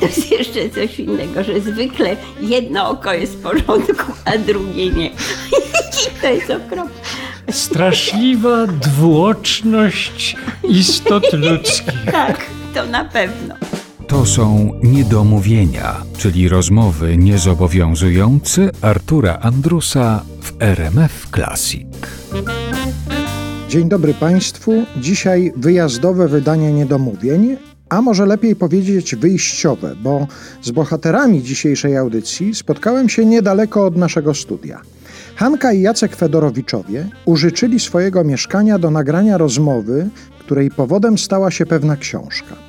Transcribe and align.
To 0.00 0.06
jest 0.06 0.30
jeszcze 0.30 0.70
coś 0.70 0.98
innego, 1.00 1.44
że 1.44 1.60
zwykle 1.60 2.16
jedno 2.40 2.88
oko 2.88 3.12
jest 3.12 3.32
w 3.32 3.42
porządku, 3.42 4.12
a 4.24 4.38
drugie 4.38 4.90
nie. 4.90 5.06
I 6.06 6.20
to 6.20 6.26
jest 6.28 6.50
okropne. 6.50 6.94
Straszliwa 7.50 8.66
dwuoczność 8.66 10.36
istot 10.68 11.32
ludzkich. 11.32 12.04
Tak, 12.12 12.46
to 12.74 12.86
na 12.86 13.04
pewno. 13.04 13.54
To 14.08 14.26
są 14.26 14.72
niedomówienia, 14.82 15.96
czyli 16.18 16.48
rozmowy 16.48 17.16
niezobowiązujące 17.16 18.70
Artura 18.82 19.38
Andrusa 19.42 20.22
w 20.40 20.62
RMF 20.62 21.26
Classic. 21.34 21.86
Dzień 23.74 23.88
dobry 23.88 24.14
Państwu. 24.14 24.72
Dzisiaj 24.96 25.52
wyjazdowe 25.56 26.28
wydanie 26.28 26.72
niedomówień, 26.72 27.56
a 27.88 28.02
może 28.02 28.26
lepiej 28.26 28.56
powiedzieć 28.56 29.16
wyjściowe, 29.16 29.94
bo 30.02 30.26
z 30.62 30.70
bohaterami 30.70 31.42
dzisiejszej 31.42 31.96
audycji 31.96 32.54
spotkałem 32.54 33.08
się 33.08 33.26
niedaleko 33.26 33.86
od 33.86 33.96
naszego 33.96 34.34
studia. 34.34 34.80
Hanka 35.36 35.72
i 35.72 35.80
Jacek 35.80 36.16
Fedorowiczowie 36.16 37.08
użyczyli 37.24 37.80
swojego 37.80 38.24
mieszkania 38.24 38.78
do 38.78 38.90
nagrania 38.90 39.38
rozmowy, 39.38 40.08
której 40.38 40.70
powodem 40.70 41.18
stała 41.18 41.50
się 41.50 41.66
pewna 41.66 41.96
książka. 41.96 42.63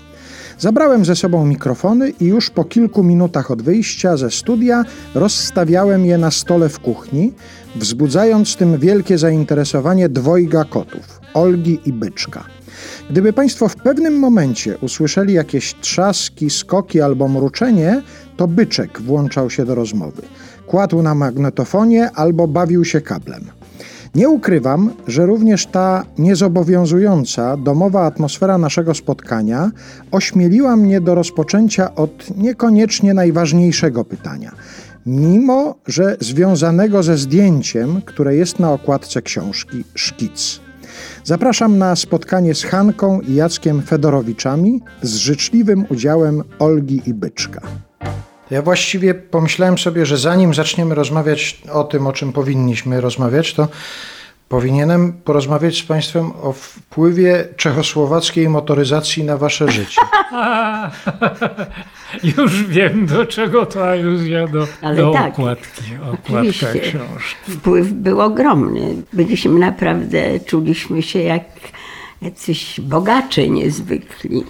Zabrałem 0.60 1.06
ze 1.06 1.16
sobą 1.16 1.46
mikrofony 1.46 2.10
i 2.10 2.26
już 2.26 2.50
po 2.50 2.64
kilku 2.64 3.04
minutach 3.04 3.52
od 3.52 3.62
wyjścia 3.62 4.18
ze 4.18 4.32
studia 4.32 4.86
rozstawiałem 5.16 6.06
je 6.06 6.18
na 6.18 6.32
stole 6.32 6.70
w 6.70 6.80
kuchni, 6.80 7.34
wzbudzając 7.76 8.56
tym 8.56 8.80
wielkie 8.80 9.18
zainteresowanie 9.18 10.10
dwojga 10.10 10.64
kotów 10.64 11.20
Olgi 11.34 11.80
i 11.86 11.94
Byczka. 11.94 12.44
Gdyby 13.10 13.34
Państwo 13.34 13.68
w 13.68 13.76
pewnym 13.76 14.20
momencie 14.20 14.78
usłyszeli 14.78 15.34
jakieś 15.34 15.74
trzaski, 15.74 16.50
skoki 16.50 17.02
albo 17.02 17.28
mruczenie, 17.28 18.02
to 18.38 18.48
byczek 18.48 19.02
włączał 19.02 19.50
się 19.50 19.66
do 19.66 19.76
rozmowy. 19.76 20.22
Kładł 20.68 21.02
na 21.02 21.16
magnetofonie 21.16 22.12
albo 22.12 22.48
bawił 22.48 22.86
się 22.86 23.02
kablem. 23.02 23.46
Nie 24.16 24.30
ukrywam, 24.30 24.94
że 25.08 25.26
również 25.26 25.66
ta 25.66 26.06
niezobowiązująca, 26.18 27.58
domowa 27.58 28.06
atmosfera 28.06 28.58
naszego 28.58 28.94
spotkania 28.94 29.72
ośmieliła 30.12 30.76
mnie 30.76 31.02
do 31.02 31.16
rozpoczęcia 31.16 31.96
od 31.96 32.38
niekoniecznie 32.38 33.14
najważniejszego 33.14 34.06
pytania, 34.06 34.52
mimo 35.06 35.76
że 35.88 36.18
związanego 36.20 37.04
ze 37.04 37.18
zdjęciem, 37.18 38.02
które 38.06 38.36
jest 38.36 38.60
na 38.60 38.72
okładce 38.72 39.22
książki 39.22 39.84
Szkic. 39.96 40.60
Zapraszam 41.24 41.78
na 41.78 41.96
spotkanie 41.96 42.56
z 42.56 42.64
Hanką 42.64 43.22
i 43.22 43.36
Jackiem 43.36 43.82
Fedorowiczami 43.82 44.82
z 45.02 45.16
życzliwym 45.16 45.86
udziałem 45.90 46.44
Olgi 46.60 47.02
i 47.06 47.14
Byczka. 47.14 47.62
Ja 48.52 48.62
właściwie 48.62 49.14
pomyślałem 49.14 49.78
sobie, 49.78 50.06
że 50.06 50.18
zanim 50.18 50.54
zaczniemy 50.54 50.96
rozmawiać 50.96 51.62
o 51.72 51.84
tym, 51.84 52.08
o 52.08 52.14
czym 52.14 52.34
powinniśmy 52.34 53.02
rozmawiać, 53.02 53.54
to 53.54 53.68
powinienem 54.50 55.14
porozmawiać 55.14 55.78
z 55.78 55.84
Państwem 55.84 56.32
o 56.42 56.54
wpływie 56.54 57.48
czechosłowackiej 57.58 58.50
motoryzacji 58.50 59.24
na 59.24 59.38
Wasze 59.38 59.72
życie. 59.72 60.02
Już 62.38 62.64
wiem, 62.64 63.06
do 63.06 63.26
czego 63.26 63.66
to 63.66 63.90
aluzja 63.90 64.48
do, 64.48 64.68
Ale 64.82 64.96
do 64.96 65.12
tak, 65.12 65.34
okładki, 65.34 65.84
okładka 66.14 66.68
książki. 66.82 67.52
Wpływ 67.52 67.92
był 67.92 68.22
ogromny. 68.22 68.96
Byliśmy 69.14 69.60
naprawdę, 69.60 70.40
czuliśmy 70.40 71.02
się 71.02 71.20
jak 71.20 71.44
jacyś 72.22 72.80
bogacze 72.80 73.50
niezwykli. 73.50 74.44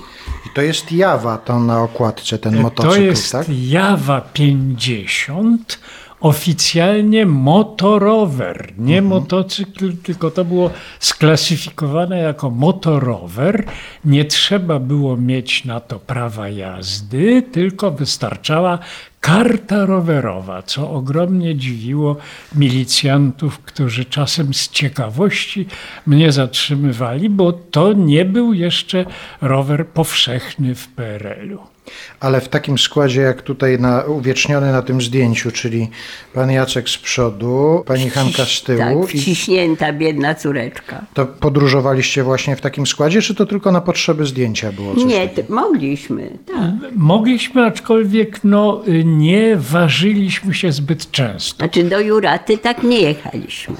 To 0.55 0.61
jest 0.61 0.91
Jawa 0.91 1.37
to 1.37 1.59
na 1.59 1.81
okładce, 1.81 2.37
ten 2.37 2.61
motocykl, 2.61 2.95
To 2.95 3.01
jest 3.01 3.31
tak? 3.31 3.47
Jawa 3.49 4.21
50, 4.21 5.79
oficjalnie 6.19 7.25
motorower, 7.25 8.73
nie 8.77 8.97
Mhm. 8.97 9.05
motocykl, 9.05 9.97
tylko 10.03 10.31
to 10.31 10.45
było 10.45 10.69
sklasyfikowane 10.99 12.17
jako 12.17 12.49
motorower. 12.49 13.65
Nie 14.05 14.25
trzeba 14.25 14.79
było 14.79 15.17
mieć 15.17 15.65
na 15.65 15.79
to 15.79 15.99
prawa 15.99 16.49
jazdy, 16.49 17.41
tylko 17.41 17.91
wystarczała 17.91 18.79
karta 19.25 19.85
rowerowa, 19.85 20.61
co 20.61 20.91
ogromnie 20.91 21.55
dziwiło 21.55 22.17
milicjantów, 22.55 23.59
którzy 23.59 24.05
czasem 24.05 24.53
z 24.53 24.69
ciekawości 24.69 25.65
mnie 26.07 26.31
zatrzymywali, 26.31 27.29
bo 27.29 27.53
to 27.53 27.93
nie 27.93 28.25
był 28.25 28.53
jeszcze 28.53 29.05
rower 29.41 29.87
powszechny 29.87 30.75
w 30.75 30.87
PRL-u. 30.87 31.74
Ale 32.19 32.41
w 32.41 32.49
takim 32.49 32.77
składzie, 32.77 33.21
jak 33.21 33.41
tutaj 33.41 33.79
na, 33.79 34.01
uwieczniony 34.03 34.71
na 34.71 34.81
tym 34.81 35.01
zdjęciu, 35.01 35.51
czyli 35.51 35.89
pan 36.33 36.51
Jacek 36.51 36.89
z 36.89 36.97
przodu, 36.97 37.83
pani 37.85 38.09
Hanka 38.09 38.45
z 38.45 38.63
tyłu. 38.63 38.79
Tak, 38.79 39.15
i 39.15 39.19
wciśnięta 39.21 39.93
biedna 39.93 40.35
córeczka. 40.35 41.05
to 41.13 41.25
podróżowaliście 41.25 42.23
właśnie 42.23 42.55
w 42.55 42.61
takim 42.61 42.85
składzie, 42.87 43.21
czy 43.21 43.35
to 43.35 43.45
tylko 43.45 43.71
na 43.71 43.81
potrzeby 43.81 44.25
zdjęcia 44.25 44.71
było 44.71 44.95
coś 44.95 45.03
Nie, 45.05 45.27
takiego? 45.27 45.55
mogliśmy, 45.55 46.37
tak. 46.45 46.91
Mogliśmy, 46.95 47.65
aczkolwiek 47.65 48.39
no, 48.43 48.81
nie 49.05 49.55
ważyliśmy 49.55 50.53
się 50.53 50.71
zbyt 50.71 51.11
często. 51.11 51.57
Znaczy 51.57 51.83
do 51.83 51.99
Juraty 51.99 52.57
tak 52.57 52.83
nie 52.83 53.01
jechaliśmy. 53.01 53.75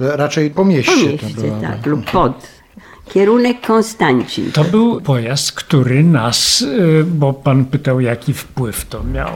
Nie. 0.00 0.06
Raczej 0.16 0.50
po 0.50 0.64
mieście, 0.64 0.92
Po 0.92 1.18
to 1.18 1.26
mieście, 1.26 1.42
było. 1.42 1.60
tak, 1.60 1.86
lub 1.86 2.10
pod. 2.10 2.57
Kierunek 3.08 3.66
Konstancin. 3.66 4.52
To 4.52 4.64
był 4.64 5.00
pojazd, 5.00 5.52
który 5.52 6.04
nas, 6.04 6.62
y, 6.62 7.04
bo 7.04 7.32
pan 7.32 7.64
pytał, 7.64 8.00
jaki 8.00 8.34
wpływ 8.34 8.86
to 8.86 9.04
miał 9.04 9.30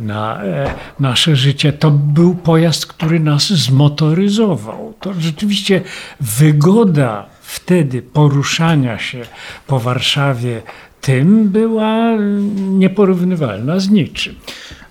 na 0.00 0.44
e, 0.44 0.74
nasze 1.00 1.36
życie. 1.36 1.72
To 1.72 1.90
był 1.90 2.34
pojazd, 2.34 2.86
który 2.86 3.20
nas 3.20 3.46
zmotoryzował. 3.48 4.94
To 5.00 5.14
rzeczywiście 5.14 5.80
wygoda 6.20 7.26
wtedy 7.46 8.02
poruszania 8.02 8.98
się 8.98 9.22
po 9.66 9.80
Warszawie 9.80 10.62
tym 11.00 11.48
była 11.48 12.16
nieporównywalna 12.56 13.80
z 13.80 13.90
niczym. 13.90 14.34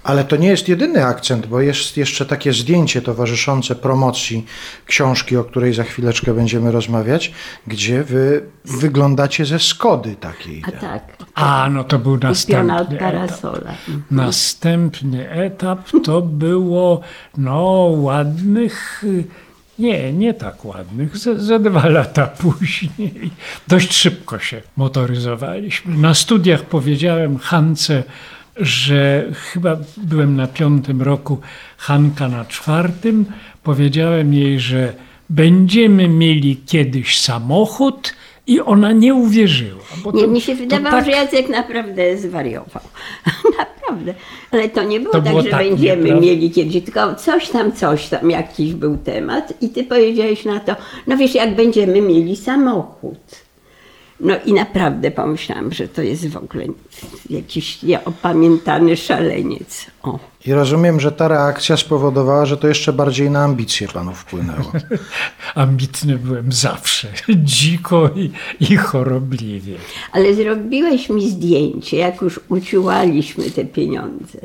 Ale 0.04 0.24
to 0.24 0.36
nie 0.36 0.48
jest 0.48 0.68
jedyny 0.70 1.06
akcent, 1.06 1.48
bo 1.48 1.62
jest 1.62 1.98
jeszcze 1.98 2.26
takie 2.26 2.54
zdjęcie 2.54 3.02
towarzyszące 3.02 3.76
promocji 3.76 4.46
książki, 4.86 5.38
o 5.38 5.44
której 5.44 5.74
za 5.74 5.84
chwileczkę 5.84 6.34
będziemy 6.34 6.72
rozmawiać, 6.72 7.34
gdzie 7.68 8.04
wy 8.04 8.44
wyglądacie 8.66 9.46
ze 9.46 9.60
Skody 9.60 10.16
takiej. 10.16 10.64
A 10.68 10.72
tak, 10.72 11.04
A, 11.36 11.70
no 11.70 11.84
to 11.84 12.00
był 12.00 12.14
kupiona 12.14 12.30
następny 12.30 12.76
od 12.76 12.88
etap. 12.88 13.00
parasola. 13.00 13.72
Następny 14.12 15.30
etap 15.30 15.90
to 16.04 16.22
było 16.22 17.02
no 17.38 17.62
ładnych, 17.96 19.04
y, 19.04 19.24
nie, 19.80 20.14
nie 20.14 20.34
tak 20.34 20.66
ładnych, 20.66 21.18
ze, 21.18 21.40
ze 21.40 21.60
dwa 21.60 21.90
lata 21.90 22.28
później. 22.42 23.32
Dość 23.68 23.94
szybko 23.94 24.40
się 24.40 24.62
motoryzowaliśmy. 24.78 25.98
Na 25.98 26.14
studiach 26.14 26.64
powiedziałem 26.64 27.38
Hance, 27.38 28.04
że 28.58 29.26
chyba 29.34 29.78
byłem 29.98 30.36
na 30.36 30.48
piątym 30.48 31.02
roku, 31.02 31.40
Hanka 31.78 32.28
na 32.28 32.46
czwartym. 32.46 33.26
Powiedziałem 33.64 34.34
jej, 34.34 34.60
że 34.60 34.94
będziemy 35.30 36.08
mieli 36.08 36.58
kiedyś 36.58 37.20
samochód 37.22 38.14
i 38.48 38.62
ona 38.62 38.92
nie 38.92 39.14
uwierzyła. 39.14 39.84
Nie, 40.14 40.22
to- 40.22 40.28
mi 40.28 40.42
się 40.42 40.56
wydawało, 40.56 40.96
tak- 40.96 41.06
że 41.06 41.12
Jacek 41.12 41.50
naprawdę 41.50 42.18
zwariował. 42.18 42.84
naprawdę. 43.90 44.14
Ale 44.52 44.70
to 44.70 44.84
nie 44.84 45.00
było 45.00 45.14
To 45.14 45.22
tak, 45.22 45.30
było 45.30 45.42
że 45.42 45.50
tak, 45.50 45.60
będziemy 45.60 46.02
nieprawda? 46.04 46.26
mieli 46.26 46.52
kiedyś, 46.52 46.84
tylko 46.84 47.16
coś 47.16 47.50
tam, 47.50 47.72
coś 47.72 48.10
tam, 48.10 48.32
jakiś 48.32 48.74
był 48.74 48.98
temat 48.98 49.54
i 49.62 49.70
ty 49.70 49.84
powiedziałeś 49.84 50.46
na 50.46 50.60
to, 50.60 50.76
no 51.08 51.18
wiesz, 51.18 51.36
jak 51.36 51.56
będziemy 51.56 52.02
mieli 52.02 52.36
samochód. 52.36 53.45
No 54.26 54.36
i 54.46 54.54
naprawdę 54.54 55.12
pomyślałam, 55.12 55.74
że 55.74 55.88
to 55.88 56.02
jest 56.02 56.28
w 56.28 56.38
ogóle 56.38 56.66
jakiś 57.30 57.84
nieopamiętany 57.84 58.98
szaleniec. 58.98 59.86
O. 60.04 60.20
I 60.46 60.54
rozumiem, 60.54 61.00
że 61.00 61.12
ta 61.12 61.28
reakcja 61.28 61.78
spowodowała, 61.78 62.46
że 62.46 62.58
to 62.58 62.68
jeszcze 62.68 62.94
bardziej 62.94 63.30
na 63.30 63.44
ambicje 63.44 63.88
panu 63.88 64.14
wpłynęło. 64.14 64.72
Ambitny 65.56 66.18
byłem 66.18 66.52
zawsze, 66.52 67.08
dziko 67.44 68.10
i, 68.16 68.32
i 68.60 68.76
chorobliwie. 68.76 69.76
Ale 70.12 70.34
zrobiłeś 70.34 71.10
mi 71.10 71.30
zdjęcie, 71.30 71.98
jak 71.98 72.22
już 72.22 72.40
uciułaliśmy 72.50 73.52
te 73.52 73.66
pieniądze. 73.66 74.40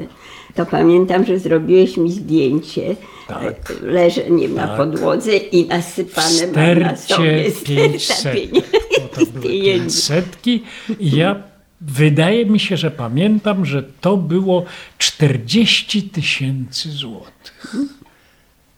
To 0.55 0.67
pamiętam, 0.67 1.27
że 1.27 1.39
zrobiłeś 1.39 1.97
mi 1.97 2.13
zdjęcie 2.13 2.97
Tak. 3.29 3.73
leżeniem 3.83 4.55
na 4.55 4.69
podłodze 4.77 5.37
i 5.37 5.67
nasypane 5.67 6.47
mam 6.55 6.79
na 6.79 6.97
sobie 6.97 7.51
sterta 7.51 7.93
500. 7.93 8.35
pieniędzy. 8.35 8.80
Bo 9.21 9.27
to 9.27 9.33
były 9.33 9.43
pieniędzy. 9.53 10.13
500 10.13 10.47
i 10.47 10.63
ja 11.01 11.37
wydaje 11.81 12.47
mi 12.47 12.61
się, 12.61 12.77
że 12.77 12.91
pamiętam, 12.91 13.65
że 13.67 13.83
to 14.01 14.17
było 14.17 14.65
40 14.99 16.03
tysięcy 16.03 16.91
złotych. 16.91 17.77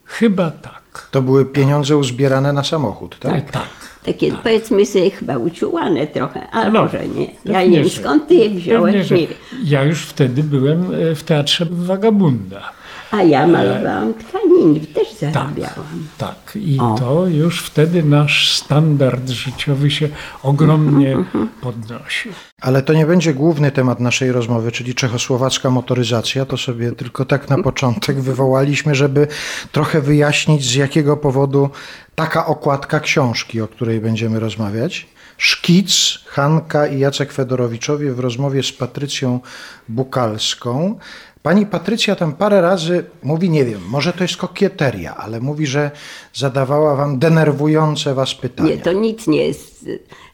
Chyba 0.05 0.51
tak. 0.51 1.09
To 1.11 1.23
były 1.23 1.45
pieniądze 1.45 1.97
uzbierane 1.97 2.53
na 2.53 2.65
samochód, 2.65 3.19
tak? 3.19 3.33
Tak, 3.33 3.51
tak. 3.51 3.69
Takie 4.05 4.33
powiedzmy 4.33 4.87
sobie 4.87 5.11
chyba 5.11 5.37
uciułane 5.37 6.07
trochę, 6.07 6.51
a 6.51 6.71
No, 6.71 6.83
może 6.83 7.09
nie. 7.09 7.31
Ja 7.45 7.65
nie 7.65 7.81
wiem 7.81 7.91
skąd 7.91 8.29
ty 8.29 8.35
je 8.35 8.51
wziąłeś, 8.51 9.11
nie 9.11 9.27
wiem. 9.27 9.37
Ja 9.65 9.85
już 9.85 10.03
wtedy 10.03 10.43
byłem 10.43 10.95
e, 10.95 11.15
w 11.15 11.23
teatrze 11.23 11.67
Wagabunda. 11.71 12.73
A 13.13 13.23
ja 13.23 13.47
malowałam 13.47 14.15
tkaniny, 14.15 14.81
też 14.81 15.15
zarabiałam. 15.21 16.09
Tak, 16.19 16.53
i 16.55 16.79
O. 16.81 16.97
to 16.99 17.27
już 17.27 17.63
wtedy 17.63 18.03
nasz 18.03 18.57
standard 18.57 19.29
życiowy 19.29 19.91
się 19.91 20.09
ogromnie 20.43 21.17
podnosił. 21.61 22.33
Ale 22.61 22.83
to 22.83 22.93
nie 22.93 23.07
będzie 23.07 23.35
główny 23.35 23.71
temat 23.71 24.01
naszej 24.01 24.33
rozmowy, 24.33 24.73
czyli 24.73 24.95
czechosłowacka 24.95 25.71
motoryzacja. 25.71 26.45
To 26.45 26.57
sobie 26.57 26.93
tylko 26.93 27.25
tak 27.25 27.51
na 27.51 27.63
początek 27.63 28.21
wywołaliśmy, 28.21 28.95
żeby 28.95 29.27
trochę 29.73 30.01
wyjaśnić, 30.01 30.65
z 30.65 30.75
jakiego 30.75 31.17
powodu 31.17 31.71
taka 32.15 32.47
okładka 32.47 33.01
książki, 33.01 33.61
o 33.61 33.69
której 33.69 34.01
będziemy 34.01 34.41
rozmawiać. 34.41 35.07
Szkic, 35.39 36.19
Hanka 36.27 36.87
i 36.87 36.99
Jacek 36.99 37.33
Fedorowiczowie 37.33 38.13
w 38.13 38.19
rozmowie 38.21 38.63
z 38.63 38.73
Patrycją 38.73 39.41
Bukalską. 39.89 40.99
Pani 41.43 41.67
Patrycja 41.67 42.17
tam 42.17 42.33
parę 42.33 42.61
razy 42.61 43.05
mówi, 43.23 43.51
nie 43.51 43.65
wiem, 43.65 43.81
może 43.89 44.13
to 44.13 44.25
jest 44.25 44.37
kokieteria, 44.37 45.17
ale 45.17 45.41
mówi, 45.41 45.67
że 45.67 45.91
zadawała 46.35 46.97
wam 46.97 47.19
denerwujące 47.19 48.15
was 48.15 48.35
pytania. 48.35 48.71
Nie, 48.71 48.79
to 48.79 48.93
nic 48.93 49.27
nie 49.27 49.47
jest. 49.47 49.87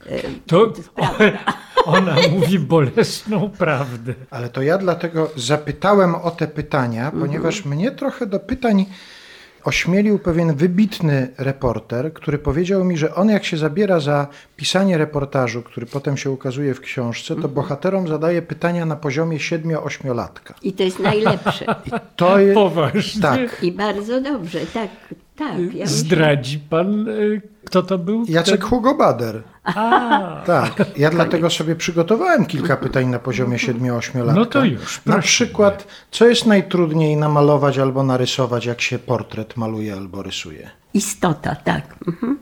e, 0.06 0.14
To 0.46 0.72
ona 1.84 2.16
mówi 2.30 2.58
bolesną 2.58 3.50
prawdę. 3.50 4.14
Ale 4.30 4.48
to 4.48 4.62
ja 4.62 4.78
dlatego 4.78 5.30
zapytałem 5.36 6.14
o 6.14 6.30
te 6.30 6.48
pytania, 6.48 7.12
ponieważ 7.20 7.64
mnie 7.64 7.90
trochę 7.90 8.26
do 8.26 8.40
pytań 8.40 8.86
ośmielił 9.68 10.18
pewien 10.18 10.54
wybitny 10.54 11.28
reporter, 11.38 12.12
który 12.12 12.38
powiedział 12.38 12.84
mi, 12.84 12.96
że 12.96 13.14
on 13.14 13.28
jak 13.28 13.44
się 13.44 13.56
zabiera 13.56 14.00
za 14.00 14.26
pisanie 14.56 14.98
reportażu, 14.98 15.62
który 15.62 15.86
potem 15.86 16.16
się 16.16 16.30
ukazuje 16.30 16.74
w 16.74 16.80
książce, 16.80 17.36
to 17.36 17.48
bohaterom 17.48 18.08
zadaje 18.08 18.42
pytania 18.42 18.86
na 18.86 18.96
poziomie 18.96 19.38
7-8-latka. 19.38 20.54
I 20.62 20.72
to 20.72 20.82
jest 20.82 20.98
najlepsze. 20.98 21.74
To 22.16 22.38
jest... 22.38 22.54
Poważnie. 22.64 23.22
Tak. 23.22 23.62
I 23.62 23.72
bardzo 23.72 24.20
dobrze, 24.20 24.60
tak, 24.74 24.90
tak. 25.38 25.58
Ja 25.58 25.64
myślę, 25.66 25.86
Zdradzi 25.86 26.58
pan, 26.58 27.08
e, 27.08 27.12
kto 27.64 27.82
to 27.82 27.98
był? 27.98 28.24
Jacek 28.28 28.64
Hugo 28.64 28.94
Bader. 28.94 29.42
A, 29.64 30.42
Tak, 30.46 30.98
ja 30.98 31.10
dlatego 31.10 31.50
sobie 31.50 31.76
przygotowałem 31.76 32.46
kilka 32.46 32.76
pytań 32.76 33.06
na 33.06 33.18
poziomie 33.18 33.56
7-8 33.58 34.24
lat. 34.24 34.36
No 34.36 34.46
to 34.46 34.64
już, 34.64 35.00
Na 35.06 35.18
przykład, 35.18 35.86
co 36.10 36.26
jest 36.26 36.46
najtrudniej 36.46 37.16
namalować 37.16 37.78
albo 37.78 38.02
narysować, 38.02 38.66
jak 38.66 38.80
się 38.80 38.98
portret 38.98 39.56
maluje 39.56 39.92
albo 39.94 40.22
rysuje? 40.22 40.70
istota, 40.94 41.54
tak. 41.56 41.96
Mhm. 42.08 42.38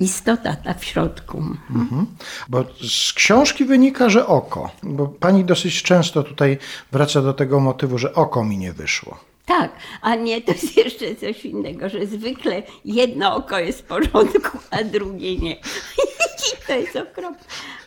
Istota 0.00 0.56
ta 0.56 0.74
w 0.74 0.84
środku. 0.84 1.38
Mhm. 1.70 2.06
Bo 2.48 2.64
z 2.88 3.12
książki 3.12 3.64
wynika, 3.64 4.08
że 4.08 4.26
oko. 4.26 4.70
Bo 4.82 5.06
pani 5.06 5.44
dosyć 5.44 5.82
często 5.82 6.22
tutaj 6.22 6.58
wraca 6.92 7.22
do 7.22 7.32
tego 7.32 7.60
motywu, 7.60 7.98
że 7.98 8.14
oko 8.14 8.44
mi 8.44 8.58
nie 8.58 8.72
wyszło. 8.72 9.18
Tak, 9.46 9.72
a 10.02 10.14
nie, 10.14 10.42
to 10.42 10.52
jest 10.52 10.76
jeszcze 10.84 11.14
coś 11.14 11.44
innego, 11.44 11.88
że 11.88 12.06
zwykle 12.06 12.62
jedno 12.84 13.36
oko 13.36 13.58
jest 13.58 13.80
w 13.80 13.84
porządku, 13.84 14.58
a 14.70 14.84
drugie 14.84 15.36
nie. 15.36 15.56
I 16.46 16.66
to 16.66 16.72
jest 16.74 16.96
okropne. 16.96 17.44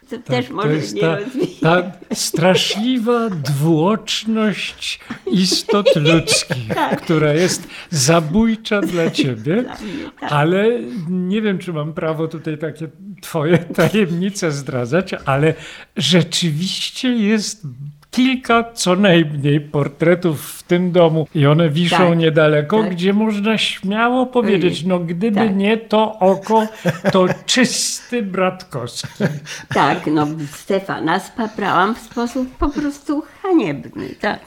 To 0.09 0.17
też 0.17 0.47
to 0.47 0.53
może 0.53 0.73
jest 0.73 0.93
nie 0.95 1.01
ta, 1.01 1.19
rozwijać. 1.19 1.59
ta 1.61 1.91
straszliwa 2.13 3.29
dwuoczność 3.29 4.99
istot 5.31 5.95
ludzkich, 6.11 6.67
która 6.97 7.33
jest 7.33 7.67
zabójcza 7.89 8.81
dla 8.81 9.11
ciebie, 9.11 9.63
Dla 9.63 9.75
mnie, 9.75 10.11
tak. 10.19 10.31
ale 10.31 10.79
nie 11.09 11.41
wiem, 11.41 11.59
czy 11.59 11.73
mam 11.73 11.93
prawo 11.93 12.27
tutaj 12.27 12.57
takie 12.57 12.87
twoje 13.21 13.57
tajemnice 13.57 14.51
zdradzać, 14.51 15.13
ale 15.25 15.53
rzeczywiście 15.97 17.09
jest 17.09 17.67
kilka 18.11 18.63
co 18.73 18.95
najmniej 18.95 19.61
portretów 19.61 20.51
w 20.51 20.63
tym 20.63 20.91
domu 20.91 21.27
i 21.35 21.47
one 21.47 21.69
wiszą 21.69 21.97
Tak, 21.97 22.17
niedaleko, 22.17 22.81
tak. 22.83 22.91
gdzie 22.91 23.13
można 23.13 23.57
śmiało 23.57 24.25
powiedzieć, 24.25 24.83
no 24.83 24.99
gdyby 24.99 25.35
Tak. 25.35 25.55
nie 25.55 25.77
to 25.77 26.19
oko, 26.19 26.67
to 27.11 27.25
czysty 27.45 28.23
bratkowski. 28.23 29.23
Tak, 29.73 30.07
no 30.07 30.27
Stefana 30.53 31.19
spaprałam 31.19 31.95
w 31.95 31.99
sposób 31.99 32.57
po 32.57 32.69
prostu 32.69 33.23
haniebny, 33.41 34.15
tak. 34.21 34.39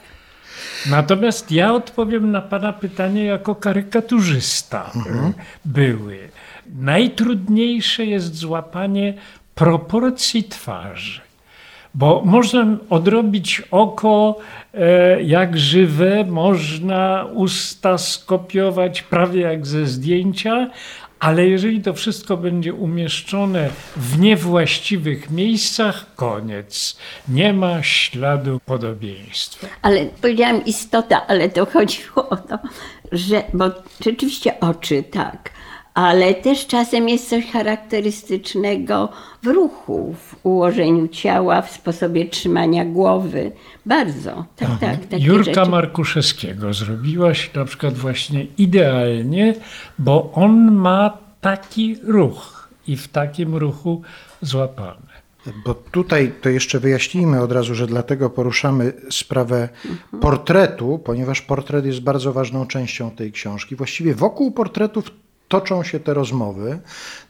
Natomiast 0.91 1.53
ja 1.53 1.73
odpowiem 1.75 2.31
na 2.31 2.41
Pana 2.43 2.73
pytanie 2.73 3.25
jako 3.25 3.55
karykaturzysta 3.55 4.91
y, 4.97 5.33
były. 5.65 6.29
Najtrudniejsze 6.75 8.05
jest 8.07 8.35
złapanie 8.37 9.15
proporcji 9.55 10.45
twarzy. 10.45 11.21
Bo 11.95 12.23
można 12.25 12.67
odrobić 12.91 13.63
oko 13.71 14.39
e, 14.75 15.23
jak 15.23 15.59
żywe, 15.59 16.25
można 16.25 17.27
usta 17.35 17.99
skopiować 17.99 19.03
prawie 19.03 19.41
jak 19.41 19.67
ze 19.67 19.87
zdjęcia, 19.87 20.71
ale 21.23 21.47
jeżeli 21.47 21.83
to 21.83 21.95
wszystko 21.95 22.37
będzie 22.37 22.75
umieszczone 22.75 23.71
w 23.97 24.19
niewłaściwych 24.19 25.31
miejscach, 25.31 26.15
koniec. 26.15 26.97
Nie 27.29 27.53
ma 27.53 27.83
śladu 27.83 28.61
podobieństwa. 28.67 29.67
Ale 29.83 30.07
powiedziałam 30.07 30.65
istota, 30.65 31.27
ale 31.27 31.49
to 31.49 31.67
chodziło 31.67 32.29
o 32.29 32.37
to, 32.37 32.59
że, 33.13 33.43
bo 33.55 33.65
rzeczywiście 34.05 34.61
oczy, 34.61 35.03
tak, 35.03 35.51
ale 35.95 36.35
też 36.35 36.67
czasem 36.67 37.09
jest 37.09 37.29
coś 37.29 37.47
charakterystycznego 37.47 39.09
w 39.43 39.47
ruchu, 39.47 40.15
w 40.19 40.47
ułożeniu 40.47 41.09
ciała, 41.09 41.63
w 41.63 41.71
sposobie 41.71 42.27
trzymania 42.27 42.85
głowy. 42.85 43.53
Bardzo, 43.87 44.45
tak, 44.57 44.69
tak. 44.81 45.07
Takie 45.07 45.25
Jurka 45.25 45.55
rzeczy. 45.55 45.71
Markuszewskiego 45.71 46.75
zrobiłaś 46.75 47.55
na 47.55 47.65
przykład 47.65 47.95
właśnie 47.95 48.47
idealnie, 48.59 49.55
bo 49.99 50.33
on 50.33 50.73
ma 50.73 51.19
taki 51.41 51.97
ruch 52.03 52.69
i 52.87 52.97
w 52.97 53.09
takim 53.09 53.57
ruchu 53.57 54.03
złapany. 54.43 55.13
Bo 55.65 55.75
tutaj 55.75 56.33
to 56.41 56.49
jeszcze 56.49 56.81
wyjaśnijmy 56.81 57.41
od 57.41 57.53
razu, 57.53 57.75
że 57.75 57.87
dlatego 57.87 58.31
poruszamy 58.31 58.93
sprawę 59.11 59.69
portretu, 60.21 61.01
ponieważ 61.05 61.41
portret 61.41 61.87
jest 61.87 62.01
bardzo 62.01 62.33
ważną 62.33 62.67
częścią 62.67 63.11
tej 63.11 63.33
książki. 63.33 63.77
Właściwie 63.77 64.15
wokół 64.15 64.53
portretów 64.53 65.11
toczą 65.53 65.83
się 65.83 66.01
te 66.01 66.15
rozmowy. 66.15 66.81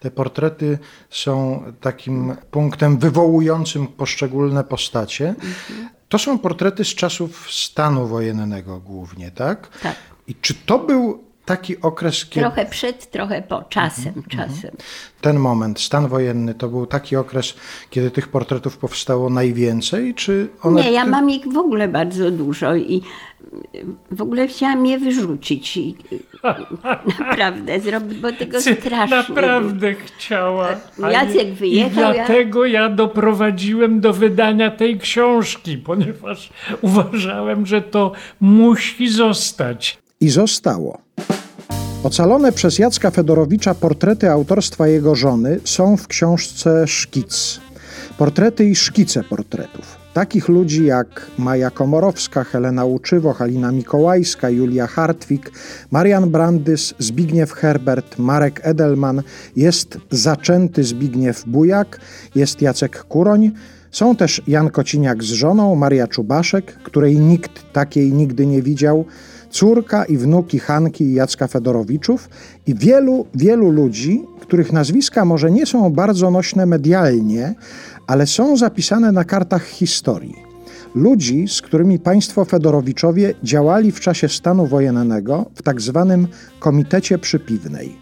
Te 0.01 0.11
portrety 0.11 0.79
są 1.11 1.63
takim 1.81 2.37
punktem 2.51 2.99
wywołującym 2.99 3.87
poszczególne 3.87 4.65
postacie. 4.65 5.35
To 6.09 6.19
są 6.19 6.39
portrety 6.39 6.85
z 6.85 6.95
czasów 6.95 7.51
stanu 7.51 8.07
wojennego 8.07 8.81
głównie, 8.81 9.31
tak? 9.31 9.79
Tak. 9.83 9.97
I 10.27 10.35
czy 10.35 10.55
to 10.55 10.79
był 10.79 11.25
taki 11.45 11.81
okres, 11.81 12.27
kiedy 12.27 12.47
Trochę 12.47 12.67
przed, 12.67 13.11
trochę 13.11 13.43
po, 13.43 13.63
czasem, 13.63 14.23
czasem. 14.29 14.71
ten 15.21 15.37
moment, 15.37 15.81
stan 15.81 16.09
wojenny, 16.09 16.55
to 16.55 16.69
był 16.69 16.87
taki 16.87 17.17
okres, 17.17 17.55
kiedy 17.91 18.11
tych 18.11 18.29
portretów 18.29 18.79
powstało 18.79 19.31
najwięcej, 19.31 20.15
czy 20.15 20.49
one... 20.63 20.83
Nie, 20.83 20.93
ja 20.93 21.07
mam 21.07 21.31
ich 21.31 21.53
w 21.53 21.57
ogóle 21.57 21.89
bardzo 21.89 22.31
dużo 22.31 22.77
i 22.77 23.03
w 24.11 24.23
ogóle 24.23 24.49
chciałam 24.49 24.87
je 24.87 24.99
wyrzucić 24.99 25.77
i 25.77 25.97
naprawdę 27.21 27.81
zrobić, 27.81 28.19
bo 28.19 28.33
tego 28.33 28.63
Ty 28.63 28.75
strasznie. 28.75 29.17
naprawdę 29.17 29.95
chciała. 29.95 30.69
a 31.03 31.11
Jacek 31.11 31.35
nie- 31.49 31.53
wyjechał, 31.53 32.03
I 32.15 32.17
ja- 32.17 32.25
dlatego 32.27 32.65
ja 32.67 32.89
doprowadziłem 32.89 34.01
do 34.01 34.13
wydania 34.13 34.71
tej 34.71 34.99
książki, 34.99 35.79
ponieważ 35.79 36.51
uważałem, 36.83 37.67
że 37.67 37.83
to 37.83 38.13
musi 38.41 39.09
zostać. 39.09 39.99
I 40.21 40.29
zostało. 40.29 40.99
Ocalone 42.05 42.53
przez 42.53 42.79
Jacka 42.79 43.11
Fedorowicza 43.11 43.75
portrety 43.75 44.31
autorstwa 44.31 44.89
jego 44.89 45.15
żony 45.15 45.61
są 45.65 45.97
w 45.97 46.09
książce 46.09 46.87
Szkic. 46.89 47.61
Portrety 48.19 48.65
i 48.65 48.77
szkice 48.77 49.25
portretów. 49.25 50.02
Takich 50.13 50.49
ludzi 50.49 50.87
jak 50.87 51.27
Maja 51.39 51.71
Komorowska, 51.71 52.45
Helena 52.45 52.85
Łuczywo, 52.85 53.33
Halina 53.33 53.73
Mikołajska, 53.73 54.51
Julia 54.51 54.87
Hartwig, 54.87 55.51
Marian 55.91 56.31
Brandys, 56.31 56.95
Zbigniew 56.99 57.53
Herbert, 57.53 58.19
Marek 58.19 58.61
Edelman, 58.63 59.23
jest 59.57 59.99
zaczęty 60.11 60.85
Zbigniew 60.85 61.45
Bujak, 61.47 62.01
jest 62.35 62.63
Jacek 62.63 63.05
Kuroń, 63.05 63.51
są 63.91 64.17
też 64.17 64.43
Jan 64.47 64.71
Kociniak 64.71 65.25
z 65.25 65.27
żoną, 65.27 65.75
Maria 65.75 66.07
Czubaszek, 66.07 66.75
której 66.83 67.19
nikt 67.19 67.73
takiej 67.73 68.13
nigdy 68.13 68.47
nie 68.47 68.63
widział, 68.63 69.05
córka 69.51 70.05
i 70.05 70.17
wnuki 70.17 70.59
Hanki 70.59 71.05
i 71.05 71.15
Jacka 71.15 71.47
Fedorowiczów 71.47 72.29
i 72.67 72.75
wielu, 72.75 73.27
wielu 73.35 73.71
ludzi, 73.71 74.25
których 74.41 74.73
nazwiska 74.73 75.25
może 75.25 75.51
nie 75.51 75.67
są 75.67 75.91
bardzo 75.91 76.31
nośne 76.31 76.67
medialnie, 76.67 77.55
ale 78.13 78.27
są 78.27 78.57
zapisane 78.57 79.13
na 79.13 79.25
kartach 79.25 79.67
historii. 79.67 80.37
ludzi, 80.95 81.49
z 81.49 81.63
którymi 81.63 81.99
państwo 81.99 82.45
Fedorowiczowie 82.45 83.35
działali 83.43 83.93
w 83.93 84.01
czasie 84.01 84.29
stanu 84.29 84.67
wojennego 84.67 85.47
w 85.55 85.63
tak 85.63 85.81
zwanym 85.81 86.29
Komitecie 86.61 87.19
Przypiwnej. 87.19 87.97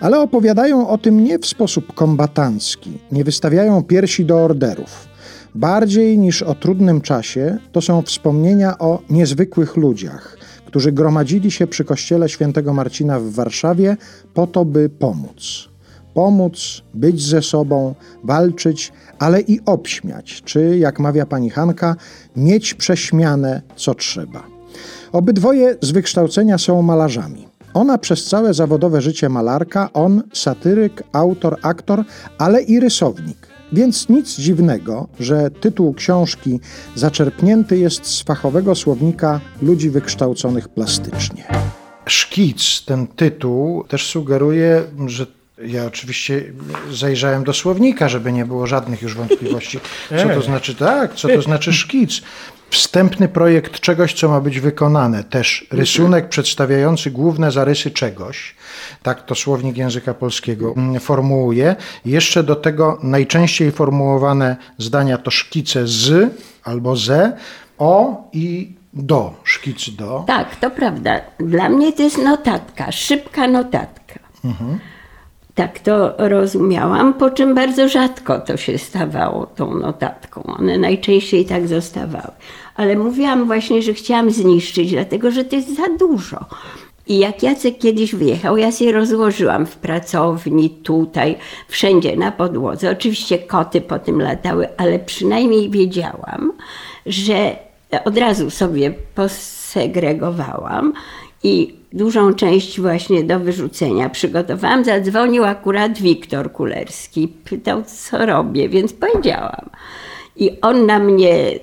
Ale 0.00 0.20
opowiadają 0.20 0.88
o 0.88 0.98
tym 0.98 1.24
nie 1.24 1.38
w 1.38 1.46
sposób 1.46 1.94
kombatancki, 1.94 2.98
nie 3.12 3.24
wystawiają 3.24 3.82
piersi 3.82 4.24
do 4.24 4.44
orderów. 4.44 5.08
Bardziej 5.54 6.18
niż 6.18 6.42
o 6.42 6.54
trudnym 6.54 7.00
czasie, 7.00 7.58
to 7.72 7.80
są 7.80 8.02
wspomnienia 8.02 8.78
o 8.78 9.02
niezwykłych 9.10 9.76
ludziach, 9.76 10.36
którzy 10.66 10.92
gromadzili 10.92 11.50
się 11.50 11.66
przy 11.66 11.84
kościele 11.84 12.28
świętego 12.28 12.74
Marcina 12.74 13.20
w 13.20 13.30
Warszawie 13.30 13.96
po 14.34 14.46
to, 14.46 14.64
by 14.64 14.88
pomóc. 14.88 15.70
Pomóc, 16.14 16.82
być 16.94 17.22
ze 17.22 17.42
sobą, 17.42 17.94
walczyć, 18.24 18.92
ale 19.20 19.40
i 19.40 19.60
obśmiać, 19.66 20.42
czy, 20.44 20.78
jak 20.78 21.00
mawia 21.00 21.26
pani 21.26 21.50
Hanka, 21.50 21.96
mieć 22.36 22.74
prześmiane, 22.74 23.62
co 23.76 23.94
trzeba. 23.94 24.42
Obydwoje 25.12 25.76
z 25.80 25.90
wykształcenia 25.90 26.58
są 26.58 26.82
malarzami. 26.82 27.48
Ona 27.74 27.98
przez 27.98 28.24
całe 28.24 28.54
zawodowe 28.54 29.02
życie 29.02 29.28
malarka, 29.28 29.92
on 29.92 30.22
satyryk, 30.32 31.02
autor, 31.12 31.56
aktor, 31.62 32.04
ale 32.38 32.62
i 32.62 32.80
rysownik. 32.80 33.46
Więc 33.72 34.08
nic 34.08 34.36
dziwnego, 34.36 35.08
że 35.20 35.50
tytuł 35.50 35.94
książki 35.94 36.60
zaczerpnięty 36.94 37.78
jest 37.78 38.06
z 38.06 38.22
fachowego 38.22 38.74
słownika 38.74 39.40
ludzi 39.62 39.90
wykształconych 39.90 40.68
plastycznie. 40.68 41.44
Szkic, 42.06 42.84
ten 42.86 43.06
tytuł, 43.06 43.84
też 43.84 44.06
sugeruje, 44.06 44.82
że 45.06 45.26
ja 45.66 45.86
oczywiście 45.86 46.42
zajrzałem 46.90 47.44
do 47.44 47.52
słownika, 47.52 48.08
żeby 48.08 48.32
nie 48.32 48.44
było 48.44 48.66
żadnych 48.66 49.02
już 49.02 49.14
wątpliwości, 49.14 49.80
co 50.08 50.28
to 50.28 50.42
znaczy 50.42 50.74
tak, 50.74 51.14
co 51.14 51.28
to 51.28 51.42
znaczy 51.42 51.72
szkic. 51.72 52.22
Wstępny 52.70 53.28
projekt 53.28 53.80
czegoś, 53.80 54.14
co 54.14 54.28
ma 54.28 54.40
być 54.40 54.60
wykonane. 54.60 55.24
Też 55.24 55.66
rysunek 55.70 56.28
przedstawiający 56.28 57.10
główne 57.10 57.52
zarysy 57.52 57.90
czegoś. 57.90 58.54
Tak 59.02 59.26
to 59.26 59.34
słownik 59.34 59.76
języka 59.76 60.14
polskiego 60.14 60.74
formułuje. 61.00 61.76
Jeszcze 62.04 62.42
do 62.42 62.56
tego 62.56 62.98
najczęściej 63.02 63.72
formułowane 63.72 64.56
zdania 64.78 65.18
to 65.18 65.30
szkice 65.30 65.86
z 65.86 66.32
albo 66.64 66.96
ze, 66.96 67.32
o 67.78 68.24
i 68.32 68.72
do, 68.92 69.34
szkic 69.44 69.90
do. 69.90 70.24
Tak, 70.26 70.56
to 70.56 70.70
prawda. 70.70 71.20
Dla 71.38 71.68
mnie 71.68 71.92
to 71.92 72.02
jest 72.02 72.18
notatka, 72.18 72.92
szybka 72.92 73.46
notatka. 73.48 74.14
Mhm. 74.44 74.78
Tak 75.54 75.78
to 75.78 76.14
rozumiałam, 76.18 77.14
po 77.14 77.30
czym 77.30 77.54
bardzo 77.54 77.88
rzadko 77.88 78.40
to 78.40 78.56
się 78.56 78.78
stawało 78.78 79.46
tą 79.46 79.74
notatką. 79.74 80.42
One 80.42 80.78
najczęściej 80.78 81.44
tak 81.44 81.68
zostawały. 81.68 82.32
Ale 82.76 82.96
mówiłam 82.96 83.46
właśnie, 83.46 83.82
że 83.82 83.94
chciałam 83.94 84.30
zniszczyć, 84.30 84.90
dlatego 84.90 85.30
że 85.30 85.44
to 85.44 85.56
jest 85.56 85.76
za 85.76 85.88
dużo. 85.98 86.44
I 87.06 87.18
jak 87.18 87.42
Jacek 87.42 87.78
kiedyś 87.78 88.14
wyjechał, 88.14 88.56
ja 88.56 88.72
się 88.72 88.92
rozłożyłam 88.92 89.66
w 89.66 89.76
pracowni, 89.76 90.70
tutaj, 90.70 91.36
wszędzie 91.68 92.16
na 92.16 92.32
podłodze. 92.32 92.90
Oczywiście 92.90 93.38
koty 93.38 93.80
po 93.80 93.98
tym 93.98 94.20
latały, 94.20 94.68
ale 94.76 94.98
przynajmniej 94.98 95.70
wiedziałam, 95.70 96.52
że 97.06 97.56
od 98.04 98.18
razu 98.18 98.50
sobie 98.50 98.94
posegregowałam 99.14 100.92
i 101.42 101.79
dużą 101.92 102.34
część 102.34 102.80
właśnie 102.80 103.24
do 103.24 103.40
wyrzucenia 103.40 104.08
przygotowałam. 104.08 104.84
Zadzwonił 104.84 105.44
akurat 105.44 105.98
Wiktor 105.98 106.52
Kulerski, 106.52 107.28
pytał, 107.28 107.82
co 107.82 108.26
robię, 108.26 108.68
więc 108.68 108.92
powiedziałam. 108.92 109.70
I 110.36 110.60
on 110.60 110.86
na 110.86 110.98
mnie 110.98 111.34
e, 111.34 111.58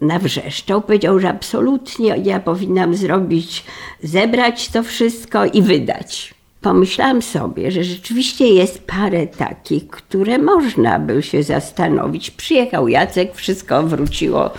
nawrzeszczał, 0.00 0.82
powiedział, 0.82 1.18
że 1.18 1.28
absolutnie 1.28 2.16
ja 2.24 2.40
powinnam 2.40 2.94
zrobić, 2.94 3.64
zebrać 4.02 4.68
to 4.68 4.82
wszystko 4.82 5.44
i 5.44 5.62
wydać. 5.62 6.34
Pomyślałam 6.60 7.22
sobie, 7.22 7.70
że 7.70 7.84
rzeczywiście 7.84 8.48
jest 8.48 8.86
parę 8.86 9.26
takich, 9.26 9.88
które 9.88 10.38
można 10.38 10.98
by 10.98 11.22
się 11.22 11.42
zastanowić. 11.42 12.30
Przyjechał 12.30 12.88
Jacek, 12.88 13.34
wszystko 13.34 13.82
wróciło 13.82 14.50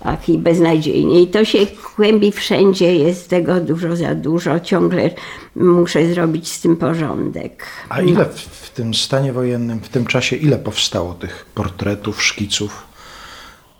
ach, 0.00 0.28
i 0.28 0.38
beznadziejnie. 0.38 1.20
I 1.20 1.26
to 1.26 1.44
się 1.44 1.66
kłębi 1.66 2.32
wszędzie, 2.32 2.94
jest 2.96 3.30
tego 3.30 3.60
dużo 3.60 3.96
za 3.96 4.14
dużo, 4.14 4.60
ciągle 4.60 5.10
muszę 5.56 6.06
zrobić 6.06 6.48
z 6.48 6.60
tym 6.60 6.76
porządek. 6.76 7.66
A 7.88 8.00
ile 8.00 8.24
w, 8.24 8.40
w 8.40 8.70
tym 8.70 8.94
stanie 8.94 9.32
wojennym, 9.32 9.80
w 9.80 9.88
tym 9.88 10.06
czasie, 10.06 10.36
ile 10.36 10.58
powstało 10.58 11.14
tych 11.14 11.46
portretów, 11.54 12.22
szkiców? 12.22 12.86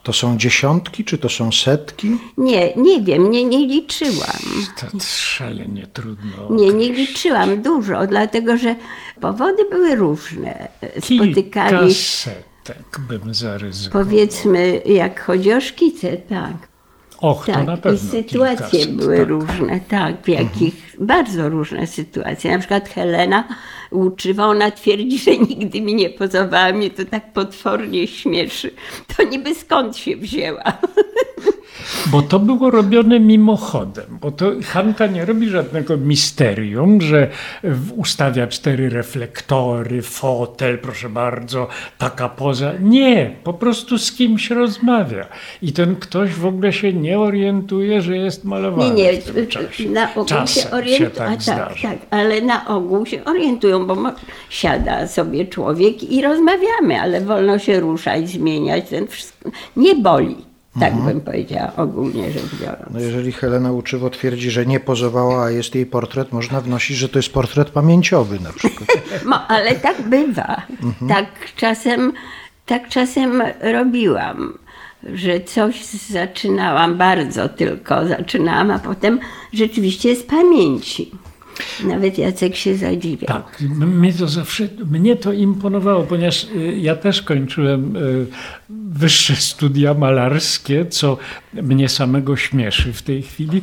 To 0.03 0.13
są 0.13 0.39
dziesiątki, 0.39 1.05
czy 1.05 1.19
to 1.19 1.29
są 1.29 1.53
setki? 1.53 2.17
Nie, 2.39 2.75
nie 2.77 3.03
wiem, 3.03 3.31
nie, 3.31 3.45
nie 3.45 3.67
liczyłam. 3.67 4.43
To 4.81 4.87
szalenie 5.01 5.87
trudno. 5.93 6.49
Nie, 6.51 6.73
nie 6.73 6.93
liczyłam 6.93 7.63
dużo, 7.63 8.07
dlatego 8.07 8.57
że 8.57 8.77
powody 9.21 9.65
były 9.71 9.97
różne. 9.97 10.69
Spotykali 11.01 11.95
Kilkasetek 12.67 13.01
bym 13.01 13.35
zaryzykował. 13.35 14.05
Powiedzmy, 14.05 14.83
jak 14.87 15.21
chodzi 15.21 15.53
o 15.53 15.61
szkice, 15.61 16.17
tak. 16.17 16.69
Och, 17.21 17.47
tak, 17.47 17.55
to 17.55 17.65
na 17.65 17.77
pewno. 17.77 17.99
I 17.99 18.11
sytuacje 18.11 18.81
kilkaset, 18.81 18.97
były 18.97 19.19
tak. 19.19 19.29
różne, 19.29 19.81
tak, 19.89 20.25
w 20.25 20.29
jakich, 20.29 20.75
mhm. 20.91 21.07
bardzo 21.07 21.49
różne 21.49 21.87
sytuacje. 21.87 22.53
Na 22.53 22.59
przykład 22.59 22.89
Helena 22.89 23.49
Łuczywa, 23.93 24.47
ona 24.47 24.71
twierdzi, 24.71 25.19
że 25.19 25.37
nigdy 25.37 25.81
mi 25.81 25.95
nie 25.95 26.11
pozowała, 26.11 26.73
mnie 26.73 26.91
to 26.91 27.05
tak 27.05 27.33
potwornie 27.33 28.07
śmieszy. 28.07 28.71
To 29.17 29.23
niby 29.23 29.55
skąd 29.55 29.97
się 29.97 30.17
wzięła? 30.17 30.63
Bo 32.07 32.23
to 32.23 32.39
było 32.39 32.71
robione 32.71 33.21
mimochodem, 33.21 34.19
bo 34.21 34.31
to 34.31 34.53
Hanka 34.65 35.07
nie 35.07 35.25
robi 35.25 35.49
żadnego 35.49 35.97
misterium, 35.97 37.01
że 37.01 37.29
ustawia 37.97 38.47
cztery 38.47 38.89
reflektory, 38.91 40.03
fotel, 40.03 40.79
proszę 40.79 41.09
bardzo, 41.09 41.69
taka 41.99 42.29
poza. 42.29 42.73
Nie, 42.81 43.37
po 43.45 43.55
prostu 43.55 43.99
z 43.99 44.13
kimś 44.13 44.51
rozmawia. 44.51 45.27
I 45.63 45.73
ten 45.73 45.97
ktoś 45.97 46.31
w 46.31 46.47
ogóle 46.47 46.73
się 46.73 46.93
nie 46.93 47.19
orientuje, 47.19 48.03
że 48.03 48.17
jest 48.17 48.45
malowany 48.45 48.95
nie, 48.95 49.13
nie, 49.13 49.21
w 49.21 49.25
tym 49.35 49.47
czasie. 49.47 49.91
Na 49.91 50.11
ogół 50.11 50.25
Czasem 50.25 50.63
się 50.63 50.71
orientują, 50.71 51.11
tak, 51.11 51.45
tak, 51.45 51.81
tak, 51.83 51.99
ale 52.11 52.41
na 52.41 52.67
ogół 52.69 53.07
się 53.07 53.25
orientują, 53.25 53.87
bo 53.87 53.97
siada 54.51 55.07
sobie 55.07 55.47
człowiek 55.47 56.03
i 56.03 56.23
rozmawiamy, 56.23 57.01
ale 57.01 57.21
wolno 57.21 57.59
się 57.59 57.81
ruszać, 57.81 58.29
zmieniać, 58.29 58.89
ten 58.89 59.07
wszystko. 59.07 59.51
Nie 59.77 59.95
boli. 59.95 60.56
Tak 60.81 60.93
mhm. 60.93 61.13
bym 61.13 61.21
powiedziała 61.21 61.73
ogólnie 61.77 62.33
rzecz 62.33 62.55
biorąc. 62.61 62.91
No 62.91 63.01
jeżeli 63.01 63.33
Helena 63.33 63.73
Uczywo 63.73 64.11
twierdzi, 64.11 64.51
że 64.51 64.67
nie 64.67 64.81
pozowała, 64.81 65.45
a 65.45 65.51
jest 65.51 65.75
jej 65.75 65.87
portret, 65.87 66.33
można 66.33 66.61
wnosić, 66.61 66.97
że 66.97 67.09
to 67.09 67.19
jest 67.19 67.33
portret 67.33 67.71
pamięciowy 67.71 68.41
na 68.41 68.53
przykład. 68.53 68.89
no, 69.31 69.49
ale 69.49 69.75
tak 69.75 70.03
bywa. 70.03 70.63
Mhm. 70.83 71.09
Tak, 71.09 71.27
czasem, 71.57 72.13
tak 72.67 72.89
czasem 72.89 73.43
robiłam, 73.61 74.59
że 75.03 75.41
coś 75.41 75.85
zaczynałam, 75.85 76.99
bardzo 76.99 77.49
tylko 77.49 78.09
zaczynałam, 78.09 78.71
a 78.71 78.79
potem 78.79 79.21
rzeczywiście 79.53 80.17
z 80.17 80.23
pamięci. 80.23 81.11
Nawet 81.85 82.19
Jacek 82.19 82.57
się 82.57 82.77
zadziwiał. 82.77 83.27
Tak, 83.29 83.61
mnie 83.79 84.13
to 84.13 84.29
zawsze, 84.29 84.69
mnie 84.91 85.17
to 85.17 85.33
imponowało, 85.33 86.03
ponieważ 86.03 86.45
y, 86.45 86.77
ja 86.77 86.97
też 86.97 87.23
kończyłem 87.23 87.97
y, 87.97 88.27
wyższe 88.71 89.37
studia 89.37 89.95
malarskie, 89.95 90.87
co 90.87 91.19
mnie 91.53 91.89
samego 91.89 92.37
śmieszy 92.37 92.93
w 92.93 93.03
tej 93.03 93.23
chwili, 93.23 93.63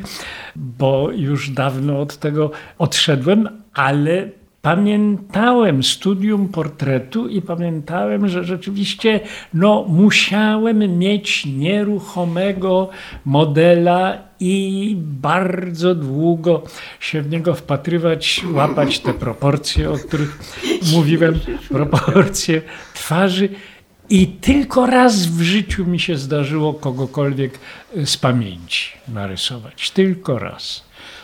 bo 0.56 1.12
już 1.12 1.50
dawno 1.50 2.02
od 2.02 2.18
tego 2.18 2.52
odszedłem, 2.78 3.50
ale 3.74 4.30
pamiętałem 4.63 5.84
studium 5.84 6.48
portretu 6.50 7.27
i 7.27 7.41
pamiętałem, 7.41 8.27
że 8.27 8.43
rzeczywiście 8.43 9.20
no, 9.53 9.86
musiałem 9.89 10.98
mieć 11.00 11.46
nieruchomego 11.46 12.89
modela 13.25 14.17
i 14.39 14.96
bardzo 14.98 15.96
długo 15.96 16.63
się 17.00 17.22
w 17.22 17.29
niego 17.29 17.55
wpatrywać, 17.55 18.41
łapać 18.53 19.00
te 19.00 19.13
proporcje, 19.13 19.91
o 19.91 19.98
których 19.98 20.39
mówiłem, 20.93 21.39
proporcje 21.70 22.62
twarzy. 22.93 23.50
I 24.10 24.27
tylko 24.27 24.86
raz 24.86 25.25
w 25.25 25.41
życiu 25.41 25.86
mi 25.86 26.00
się 26.00 26.17
zdarzyło 26.17 26.74
kogokolwiek 26.74 27.60
z 28.05 28.17
pamięci 28.17 28.91
narysować. 29.08 29.91
Tylko 29.91 30.39
raz. 30.39 30.84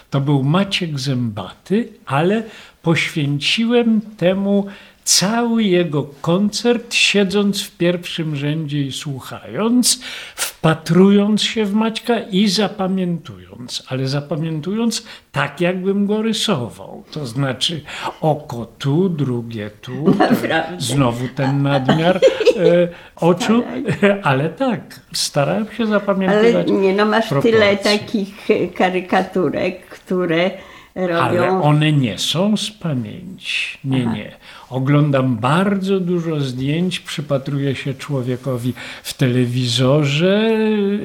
To 0.10 0.22
był 0.22 0.43
Maciek 0.43 1.00
Zębaty, 1.00 1.88
ale 2.05 2.43
poświęciłem 2.82 4.02
temu 4.18 4.66
cały 5.04 5.64
jego 5.64 6.04
koncert, 6.22 6.94
siedząc 6.94 7.62
w 7.62 7.78
pierwszym 7.78 8.36
rzędzie 8.36 8.82
i 8.82 8.92
słuchając, 8.92 10.02
wpatrując 10.36 11.44
się 11.44 11.66
w 11.66 11.74
Maćka 11.74 12.20
i 12.20 12.48
zapamiętując, 12.48 13.84
ale 13.88 14.08
zapamiętując 14.08 15.06
tak, 15.32 15.62
jakbym 15.62 16.06
go 16.06 16.22
rysował. 16.22 17.04
To 17.12 17.26
znaczy 17.26 17.82
oko 18.22 18.66
tu, 18.66 19.10
drugie 19.10 19.70
tu, 19.70 20.16
znowu 20.78 21.28
ten 21.36 21.62
nadmiar 21.62 22.18
e, 22.58 22.88
oczu, 23.16 23.64
ale 24.24 24.50
tak, 24.50 25.00
starałem 25.14 25.66
się 25.66 25.84
Ale 25.84 25.88
zapamiętywać. 25.88 26.68
nie 26.68 26.94
no, 26.94 27.06
masz 27.06 27.30
tyle 27.30 27.42
proporcje. 27.42 28.00
takich 28.00 28.52
e, 28.52 28.68
karykaturek, 28.68 29.86
które 29.86 30.52
robią... 30.96 31.17
Ale 31.17 31.50
one 31.62 31.91
nie 31.91 32.17
są 32.17 32.58
z 32.58 32.72
pamięci. 32.72 33.77
Nie, 33.84 34.05
nie. 34.05 34.31
Oglądam 34.69 35.38
bardzo 35.38 36.00
dużo 36.00 36.39
zdjęć, 36.39 37.00
przypatruję 37.00 37.75
się 37.75 37.93
człowiekowi 37.93 38.74
w 39.03 39.13
telewizorze 39.13 40.50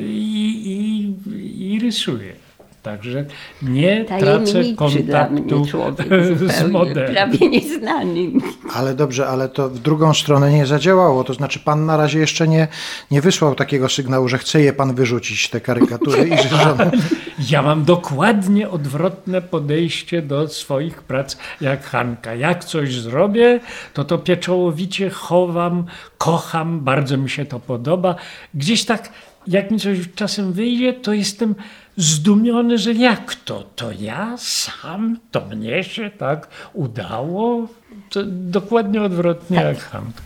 i, 0.09 1.15
i, 1.27 1.75
i 1.75 1.81
rysuję. 1.81 2.44
Także 2.85 3.25
nie 3.63 4.05
tracę 4.05 4.63
kontaktu 4.77 5.65
z 6.59 6.71
modelem. 6.71 7.13
prawie 7.15 7.49
nieznany. 7.49 8.33
Ale 8.75 8.95
dobrze, 8.95 9.27
ale 9.27 9.49
to 9.49 9.69
w 9.69 9.79
drugą 9.79 10.15
stronę 10.15 10.53
nie 10.53 10.67
zadziałało. 10.67 11.25
To 11.25 11.35
znaczy, 11.35 11.59
pan 11.59 11.87
na 11.87 11.97
razie 11.97 12.19
jeszcze 12.19 12.49
nie, 12.49 12.69
nie 13.11 13.21
wysłał 13.21 13.55
takiego 13.55 13.89
sygnału, 13.89 14.29
że 14.29 14.39
chce 14.39 14.61
je 14.61 14.73
pan 14.73 14.95
wyrzucić, 14.95 15.49
te 15.49 15.61
karykatury 15.61 16.29
i 16.29 16.37
że. 16.37 16.77
Ja 17.51 17.63
mam 17.63 17.85
dokładnie 17.85 18.71
odwrotne 18.71 19.43
podejście 19.43 20.23
do 20.23 20.49
swoich 20.49 21.03
prac 21.03 21.37
jak 21.61 21.85
Hanka. 21.85 22.35
Jak 22.35 22.65
coś 22.65 22.95
zrobię, 22.95 23.61
to 23.95 24.05
to 24.05 24.19
pieczołowicie 24.19 25.11
chowam, 25.11 25.85
kocham, 26.19 26.81
bardzo 26.81 27.17
mi 27.17 27.31
się 27.31 27.45
to 27.45 27.61
podoba. 27.61 28.15
Gdzieś 28.55 28.85
tak, 28.85 29.09
jak 29.47 29.71
mi 29.71 29.81
coś 29.81 29.99
czasem 30.15 30.53
wyjdzie, 30.53 30.93
to 30.93 31.13
jestem 31.13 31.55
zdumiony, 31.97 32.79
że 32.79 32.93
jak 32.93 33.35
to? 33.35 33.63
To 33.77 33.93
ja 33.93 34.37
sam? 34.39 35.19
To 35.31 35.41
mnie 35.41 35.85
się 35.85 36.11
tak 36.11 36.49
udało? 36.73 37.69
To 38.11 38.21
dokładnie 38.27 39.03
odwrotnie 39.03 39.57
jak 39.57 39.79
Hanka. 39.79 40.23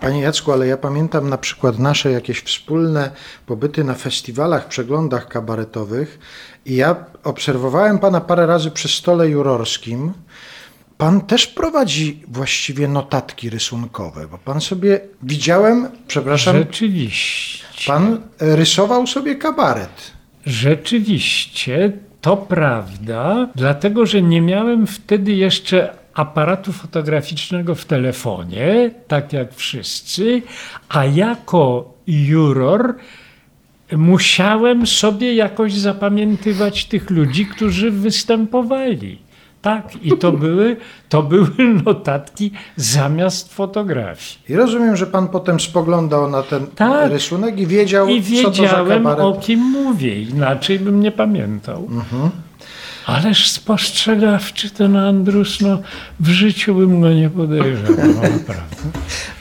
Panie 0.00 0.20
Jacku, 0.20 0.52
ale 0.52 0.66
ja 0.66 0.76
pamiętam 0.76 1.28
na 1.28 1.38
przykład 1.38 1.78
nasze 1.78 2.10
jakieś 2.10 2.40
wspólne 2.40 3.10
pobyty 3.46 3.84
na 3.84 3.94
festiwalach, 3.94 4.68
przeglądach 4.68 5.28
kabaretowych 5.28 6.18
i 6.66 6.76
ja 6.76 6.96
obserwowałem 7.24 7.98
pana 7.98 8.20
parę 8.20 8.46
razy 8.46 8.70
przy 8.70 8.88
stole 8.88 9.28
jurorskim. 9.28 10.12
Pan 10.98 11.20
też 11.20 11.46
prowadzi 11.46 12.22
właściwie 12.28 12.88
notatki 12.88 13.50
rysunkowe, 13.50 14.28
bo 14.30 14.38
pan 14.38 14.60
sobie, 14.60 15.00
widziałem, 15.22 15.88
przepraszam, 16.06 16.56
Rzeczywiście. 16.56 17.86
pan 17.86 18.20
rysował 18.40 19.06
sobie 19.06 19.34
kabaret. 19.34 20.12
Rzeczywiście, 20.46 21.92
to 22.20 22.36
prawda, 22.36 23.48
dlatego 23.54 24.06
że 24.06 24.22
nie 24.22 24.40
miałem 24.40 24.86
wtedy 24.86 25.32
jeszcze 25.32 25.94
aparatu 26.14 26.72
fotograficznego 26.72 27.74
w 27.74 27.84
telefonie, 27.84 28.90
tak 29.08 29.32
jak 29.32 29.54
wszyscy, 29.54 30.42
a 30.88 31.04
jako 31.04 31.94
juror 32.06 32.94
musiałem 33.92 34.86
sobie 34.86 35.34
jakoś 35.34 35.74
zapamiętywać 35.74 36.84
tych 36.84 37.10
ludzi, 37.10 37.46
którzy 37.46 37.90
występowali. 37.90 39.18
Tak, 39.64 39.96
i 40.02 40.18
to 40.18 40.32
były, 40.32 40.76
to 41.08 41.22
były 41.22 41.48
notatki 41.86 42.50
zamiast 42.76 43.54
fotografii. 43.54 44.38
I 44.48 44.54
rozumiem, 44.56 44.96
że 44.96 45.06
pan 45.06 45.28
potem 45.28 45.60
spoglądał 45.60 46.30
na 46.30 46.42
ten 46.42 46.66
Tak. 46.66 47.10
rysunek 47.10 47.58
i 47.60 47.66
wiedział, 47.66 48.08
I 48.08 48.22
co 48.22 48.42
to 48.50 48.56
za 48.56 48.62
wiedziałem, 48.62 48.88
kabaret. 49.04 49.20
o 49.24 49.32
kim 49.40 49.60
mówię, 49.60 50.22
inaczej 50.22 50.78
bym 50.78 51.00
nie 51.00 51.12
pamiętał. 51.12 51.88
Ależ 53.06 53.50
spostrzegawczy 53.50 54.70
ten 54.70 54.96
Andrus, 54.96 55.60
no 55.60 55.78
w 56.20 56.28
życiu 56.28 56.74
bym 56.74 57.00
go 57.00 57.08
nie 57.12 57.30
podejrzewał, 57.30 58.06
no, 58.06 58.22
naprawdę. 58.38 58.76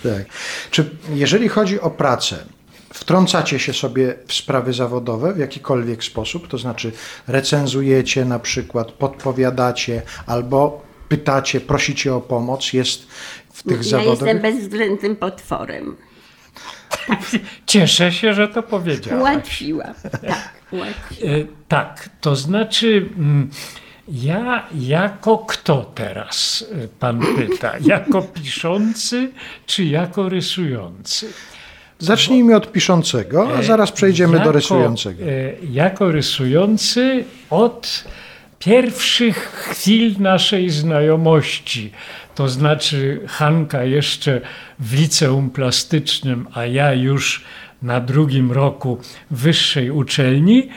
Tak. 0.03 0.25
Czy 0.72 0.89
jeżeli 1.13 1.48
chodzi 1.50 1.80
o 1.82 1.89
pracę, 1.89 2.36
wtrącacie 2.93 3.59
się 3.59 3.73
sobie 3.73 4.15
w 4.27 4.33
sprawy 4.33 4.73
zawodowe 4.73 5.33
w 5.33 5.38
jakikolwiek 5.38 6.03
sposób? 6.03 6.47
To 6.47 6.57
znaczy 6.57 6.91
recenzujecie 7.27 8.25
na 8.25 8.39
przykład, 8.39 8.91
podpowiadacie 8.91 10.01
albo 10.25 10.81
pytacie, 11.09 11.62
prosicie 11.62 12.15
o 12.15 12.21
pomoc, 12.21 12.73
jest 12.73 13.07
w 13.53 13.63
tych 13.63 13.77
Ja 13.77 13.83
zawodowych? 13.83 14.22
jestem 14.22 14.41
bezwzględnym 14.41 15.15
potworem. 15.15 15.96
Cieszę 17.65 18.11
się, 18.11 18.33
że 18.33 18.48
to 18.48 18.63
powiedziałaś. 18.63 19.22
Ułatwiłam. 19.22 19.94
Tak, 20.11 20.50
ułatwiłam. 20.72 21.35
E, 21.35 21.46
Tak, 21.68 22.09
to 22.22 22.35
znaczy 22.35 23.09
mm, 23.18 23.50
ja 24.07 24.68
jako 24.79 25.37
kto 25.37 25.91
teraz, 25.96 26.65
e, 26.83 26.87
pan 26.87 27.22
pyta, 27.37 27.74
jako 27.81 28.22
piszący 28.22 29.31
czy 29.65 29.83
jako 29.83 30.29
rysujący? 30.29 31.33
Zacznijmy 32.03 32.55
od 32.55 32.72
piszącego, 32.72 33.50
a 33.57 33.63
zaraz 33.63 33.92
przejdziemy 33.92 34.39
do 34.39 34.51
rysującego. 34.51 35.24
E, 35.24 35.27
Jako 35.72 36.11
rysujący 36.11 37.24
od 37.50 38.03
pierwszych 38.59 39.37
chwil 39.37 40.16
naszej 40.20 40.70
znajomości. 40.70 41.92
To 42.35 42.50
znaczy 42.50 43.20
Hanka 43.27 43.83
jeszcze 43.83 44.42
w 44.79 44.94
liceum 44.94 45.50
plastycznym, 45.50 46.48
a 46.53 46.66
ja 46.66 46.94
już 46.94 47.44
na 47.81 48.00
drugim 48.00 48.51
roku 48.51 48.98
wyższej 49.31 49.92
uczelni. 49.92 50.70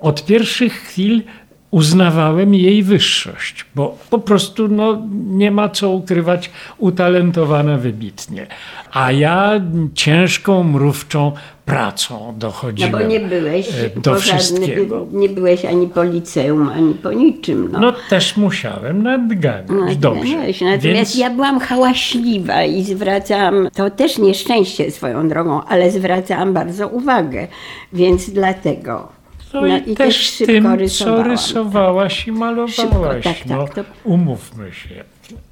Od 0.00 0.26
pierwszych 0.26 0.72
chwil 0.72 1.22
uznawałem 1.70 2.54
jej 2.54 2.82
wyższość, 2.82 3.66
bo 3.74 3.98
po 4.10 4.18
prostu 4.18 4.68
no, 4.68 5.02
nie 5.26 5.50
ma 5.50 5.68
co 5.68 5.90
ukrywać, 5.90 6.50
utalentowana 6.78 7.78
wybitnie. 7.78 8.46
A 8.92 9.12
ja 9.12 9.60
ciężką, 9.94 10.64
mrówczą 10.64 11.32
pracą 11.64 12.26
No 12.26 12.32
dochodziłem 12.38 12.92
bo 12.92 13.02
nie 13.02 13.20
byłeś 13.20 13.68
e, 13.68 14.00
do 14.00 14.14
wszystkiego. 14.14 15.06
nie 15.12 15.28
byłeś 15.28 15.64
ani 15.64 15.86
po 15.86 16.02
liceum, 16.02 16.68
ani 16.68 16.94
po 16.94 17.12
niczym. 17.12 17.68
No. 17.72 17.80
No 17.80 17.92
też 18.08 18.36
musiałem 18.36 19.02
nadganiać. 19.02 19.68
No, 19.68 19.94
Dobrze. 19.98 20.36
Natomiast 20.36 20.82
Więc 20.82 21.14
ja 21.14 21.30
byłam 21.30 21.60
hałaśliwa 21.60 22.64
i 22.64 22.82
zwracam, 22.82 23.68
to 23.74 23.90
też 23.90 24.18
nieszczęście 24.18 24.90
swoją 24.90 25.28
drogą, 25.28 25.64
ale 25.64 25.90
zwracałam 25.90 26.52
bardzo 26.52 26.88
uwagę, 26.88 27.48
więc 27.92 28.30
dlatego. 28.30 29.19
No 29.52 29.66
i, 29.66 29.96
też 29.96 30.36
tym, 30.46 30.88
co 30.88 31.22
rysowałaś 31.22 32.26
i 32.26 32.32
malowałaś. 32.32 32.74
Szybko, 32.74 33.08
tak, 33.08 33.22
tak, 33.22 33.46
no, 33.46 33.68
to- 33.68 33.84
Umówmy 34.04 34.72
się. 34.72 35.04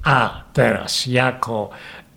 A 0.03 0.41
teraz 0.53 1.05
jako 1.05 1.69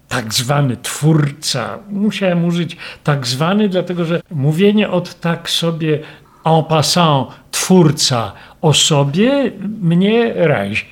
tak 0.09 0.35
zwany 0.35 0.77
twórca, 0.77 1.79
musiałem 1.89 2.45
użyć 2.45 2.77
tak 3.05 3.27
zwany, 3.27 3.69
dlatego 3.69 4.05
że 4.05 4.21
mówienie 4.31 4.91
od 4.91 5.21
tak 5.21 5.51
sobie 5.51 5.99
en 6.45 6.65
passant 6.65 7.29
twórca 7.51 8.33
o 8.61 8.75
sobie 8.75 9.53
mnie 9.81 10.33
razi. 10.35 10.85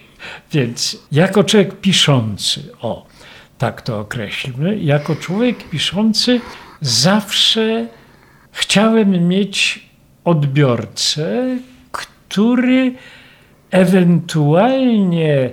Więc 0.53 1.03
jako 1.13 1.45
człowiek 1.45 1.81
piszący, 1.81 2.61
o 2.81 3.07
tak 3.59 3.83
to 3.83 3.99
określmy, 4.01 4.79
jako 4.79 5.17
człowiek 5.17 5.69
piszący 5.71 6.41
zawsze 6.81 7.87
chciałem 8.53 9.29
mieć 9.29 9.90
odbiorcę, 10.25 11.59
który 11.93 12.95
ewentualnie 13.71 15.51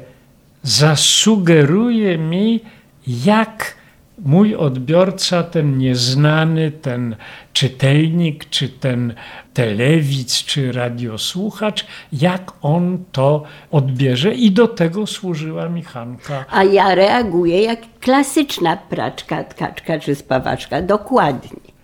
zasugeruje 0.63 2.17
mi, 2.17 2.59
jak 3.07 3.77
mój 4.25 4.55
odbiorca, 4.55 5.43
ten 5.43 5.77
nieznany, 5.77 6.71
ten 6.71 7.15
czytelnik, 7.53 8.49
czy 8.49 8.69
ten 8.69 9.13
telewidz, 9.53 10.43
czy 10.45 10.71
radiosłuchacz, 10.71 11.85
jak 12.13 12.51
on 12.61 13.03
to 13.11 13.43
odbierze. 13.71 14.33
I 14.33 14.51
do 14.51 14.67
tego 14.67 15.07
służyła 15.07 15.69
mi 15.69 15.83
Hanka. 15.83 16.45
A 16.49 16.63
ja 16.63 16.95
reaguję 16.95 17.61
jak 17.61 17.79
klasyczna 17.99 18.77
praczka, 18.77 19.43
tkaczka 19.43 19.99
czy 19.99 20.15
spawaczka, 20.15 20.81
dokładnie. 20.81 21.76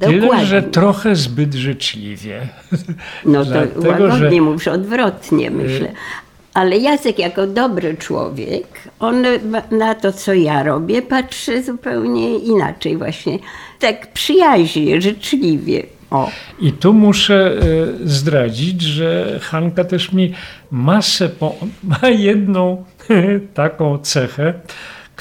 Tyle, 0.00 0.20
Dokładnie. 0.20 0.46
że 0.46 0.62
trochę 0.62 1.16
zbyt 1.16 1.54
życzliwie. 1.54 2.40
No 3.24 3.44
to 3.44 3.50
Dlatego, 3.50 3.88
łagodnie 3.88 4.36
że- 4.36 4.40
mówisz, 4.42 4.68
odwrotnie 4.68 5.50
myślę. 5.50 5.92
Ale 6.54 6.78
Jacek 6.78 7.18
jako 7.18 7.46
dobry 7.46 7.96
człowiek, 7.96 8.64
on 9.00 9.24
na 9.70 9.94
to, 9.94 10.12
co 10.12 10.34
ja 10.34 10.62
robię, 10.62 11.02
patrzy 11.02 11.62
zupełnie 11.62 12.38
inaczej 12.38 12.96
właśnie. 12.96 13.38
Tak 13.78 14.12
przyjaźnie, 14.12 15.00
życzliwie. 15.00 15.82
O. 16.10 16.30
I 16.60 16.72
tu 16.72 16.92
muszę 16.92 17.52
e, 18.04 18.08
zdradzić, 18.08 18.82
że 18.82 19.38
Hanka 19.42 19.84
też 19.84 20.12
mi 20.12 20.34
masę, 20.70 21.28
po, 21.28 21.54
ma 22.02 22.08
jedną 22.08 22.84
taką 23.54 23.98
cechę, 23.98 24.54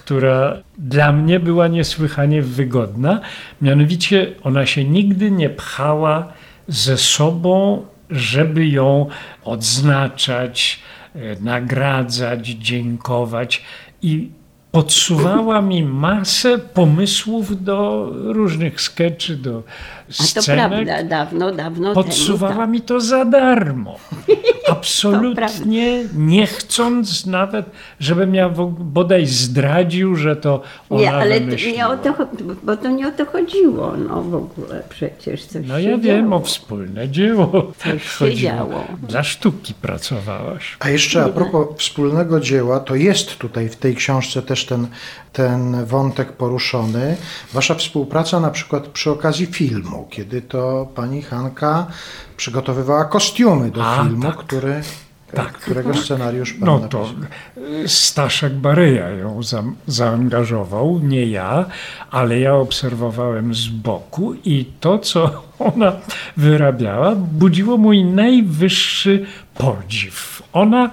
która 0.06 0.58
dla 0.78 1.12
mnie 1.12 1.40
była 1.40 1.68
niesłychanie 1.68 2.42
wygodna. 2.42 3.22
Mianowicie 3.62 4.34
ona 4.44 4.66
się 4.66 4.84
nigdy 4.84 5.32
nie 5.32 5.50
pchała 5.50 6.34
ze 6.68 6.98
sobą, 6.98 7.86
żeby 8.10 8.68
ją 8.68 9.08
odznaczać, 9.44 10.80
e, 11.16 11.20
nagradzać, 11.42 12.48
dziękować. 12.48 13.64
I 14.02 14.30
podsuwała 14.72 15.62
mi 15.62 15.84
masę 15.84 16.58
pomysłów 16.58 17.64
do 17.64 18.10
różnych 18.14 18.82
skeczy, 18.82 19.36
do 19.36 19.64
A 20.20 20.24
to 20.42 20.46
prawda, 20.46 21.04
dawno, 21.04 21.52
dawno 21.52 21.94
Podsuwała 21.94 22.50
temu. 22.52 22.62
tak. 22.62 22.70
mi 22.70 22.82
to 22.82 23.00
za 23.02 23.26
darmo. 23.26 23.96
Absolutnie 24.70 26.04
nie 26.16 26.48
chcąc 26.48 27.26
nawet, 27.26 27.66
żebym 28.00 28.36
ja 28.36 28.50
bodaj 28.80 29.26
zdradził, 29.26 30.16
że 30.16 30.36
to 30.36 30.62
ona 30.90 31.02
Nie, 31.02 31.14
ale 31.14 31.40
wymyśliła. 31.40 31.78
nie 31.78 31.88
o 31.88 31.98
to, 31.98 32.14
bo 32.64 32.78
to 32.78 32.90
nie 32.90 33.08
o 33.08 33.12
to 33.12 33.26
chodziło, 33.26 33.94
no 34.10 34.22
w 34.22 34.36
ogóle 34.36 34.84
przecież 34.90 35.46
coś 35.46 35.68
No 35.68 35.78
się 35.82 35.90
ja 35.90 35.98
wiem, 35.98 36.26
działo. 36.30 36.36
o 36.36 36.40
wspólne 36.46 37.10
dzieło 37.10 37.72
Coś 37.78 38.04
się 38.04 38.10
chodziło. 38.20 38.52
działo. 38.52 38.84
Dla 39.08 39.24
sztuki 39.24 39.74
pracowałaś. 39.74 40.78
A 40.80 40.90
jeszcze 40.90 41.24
a 41.24 41.30
propos 41.30 41.68
wspólnego 41.78 42.40
dzieła, 42.40 42.80
to 42.80 42.96
jest 42.96 43.38
tutaj 43.38 43.70
w 43.70 43.76
tej 43.76 43.96
książce 43.96 44.42
też 44.42 44.66
ten, 44.66 44.88
ten 45.34 45.86
wątek 45.86 46.32
poruszony. 46.32 47.18
Wasza 47.54 47.76
współpraca 47.76 48.40
na 48.40 48.50
przykład 48.52 48.88
przy 48.88 49.12
okazji 49.12 49.46
filmu, 49.46 49.95
kiedy 50.10 50.42
to 50.42 50.88
pani 50.96 51.22
Hanka 51.22 51.88
przygotowywała 52.38 53.06
kostiumy 53.06 53.72
do 53.72 53.86
A, 53.86 54.04
filmu, 54.04 54.22
tak. 54.22 54.36
który, 54.38 54.82
Tak. 55.34 55.54
którego 55.54 55.94
scenariusz 55.94 56.54
pan 56.54 56.66
No 56.66 56.80
napisał. 56.80 57.06
to 57.06 57.88
Staszek 57.88 58.54
Baryja 58.54 59.10
ją 59.10 59.44
za, 59.44 59.64
zaangażował, 59.88 61.00
nie 61.00 61.26
ja, 61.26 61.66
ale 62.12 62.40
ja 62.40 62.56
obserwowałem 62.56 63.54
z 63.54 63.68
boku 63.68 64.34
i 64.46 64.66
to, 64.80 65.00
co 65.00 65.44
ona 65.60 65.94
wyrabiała, 66.38 67.16
budziło 67.16 67.78
mój 67.78 68.04
najwyższy 68.06 69.26
podziw. 69.56 70.44
Ona 70.54 70.92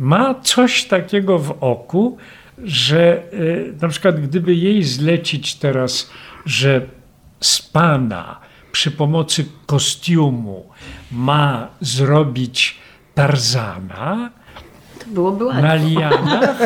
ma 0.00 0.34
coś 0.34 0.84
takiego 0.84 1.38
w 1.38 1.56
oku, 1.60 2.16
że 2.64 3.22
y, 3.32 3.74
na 3.82 3.88
przykład 3.88 4.20
gdyby 4.20 4.54
jej 4.54 4.82
zlecić 4.82 5.54
teraz, 5.54 6.10
że 6.46 6.80
z 7.42 7.62
pana 7.62 8.40
przy 8.72 8.90
pomocy 8.90 9.44
kostiumu 9.66 10.64
ma 11.12 11.68
zrobić 11.80 12.78
Tarzana, 13.14 14.30
To 14.98 15.04
byłoby 15.06 15.44
łatwo. 15.44 15.62
na 15.62 15.74
lianach, 15.74 16.56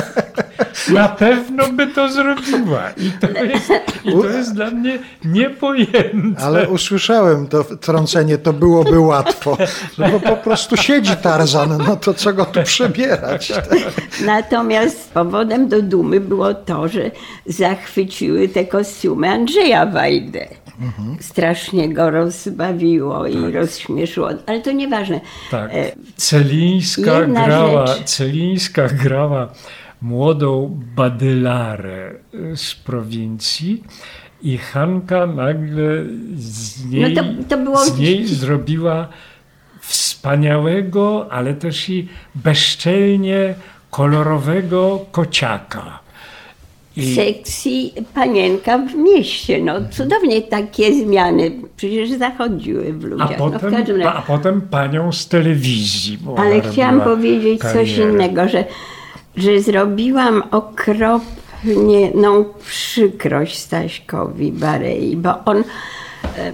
na 0.89 1.09
pewno 1.09 1.73
by 1.73 1.87
to 1.87 2.09
zrobiła. 2.13 2.91
I 2.91 3.11
to 3.21 3.45
jest, 3.45 3.71
i 4.05 4.13
to 4.13 4.27
jest 4.29 4.55
dla 4.55 4.71
mnie 4.71 4.99
niepojęte. 5.25 6.43
Ale 6.43 6.69
usłyszałem 6.69 7.47
to 7.49 7.65
trącenie, 7.65 8.39
to 8.39 8.53
byłoby 8.53 9.01
łatwo. 9.01 9.57
No 9.99 10.09
bo 10.09 10.21
po 10.21 10.37
prostu 10.37 10.77
siedzi 10.77 11.17
Tarzan, 11.17 11.79
no 11.87 11.97
to 11.97 12.15
co 12.15 12.33
go 12.33 12.45
tu 12.45 12.63
przebierać? 12.63 13.53
Natomiast 14.27 15.13
powodem 15.13 15.69
do 15.69 15.83
dumy 15.83 16.21
było 16.21 16.55
to, 16.55 16.89
że 16.89 17.11
zachwyciły 17.47 18.49
te 18.49 18.65
kostiumy 18.65 19.29
Andrzeja 19.31 19.87
Wajdę. 19.87 20.49
Strasznie 21.21 21.95
go 21.95 22.11
rozbawiło 22.11 23.27
i 23.27 23.53
rozśmieszyło, 23.53 24.29
ale 24.47 24.61
to 24.61 24.73
nieważne. 24.73 25.21
Tak. 25.51 25.71
E, 25.75 25.93
Celińska 26.17 27.21
jedna 27.21 27.47
grała, 27.47 27.87
rzecz. 27.87 28.05
Celińska 28.05 28.89
grała 28.89 29.49
młodą 30.03 30.81
badylarę 30.97 32.15
z 32.57 32.75
prowincji 32.75 33.83
i 34.43 34.59
Hanka 34.59 35.27
nagle 35.27 35.85
z 36.37 36.85
niej, 36.85 37.15
No 37.15 37.23
to- 37.23 37.49
to 37.49 37.65
było- 37.65 37.85
z 37.85 37.99
niej 37.99 38.27
zrobiła 38.27 39.09
wspaniałego, 39.81 41.27
ale 41.33 41.55
też 41.55 41.89
i 41.89 42.09
bezczelnie 42.35 43.55
kolorowego 43.91 45.07
kociaka. 45.13 45.99
I 46.97 47.15
sekcji 47.15 47.95
panienka 48.15 48.79
w 48.79 48.95
mieście. 48.95 49.63
No 49.63 49.73
cudownie 49.91 50.43
takie 50.43 50.95
zmiany 50.95 51.51
przecież 51.77 52.11
zachodziły 52.11 52.93
w 52.93 53.05
a 53.05 53.09
ludziach. 53.09 53.39
no, 53.39 53.49
w 53.49 53.53
potem, 53.53 53.71
każdym 53.71 53.97
razie. 53.97 54.13
a 54.13 54.23
potem 54.23 54.61
panią 54.61 55.13
z 55.13 55.29
telewizji. 55.29 56.19
Ale 56.37 56.61
chciałam 56.61 57.01
powiedzieć 57.01 57.61
coś 57.61 57.73
karierę. 57.73 58.13
innego, 58.13 58.49
że, 58.49 58.65
że 59.37 59.61
zrobiłam 59.61 60.43
okropnie 60.51 62.11
no, 62.15 62.45
przykrość 62.67 63.59
Staśkowi 63.59 64.53
Barei, 64.53 65.17
bo 65.17 65.45
on 65.45 65.57
e, 65.57 66.53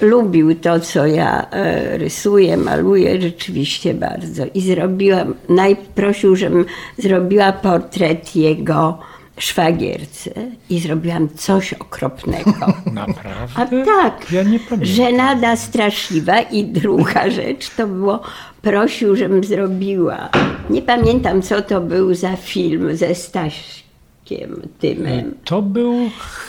lubił 0.00 0.54
to, 0.54 0.80
co 0.80 1.06
ja 1.06 1.50
e, 1.50 1.98
rysuję, 1.98 2.56
maluję 2.56 3.20
rzeczywiście 3.20 3.94
bardzo. 3.94 4.42
I 4.54 4.60
zrobiłam, 4.60 5.34
najprosił, 5.48 6.36
żebym 6.36 6.64
zrobiła 6.98 7.52
portret 7.52 8.36
jego 8.36 8.98
szwagierce 9.38 10.30
i 10.70 10.80
zrobiłam 10.80 11.28
coś 11.28 11.72
okropnego. 11.72 12.50
Naprawdę? 12.92 13.46
A 13.54 13.66
tak, 14.02 14.32
Ja 14.32 14.42
nie 14.42 14.58
pamiętam. 14.58 14.84
żenada 14.84 15.56
straszliwa 15.56 16.40
i 16.40 16.64
druga 16.64 17.30
rzecz 17.40 17.70
to 17.70 17.86
było, 17.86 18.20
prosił, 18.62 19.16
żebym 19.16 19.44
zrobiła, 19.44 20.28
nie 20.70 20.82
pamiętam 20.82 21.42
co 21.42 21.62
to 21.62 21.80
był 21.80 22.14
za 22.14 22.36
film 22.36 22.96
ze 22.96 23.14
Staśkiem 23.14 24.62
Tymem. 24.80 25.34
To 25.44 25.62
był 25.62 25.94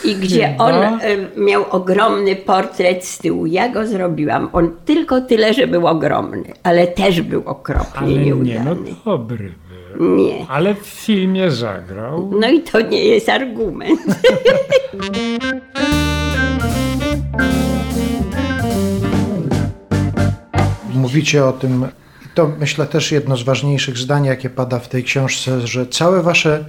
I 0.04 0.16
gdzie 0.16 0.48
chyba- 0.48 0.64
on 0.66 1.00
miał 1.38 1.66
ogromny 1.72 2.36
portret 2.36 3.06
z 3.06 3.18
tyłu. 3.18 3.46
Ja 3.46 3.70
go 3.70 3.88
zrobiłam. 3.88 4.50
On 4.54 4.72
tylko 4.86 5.22
tyle, 5.22 5.54
że 5.54 5.68
był 5.68 5.88
ogromny, 5.88 6.44
ale 6.64 6.88
też 6.88 7.22
był 7.22 7.44
okropnie 7.46 8.02
Ale 8.02 8.12
nie, 8.12 8.36
no 8.36 8.44
nieudany. 8.44 8.96
dobry. 9.06 9.52
Nie. 10.00 10.46
Ale 10.50 10.76
w 10.76 10.86
filmie 10.86 11.52
zagrał. 11.52 12.32
No 12.40 12.50
i 12.50 12.62
to 12.62 12.82
nie 12.82 13.06
jest 13.06 13.30
argument. 13.30 14.02
Mówicie 20.94 21.46
o 21.46 21.52
tym, 21.54 21.88
to 22.36 22.52
myślę 22.60 22.86
też 22.86 23.12
jedno 23.12 23.38
z 23.38 23.44
ważniejszych 23.44 23.98
zdań, 23.98 24.26
jakie 24.26 24.50
pada 24.50 24.80
w 24.80 24.90
tej 24.90 25.04
książce, 25.04 25.68
że 25.68 25.88
całe 25.88 26.22
wasze 26.22 26.66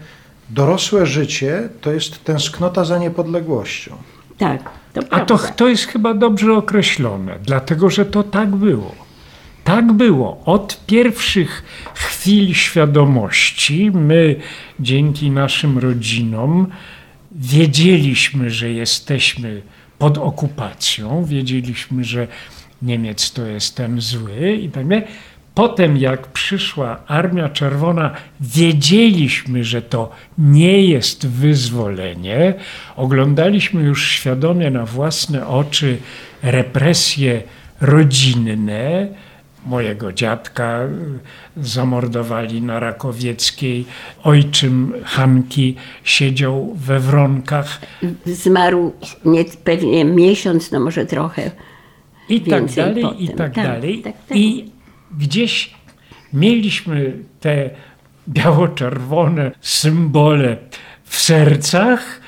dorosłe 0.50 1.06
życie 1.06 1.68
to 1.80 1.92
jest 1.92 2.24
tęsknota 2.24 2.84
za 2.84 2.98
niepodległością. 2.98 3.96
tak, 4.38 4.70
to 4.92 5.00
A 5.10 5.20
to, 5.20 5.38
to 5.56 5.68
jest 5.68 5.84
chyba 5.84 6.14
dobrze 6.14 6.54
określone, 6.54 7.38
dlatego 7.42 7.90
że 7.90 8.06
to 8.06 8.22
tak 8.22 8.48
było. 8.48 9.05
Tak 9.66 9.92
było. 9.92 10.42
Od 10.44 10.86
pierwszych 10.86 11.62
chwil 11.94 12.54
świadomości 12.54 13.90
my, 13.94 14.36
dzięki 14.80 15.30
naszym 15.30 15.78
rodzinom, 15.78 16.66
wiedzieliśmy, 17.32 18.50
że 18.50 18.70
jesteśmy 18.70 19.62
pod 19.98 20.18
okupacją, 20.18 21.24
wiedzieliśmy, 21.24 22.04
że 22.04 22.26
Niemiec 22.82 23.32
to 23.32 23.46
jest 23.46 23.76
ten 23.76 24.00
zły 24.00 24.52
i 24.52 24.68
tak 24.68 24.88
dalej. 24.88 25.04
Potem, 25.54 25.96
jak 25.96 26.26
przyszła 26.26 27.00
Armia 27.06 27.48
Czerwona, 27.48 28.10
wiedzieliśmy, 28.40 29.64
że 29.64 29.82
to 29.82 30.10
nie 30.38 30.82
jest 30.82 31.26
wyzwolenie. 31.26 32.54
Oglądaliśmy 32.96 33.82
już 33.82 34.08
świadomie 34.08 34.70
na 34.70 34.86
własne 34.86 35.46
oczy 35.46 35.98
represje 36.42 37.42
rodzinne. 37.80 39.08
Mojego 39.66 40.12
dziadka 40.12 40.80
zamordowali 41.56 42.62
na 42.62 42.80
Rakowieckiej. 42.80 43.84
Ojczym 44.22 44.92
Hanki 45.04 45.76
siedział 46.04 46.74
we 46.74 47.00
Wronkach. 47.00 47.80
Zmarł 48.26 48.92
nie, 49.24 49.44
pewnie 49.64 50.04
miesiąc, 50.04 50.70
no 50.72 50.80
może 50.80 51.06
trochę. 51.06 51.50
I 52.28 52.40
tak 52.40 52.64
dalej, 52.74 53.02
potem. 53.02 53.18
i 53.18 53.28
tak, 53.28 53.36
Tak, 53.54 53.54
dalej. 53.66 54.02
tak, 54.02 54.14
tak. 54.28 54.38
I 54.38 54.70
gdzieś 55.18 55.74
mieliśmy 56.32 57.12
te 57.40 57.70
biało-czerwone 58.28 59.50
symbole 59.60 60.56
w 61.04 61.16
sercach 61.16 62.20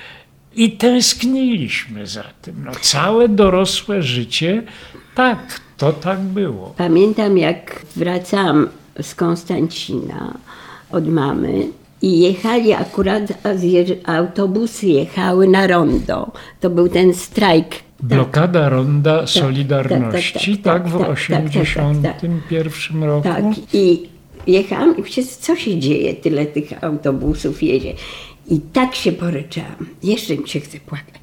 i 0.56 0.72
tęskniliśmy 0.72 2.06
za 2.06 2.24
tym. 2.42 2.62
No, 2.64 2.72
całe 2.80 3.28
dorosłe 3.28 4.02
życie, 4.02 4.62
tak, 5.14 5.60
to 5.78 5.92
tak 5.92 6.20
było. 6.20 6.74
Pamiętam, 6.76 7.38
jak 7.38 7.82
wracałam 7.96 8.68
z 9.02 9.14
Konstancina 9.14 10.34
od 10.90 11.08
mamy 11.08 11.66
i 12.02 12.20
jechali 12.20 12.72
akurat, 12.72 13.22
autobusy 14.06 14.86
jechały 14.86 15.48
na 15.48 15.66
rondo. 15.66 16.32
To 16.60 16.70
był 16.70 16.88
ten 16.88 17.14
strajk 17.14 17.66
Blokada 18.02 18.68
Ronda 18.68 19.26
Solidarności, 19.26 20.58
tak, 20.58 20.82
tak, 20.82 20.92
tak, 20.92 20.92
w 20.92 21.28
tak, 21.28 21.42
tak, 21.42 21.62
81 21.62 23.04
roku. 23.04 23.28
Tak, 23.28 23.44
i 23.72 24.08
jechałam 24.46 24.96
i 24.96 25.00
myślę, 25.00 25.22
co 25.40 25.56
się 25.56 25.78
dzieje, 25.78 26.14
tyle 26.14 26.46
tych 26.46 26.84
autobusów 26.84 27.62
jedzie. 27.62 27.94
I 28.50 28.60
tak 28.60 28.94
się 28.94 29.12
poryczałam. 29.12 29.86
Jeszcze 30.02 30.36
mi 30.36 30.48
się 30.48 30.60
chce 30.60 30.78
płakać. 30.80 31.22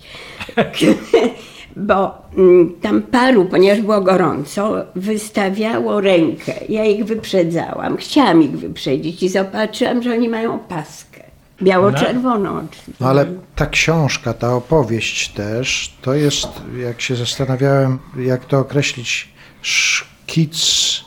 Bo 1.76 2.22
mm, 2.38 2.74
tam 2.82 3.02
paru, 3.02 3.46
ponieważ 3.46 3.82
było 3.82 4.02
gorąco, 4.02 4.86
wystawiało 4.96 6.02
rękę. 6.02 6.54
Ja 6.70 6.86
ich 6.86 7.06
wyprzedzałam. 7.06 7.98
Chciałam 7.98 8.42
ich 8.42 8.52
wyprzedzić 8.52 9.24
i 9.24 9.30
zobaczyłam, 9.30 10.04
że 10.04 10.12
oni 10.12 10.30
mają 10.30 10.60
paskę. 10.60 11.24
Biało-czerwoną 11.62 12.58
oczywiście. 12.58 12.92
No 13.00 13.08
ale 13.08 13.26
ta 13.56 13.66
książka, 13.66 14.34
ta 14.34 14.54
opowieść 14.54 15.30
też, 15.30 15.94
to 16.02 16.14
jest, 16.14 16.48
jak 16.78 17.02
się 17.02 17.16
zastanawiałem, 17.16 18.00
jak 18.18 18.46
to 18.46 18.60
określić, 18.60 19.30
szkic 19.62 21.02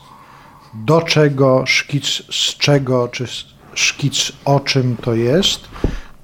do 0.74 1.02
czego, 1.02 1.66
szkic 1.66 2.07
z 2.31 2.57
czego, 2.59 3.09
czy 3.09 3.24
szkic 3.74 4.33
o 4.44 4.61
czym 4.61 4.96
to 4.96 5.14
jest, 5.14 5.61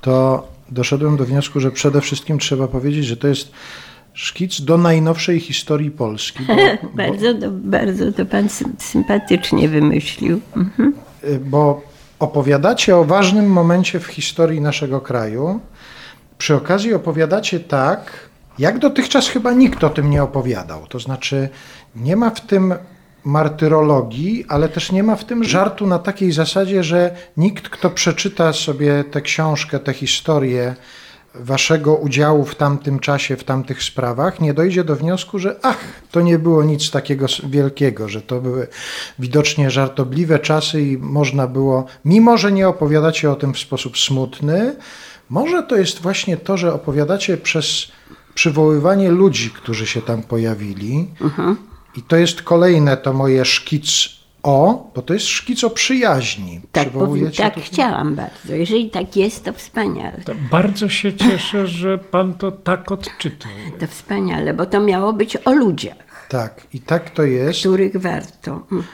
to 0.00 0.46
doszedłem 0.70 1.16
do 1.16 1.24
wniosku, 1.24 1.60
że 1.60 1.70
przede 1.70 2.00
wszystkim 2.00 2.38
trzeba 2.38 2.68
powiedzieć, 2.68 3.06
że 3.06 3.16
to 3.16 3.28
jest 3.28 3.52
szkic 4.14 4.60
do 4.60 4.78
najnowszej 4.78 5.40
historii 5.40 5.90
Polski. 5.90 6.44
Bo, 6.46 6.54
bardzo, 7.02 7.34
to, 7.34 7.50
bardzo 7.50 8.12
to 8.12 8.26
pan 8.26 8.48
sympatycznie 8.78 9.68
wymyślił. 9.68 10.40
Mhm. 10.56 10.94
Bo 11.40 11.82
opowiadacie 12.18 12.96
o 12.96 13.04
ważnym 13.04 13.46
momencie 13.46 14.00
w 14.00 14.06
historii 14.06 14.60
naszego 14.60 15.00
kraju. 15.00 15.60
Przy 16.38 16.54
okazji 16.54 16.94
opowiadacie 16.94 17.60
tak, 17.60 18.28
jak 18.58 18.78
dotychczas 18.78 19.28
chyba 19.28 19.52
nikt 19.52 19.84
o 19.84 19.90
tym 19.90 20.10
nie 20.10 20.22
opowiadał. 20.22 20.86
To 20.86 21.00
znaczy, 21.00 21.48
nie 21.96 22.16
ma 22.16 22.30
w 22.30 22.40
tym 22.40 22.74
martyrologii, 23.24 24.44
ale 24.48 24.68
też 24.68 24.92
nie 24.92 25.02
ma 25.02 25.16
w 25.16 25.24
tym 25.24 25.44
żartu 25.44 25.86
na 25.86 25.98
takiej 25.98 26.32
zasadzie, 26.32 26.84
że 26.84 27.16
nikt, 27.36 27.68
kto 27.68 27.90
przeczyta 27.90 28.52
sobie 28.52 29.04
tę 29.04 29.20
książkę, 29.20 29.78
tę 29.78 29.92
historię 29.92 30.74
waszego 31.34 31.94
udziału 31.96 32.44
w 32.44 32.54
tamtym 32.54 32.98
czasie, 32.98 33.36
w 33.36 33.44
tamtych 33.44 33.82
sprawach, 33.82 34.40
nie 34.40 34.54
dojdzie 34.54 34.84
do 34.84 34.96
wniosku, 34.96 35.38
że 35.38 35.56
ach, 35.62 35.78
to 36.10 36.20
nie 36.20 36.38
było 36.38 36.64
nic 36.64 36.90
takiego 36.90 37.26
wielkiego, 37.44 38.08
że 38.08 38.22
to 38.22 38.40
były 38.40 38.66
widocznie 39.18 39.70
żartobliwe 39.70 40.38
czasy 40.38 40.82
i 40.82 40.98
można 40.98 41.46
było, 41.46 41.86
mimo 42.04 42.38
że 42.38 42.52
nie 42.52 42.68
opowiadacie 42.68 43.30
o 43.30 43.36
tym 43.36 43.54
w 43.54 43.58
sposób 43.58 43.98
smutny, 43.98 44.76
może 45.30 45.62
to 45.62 45.76
jest 45.76 46.02
właśnie 46.02 46.36
to, 46.36 46.56
że 46.56 46.74
opowiadacie 46.74 47.36
przez 47.36 47.92
przywoływanie 48.34 49.10
ludzi, 49.10 49.50
którzy 49.50 49.86
się 49.86 50.02
tam 50.02 50.22
pojawili. 50.22 51.08
Mhm 51.20 51.56
i 51.96 52.02
to 52.02 52.16
jest 52.16 52.42
kolejne 52.42 52.96
to 52.96 53.12
moje 53.12 53.44
szkic 53.44 54.08
o, 54.44 54.90
bo 54.94 55.02
to 55.02 55.14
jest 55.14 55.26
szkic 55.26 55.64
o 55.64 55.70
przyjaźni. 55.70 56.60
Tak, 56.72 56.88
tak 57.36 57.54
chciałam 57.60 58.14
bardzo. 58.14 58.54
Jeżeli 58.54 58.90
tak 58.90 59.16
jest, 59.16 59.44
to 59.44 59.52
wspaniale. 59.52 60.20
To 60.24 60.32
bardzo 60.50 60.88
się 60.88 61.14
cieszę, 61.14 61.66
że 61.66 61.98
pan 61.98 62.34
to 62.34 62.52
tak 62.52 62.92
odczytuje. 62.92 63.70
To 63.80 63.86
wspaniale, 63.86 64.54
bo 64.54 64.66
to 64.66 64.80
miało 64.80 65.12
być 65.12 65.36
o 65.36 65.52
ludziach. 65.52 66.04
Tak, 66.28 66.66
i 66.72 66.80
tak 66.80 67.10
to 67.10 67.22
jest. 67.22 67.60
Których 67.60 67.96
warto. 67.96 68.52
Mhm, 68.72 68.84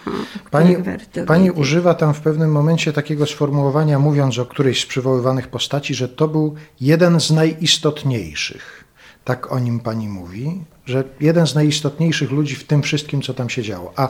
pani, 0.50 0.76
warto 0.76 1.24
pani 1.26 1.50
używa 1.50 1.94
tam 1.94 2.14
w 2.14 2.20
pewnym 2.20 2.52
momencie 2.52 2.92
takiego 2.92 3.26
sformułowania, 3.26 3.98
mówiąc 3.98 4.38
o 4.38 4.46
którejś 4.46 4.82
z 4.82 4.86
przywoływanych 4.86 5.48
postaci, 5.48 5.94
że 5.94 6.08
to 6.08 6.28
był 6.28 6.54
jeden 6.80 7.20
z 7.20 7.30
najistotniejszych. 7.30 8.84
Tak 9.30 9.52
o 9.52 9.58
nim 9.58 9.80
pani 9.80 10.08
mówi 10.08 10.64
że 10.90 11.04
jeden 11.20 11.46
z 11.46 11.54
najistotniejszych 11.54 12.30
ludzi 12.30 12.54
w 12.54 12.64
tym 12.64 12.82
wszystkim, 12.82 13.22
co 13.22 13.34
tam 13.34 13.50
się 13.50 13.62
działo. 13.62 13.92
A 13.96 14.08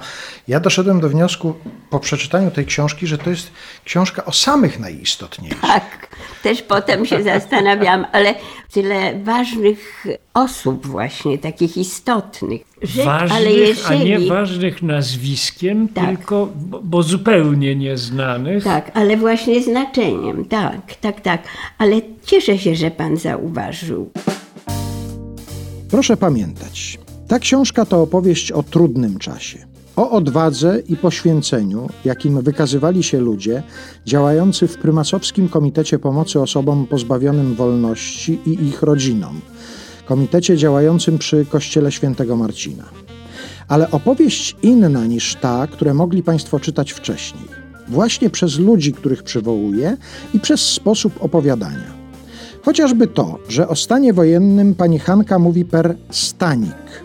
ja 0.48 0.61
doszedłem 0.61 1.00
do 1.00 1.09
wniosku 1.09 1.54
po 1.90 2.00
przeczytaniu 2.00 2.50
tej 2.50 2.66
książki, 2.66 3.06
że 3.06 3.18
to 3.18 3.30
jest 3.30 3.50
książka 3.85 4.24
o 4.24 4.33
samych 4.33 4.80
najistotniejszych. 4.80 5.61
Tak, 5.61 6.16
też 6.42 6.62
potem 6.62 7.06
się 7.06 7.22
zastanawiałam, 7.22 8.06
ale 8.12 8.35
tyle 8.72 9.18
ważnych 9.24 10.04
osób 10.35 10.87
właśnie, 10.87 11.38
takich 11.38 11.76
istotnych. 11.76 12.62
Ważnych, 13.04 13.33
ale 13.33 13.52
jeżeli... 13.52 14.14
a 14.14 14.18
nie 14.18 14.28
ważnych 14.28 14.83
nazwiskiem, 14.83 15.88
tak. 15.88 16.06
tylko, 16.06 16.48
bo, 16.56 16.80
bo, 16.83 17.02
zupełnie 17.02 17.76
nieznanych. 17.76 18.64
Tak, 18.64 18.90
ale 18.94 19.16
właśnie 19.16 19.62
znaczeniem, 19.62 20.44
tak, 20.44 20.94
tak, 21.00 21.20
tak. 21.20 21.42
Ale 21.78 22.00
cieszę 22.26 22.59
się, 22.59 22.74
że 22.74 22.90
pan 22.90 23.16
zauważył. 23.16 24.11
Proszę 25.90 26.16
pamiętać, 26.16 26.98
ta 27.29 27.38
książka 27.38 27.85
to 27.85 28.03
opowieść 28.03 28.53
o 28.53 28.62
trudnym 28.62 29.18
czasie, 29.18 29.59
o 29.96 30.11
odwadze 30.11 30.83
i 30.88 30.96
poświęceniu, 30.96 31.88
jakim 32.05 32.42
wykazywali 32.42 33.03
się 33.03 33.20
ludzie 33.20 33.62
działający 34.07 34.68
w 34.68 34.79
Prymasowskim 34.79 35.48
Komitecie 35.48 35.98
Pomocy 35.98 36.40
Osobom 36.40 36.87
Pozbawionym 36.87 37.55
Wolności 37.55 38.38
i 38.46 38.50
ich 38.50 38.83
rodzinom, 38.83 39.40
komitecie 40.07 40.57
działającym 40.57 41.18
przy 41.18 41.46
Kościele 41.46 41.92
Świętego 41.92 42.37
Marcina. 42.37 42.85
Ale 43.68 43.90
opowieść 43.90 44.57
inna 44.62 45.07
niż 45.07 45.35
ta, 45.35 45.66
które 45.66 45.94
mogli 45.94 46.22
Państwo 46.22 46.61
czytać 46.61 46.92
wcześniej, 46.92 47.44
właśnie 47.88 48.31
przez 48.31 48.59
ludzi, 48.59 48.92
których 48.92 49.22
przywołuję 49.22 49.96
i 50.35 50.40
przez 50.40 50.61
sposób 50.61 51.12
opowiadania. 51.24 52.00
Chociażby 52.62 53.07
to, 53.07 53.38
że 53.49 53.68
o 53.68 53.77
stanie 53.77 54.12
wojennym 54.12 54.75
pani 54.75 54.99
Hanka 54.99 55.38
mówi 55.38 55.64
per 55.64 55.96
stanik, 56.11 57.05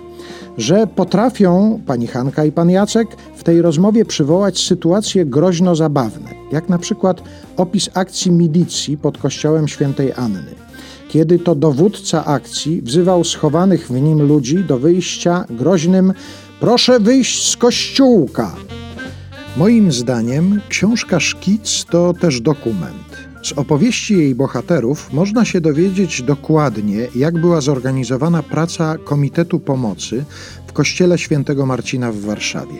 że 0.58 0.88
potrafią 0.88 1.82
pani 1.86 2.08
Hanka 2.08 2.46
i 2.46 2.52
pan 2.52 2.70
Jacek 2.70 3.08
w 3.36 3.44
tej 3.44 3.62
rozmowie 3.62 4.06
przywołać 4.06 4.60
sytuacje 4.60 5.26
groźno 5.26 5.76
zabawne, 5.76 6.30
jak 6.52 6.70
na 6.70 6.78
przykład 6.78 7.22
opis 7.58 7.90
akcji 7.94 8.32
milicji 8.32 8.98
pod 8.98 9.18
kościołem 9.18 9.68
świętej 9.68 10.14
Anny, 10.16 10.56
kiedy 11.10 11.40
to 11.40 11.56
dowódca 11.56 12.26
akcji 12.26 12.82
wzywał 12.82 13.24
schowanych 13.24 13.88
w 13.88 14.02
nim 14.02 14.22
ludzi 14.22 14.64
do 14.64 14.80
wyjścia 14.80 15.46
groźnym 15.50 16.14
Proszę 16.60 17.00
wyjść 17.00 17.52
z 17.52 17.58
kościółka. 17.58 18.56
Moim 19.58 19.92
zdaniem 19.92 20.62
książka 20.70 21.20
Szkic 21.20 21.86
to 21.90 22.14
też 22.14 22.42
dokument 22.42 23.05
z 23.46 23.52
opowieści 23.52 24.18
jej 24.18 24.36
bohaterów 24.36 25.14
można 25.14 25.46
się 25.46 25.62
dowiedzieć 25.62 26.22
dokładnie, 26.22 27.08
jak 27.16 27.38
była 27.38 27.62
zorganizowana 27.62 28.44
praca 28.44 28.98
Komitetu 28.98 29.60
Pomocy 29.60 30.26
w 30.68 30.74
Kościele 30.74 31.18
Świętego 31.18 31.66
Marcina 31.66 32.12
w 32.12 32.20
Warszawie. 32.20 32.76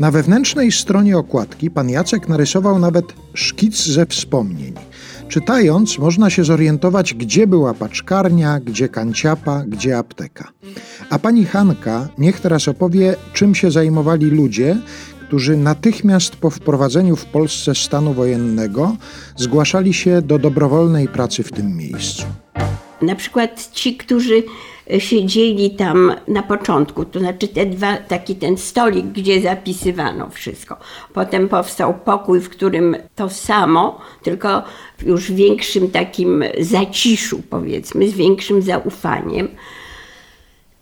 Na 0.00 0.10
wewnętrznej 0.10 0.72
stronie 0.72 1.18
okładki 1.18 1.70
pan 1.70 1.90
Jacek 1.90 2.28
narysował 2.28 2.78
nawet 2.78 3.04
szkic 3.34 3.86
ze 3.86 4.06
wspomnień. 4.06 4.74
Czytając, 5.28 5.98
można 5.98 6.30
się 6.30 6.44
zorientować, 6.44 7.14
gdzie 7.14 7.46
była 7.46 7.74
paczkarnia, 7.74 8.60
gdzie 8.60 8.88
kanciapa, 8.88 9.64
gdzie 9.68 9.98
apteka. 9.98 10.48
A 11.10 11.18
pani 11.18 11.44
Hanka 11.44 12.08
niech 12.18 12.40
teraz 12.40 12.68
opowie, 12.68 13.16
czym 13.32 13.54
się 13.54 13.70
zajmowali 13.70 14.26
ludzie, 14.26 14.76
którzy 15.30 15.56
natychmiast 15.56 16.36
po 16.36 16.50
wprowadzeniu 16.50 17.16
w 17.16 17.24
Polsce 17.24 17.74
stanu 17.74 18.12
wojennego 18.12 18.96
zgłaszali 19.36 19.94
się 19.94 20.22
do 20.22 20.38
dobrowolnej 20.38 21.08
pracy 21.08 21.42
w 21.42 21.52
tym 21.52 21.76
miejscu. 21.76 22.22
Na 23.02 23.14
przykład 23.14 23.70
ci, 23.72 23.96
którzy 23.96 24.42
siedzieli 24.98 25.70
tam 25.70 26.14
na 26.28 26.42
początku, 26.42 27.04
to 27.04 27.20
znaczy 27.20 27.48
te 27.48 27.66
dwa, 27.66 27.96
taki 27.96 28.34
ten 28.34 28.56
stolik, 28.56 29.06
gdzie 29.06 29.40
zapisywano 29.40 30.30
wszystko. 30.30 30.76
Potem 31.14 31.48
powstał 31.48 31.94
pokój, 31.94 32.40
w 32.40 32.48
którym 32.48 32.96
to 33.16 33.28
samo, 33.28 34.00
tylko 34.22 34.62
już 35.06 35.30
w 35.30 35.34
większym 35.34 35.90
takim 35.90 36.44
zaciszu, 36.60 37.42
powiedzmy, 37.50 38.08
z 38.08 38.12
większym 38.12 38.62
zaufaniem 38.62 39.48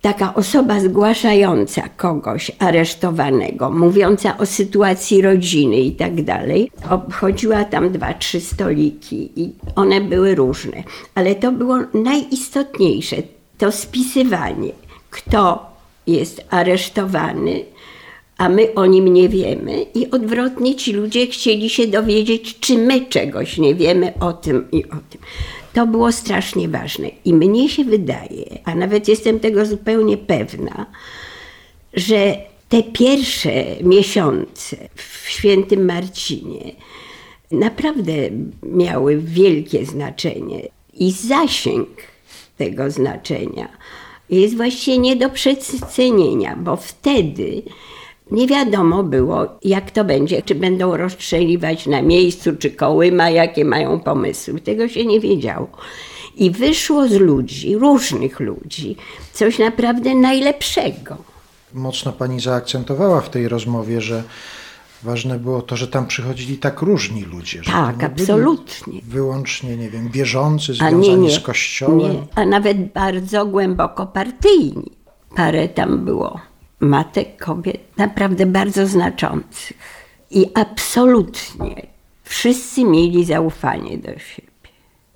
taka 0.01 0.33
osoba 0.33 0.79
zgłaszająca 0.79 1.89
kogoś 1.97 2.51
aresztowanego, 2.59 3.69
mówiąca 3.71 4.37
o 4.37 4.45
sytuacji 4.45 5.21
rodziny 5.21 5.75
i 5.75 5.91
tak 5.91 6.23
dalej, 6.23 6.71
obchodziła 6.89 7.63
tam 7.63 7.91
dwa, 7.91 8.13
trzy 8.13 8.41
stoliki 8.41 9.31
i 9.35 9.51
one 9.75 10.01
były 10.01 10.35
różne. 10.35 10.83
Ale 11.15 11.35
to 11.35 11.51
było 11.51 11.77
najistotniejsze, 11.93 13.15
to 13.57 13.71
spisywanie, 13.71 14.71
kto 15.09 15.69
jest 16.07 16.45
aresztowany, 16.49 17.65
a 18.37 18.49
my 18.49 18.73
o 18.73 18.85
nim 18.85 19.07
nie 19.13 19.29
wiemy, 19.29 19.81
i 19.81 20.11
odwrotnie 20.11 20.75
ci 20.75 20.93
ludzie 20.93 21.27
chcieli 21.27 21.69
się 21.69 21.87
dowiedzieć, 21.87 22.59
czy 22.59 22.77
my 22.77 23.05
czegoś 23.05 23.57
nie 23.57 23.75
wiemy 23.75 24.13
o 24.19 24.33
tym 24.33 24.67
i 24.71 24.85
o 24.85 24.97
tym. 25.09 25.21
To 25.73 25.87
było 25.87 26.11
strasznie 26.11 26.69
ważne. 26.69 27.09
I 27.25 27.33
mnie 27.33 27.69
się 27.69 27.83
wydaje, 27.83 28.59
a 28.65 28.75
nawet 28.75 29.07
jestem 29.07 29.39
tego 29.39 29.65
zupełnie 29.65 30.17
pewna, 30.17 30.85
że 31.93 32.37
te 32.69 32.83
pierwsze 32.83 33.65
miesiące 33.83 34.77
w 34.95 35.29
świętym 35.29 35.85
Marcinie 35.85 36.71
naprawdę 37.51 38.13
miały 38.63 39.17
wielkie 39.17 39.85
znaczenie 39.85 40.67
i 40.93 41.11
zasięg 41.11 41.89
tego 42.57 42.91
znaczenia 42.91 43.69
jest 44.29 44.57
właściwie 44.57 44.97
nie 44.97 45.15
do 45.15 45.29
przecenienia, 45.29 46.55
bo 46.55 46.75
wtedy 46.75 47.61
nie 48.31 48.47
wiadomo 48.47 49.03
było, 49.03 49.45
jak 49.63 49.91
to 49.91 50.03
będzie, 50.03 50.41
czy 50.41 50.55
będą 50.55 50.97
rozstrzeliwać 50.97 51.87
na 51.87 52.01
miejscu, 52.01 52.55
czy 52.59 52.71
kołyma, 52.71 53.29
jakie 53.29 53.65
mają 53.65 53.99
pomysły. 53.99 54.61
Tego 54.61 54.87
się 54.87 55.05
nie 55.05 55.19
wiedziało. 55.19 55.67
I 56.35 56.51
wyszło 56.51 57.07
z 57.07 57.13
ludzi, 57.13 57.75
różnych 57.77 58.39
ludzi, 58.39 58.95
coś 59.33 59.59
naprawdę 59.59 60.15
najlepszego. 60.15 61.17
Mocno 61.73 62.13
pani 62.13 62.39
zaakcentowała 62.39 63.21
w 63.21 63.29
tej 63.29 63.47
rozmowie, 63.47 64.01
że 64.01 64.23
ważne 65.03 65.39
było 65.39 65.61
to, 65.61 65.75
że 65.77 65.87
tam 65.87 66.07
przychodzili 66.07 66.57
tak 66.57 66.81
różni 66.81 67.21
ludzie. 67.23 67.61
Tak, 67.65 68.03
absolutnie. 68.03 69.01
Wyłącznie, 69.03 69.77
nie 69.77 69.89
wiem, 69.89 70.09
wierzący, 70.09 70.71
A 70.71 70.75
związani 70.75 71.09
nie, 71.09 71.17
nie, 71.17 71.31
z 71.31 71.39
kościołem. 71.39 71.99
nie, 71.99 72.27
a 72.35 72.45
nawet 72.45 72.93
bardzo 72.93 73.45
głęboko 73.45 74.07
partyjni. 74.07 74.91
Parę 75.35 75.67
tam 75.67 76.05
było 76.05 76.39
matek, 76.79 77.37
kobiet, 77.37 77.81
naprawdę 77.97 78.45
bardzo 78.45 78.87
znaczących. 78.87 79.77
I 80.31 80.45
absolutnie 80.55 81.87
wszyscy 82.23 82.83
mieli 82.83 83.25
zaufanie 83.25 83.97
do 83.97 84.07
siebie. 84.19 84.49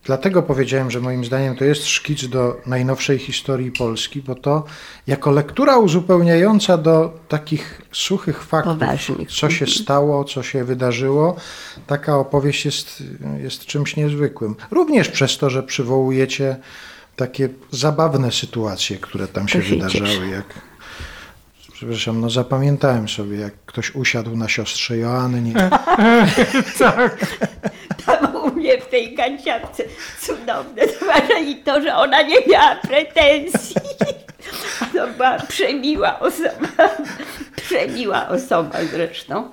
Dlatego 0.05 0.43
powiedziałem, 0.43 0.91
że 0.91 0.99
moim 0.99 1.25
zdaniem 1.25 1.55
to 1.55 1.65
jest 1.65 1.85
szkic 1.85 2.27
do 2.27 2.61
najnowszej 2.65 3.19
historii 3.19 3.71
Polski, 3.71 4.21
bo 4.21 4.35
to 4.35 4.63
jako 5.07 5.31
lektura 5.31 5.77
uzupełniająca 5.77 6.77
do 6.77 7.19
takich 7.27 7.81
suchych 7.91 8.43
faktów, 8.43 8.73
Poważnych. 8.73 9.31
co 9.31 9.49
się 9.49 9.67
stało, 9.67 10.23
co 10.23 10.43
się 10.43 10.63
wydarzyło, 10.63 11.35
taka 11.87 12.17
opowieść 12.17 12.65
jest, 12.65 13.03
jest 13.41 13.65
czymś 13.65 13.95
niezwykłym. 13.95 14.55
Również 14.71 15.09
przez 15.09 15.37
to, 15.37 15.49
że 15.49 15.63
przywołujecie 15.63 16.55
takie 17.15 17.49
zabawne 17.71 18.31
sytuacje, 18.31 18.97
które 18.97 19.27
tam 19.27 19.47
się, 19.47 19.59
To 19.59 19.65
się 19.65 19.75
wydarzały, 19.75 20.07
cieszę. 20.09 20.25
jak 20.27 20.45
Przepraszam, 21.83 22.21
no 22.21 22.29
zapamiętałem 22.29 23.09
sobie, 23.09 23.37
jak 23.37 23.53
ktoś 23.65 23.95
usiadł 23.95 24.35
na 24.35 24.49
siostrze 24.49 24.97
Joannie. 24.97 25.53
Tak. 26.79 27.25
Tam 28.05 28.35
u 28.35 28.51
mnie 28.55 28.81
w 28.81 28.85
tej 28.85 29.15
ganciapce 29.15 29.83
cudowne, 30.19 30.81
i 31.45 31.55
to, 31.55 31.81
że 31.81 31.95
ona 31.95 32.21
nie 32.21 32.35
miała 32.47 32.75
pretensji. 32.75 33.75
To 34.93 35.07
była 35.07 35.37
przemiła 35.37 36.19
osoba, 36.19 36.89
przemiła 37.55 38.27
osoba 38.27 38.77
zresztą. 38.91 39.49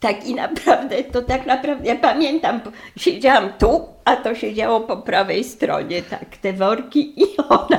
Tak 0.00 0.26
i 0.26 0.34
naprawdę, 0.34 1.04
to 1.04 1.22
tak 1.22 1.46
naprawdę, 1.46 1.88
ja 1.88 1.96
pamiętam, 1.96 2.60
siedziałam 2.96 3.52
tu, 3.58 3.88
a 4.04 4.16
to 4.16 4.34
siedziało 4.34 4.80
po 4.80 4.96
prawej 4.96 5.44
stronie, 5.44 6.02
tak, 6.02 6.36
te 6.36 6.52
worki 6.52 7.22
i 7.22 7.36
ona 7.48 7.78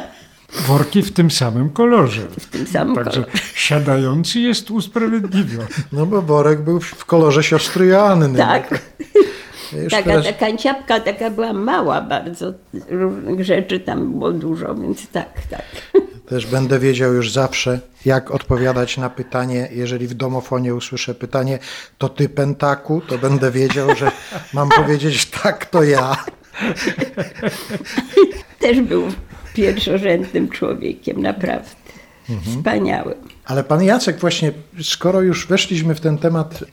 Worki 0.67 1.01
w 1.01 1.13
tym 1.13 1.31
samym 1.31 1.69
kolorze. 1.69 2.21
w 2.39 2.45
tym 2.45 2.67
samym 2.67 2.95
Także 2.95 3.11
kolorze. 3.23 3.37
siadający 3.55 4.39
jest 4.39 4.71
usprawiedliwiony. 4.71 5.67
No 5.91 6.05
bo 6.05 6.21
worek 6.21 6.61
był 6.61 6.79
w 6.79 7.05
kolorze 7.05 7.43
siostry 7.43 7.85
Joanny. 7.85 8.37
Tak. 8.37 8.79
Już 9.83 9.91
Taka, 9.91 10.03
teraz- 10.03 10.25
ta 10.25 10.33
kanciapka 10.33 10.99
taka 10.99 11.29
była 11.29 11.53
mała 11.53 12.01
bardzo, 12.01 12.53
różnych 12.89 13.43
rzeczy 13.45 13.79
tam 13.79 14.11
było 14.11 14.31
dużo, 14.31 14.75
więc 14.75 15.07
tak, 15.07 15.29
tak. 15.49 15.61
Też 16.29 16.45
będę 16.45 16.79
wiedział 16.79 17.13
już 17.13 17.31
zawsze, 17.31 17.79
jak 18.05 18.31
odpowiadać 18.31 18.97
na 18.97 19.09
pytanie. 19.09 19.69
Jeżeli 19.71 20.07
w 20.07 20.13
domofonie 20.13 20.75
usłyszę 20.75 21.15
pytanie, 21.15 21.59
to 21.97 22.09
ty 22.09 22.29
pentaku, 22.29 23.01
to 23.07 23.17
będę 23.17 23.51
wiedział, 23.51 23.95
że 23.95 24.11
mam 24.53 24.69
powiedzieć 24.69 25.25
tak, 25.25 25.65
to 25.65 25.83
ja. 25.83 26.15
Też 28.59 28.81
był 28.81 29.03
pierwszorzędnym 29.55 30.49
człowiekiem, 30.49 31.21
naprawdę. 31.21 31.69
Wspaniałym. 32.45 33.17
Ale 33.45 33.63
pan 33.63 33.83
Jacek, 33.83 34.19
właśnie 34.19 34.51
skoro 34.83 35.21
już 35.21 35.47
weszliśmy 35.47 35.95
w 35.95 35.99
ten 36.01 36.17
temat 36.17 36.63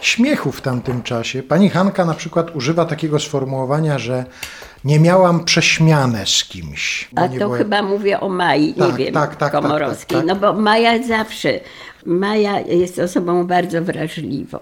śmiechu 0.00 0.52
w 0.52 0.60
tamtym 0.60 1.02
czasie, 1.02 1.42
pani 1.42 1.68
Hanka 1.70 2.04
na 2.04 2.14
przykład 2.14 2.56
używa 2.56 2.84
takiego 2.84 3.18
sformułowania, 3.18 3.98
że 3.98 4.24
nie 4.84 5.00
miałam 5.00 5.44
prześmiane 5.44 6.26
z 6.26 6.44
kimś. 6.44 7.08
A 7.16 7.28
to 7.28 7.34
było- 7.34 7.54
chyba 7.56 7.82
mówię 7.82 8.20
o 8.20 8.28
Mai, 8.28 8.74
Tak, 8.74 8.98
nie 8.98 9.04
wiem, 9.04 9.14
tak, 9.14 9.30
tak, 9.36 9.52
tak, 9.52 9.62
Komorowskiej. 9.62 10.18
tak, 10.18 10.26
tak. 10.26 10.26
No 10.26 10.36
bo 10.36 10.60
Maja 10.60 11.02
zawsze, 11.06 11.60
Maja 12.06 12.60
jest 12.60 12.98
osobą 12.98 13.46
bardzo 13.46 13.82
wrażliwą, 13.82 14.58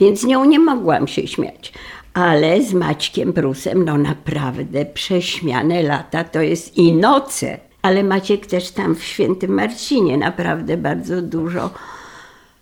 więc 0.00 0.24
nią 0.24 0.44
nie 0.44 0.58
mogłam 0.58 1.08
się 1.08 1.26
śmiać. 1.26 1.72
Ale 2.16 2.62
z 2.62 2.72
Maćkiem 2.72 3.32
Brusem, 3.32 3.84
no 3.84 3.98
naprawdę 3.98 4.84
prześmiane 4.84 5.82
lata 5.82 6.24
to 6.24 6.40
jest 6.40 6.78
i 6.78 6.92
noce. 6.92 7.58
Ale 7.82 8.04
Maciek 8.04 8.46
też 8.46 8.70
tam 8.70 8.94
w 8.94 9.04
Świętym 9.04 9.50
Marcinie 9.50 10.18
naprawdę 10.18 10.76
bardzo 10.76 11.22
dużo 11.22 11.70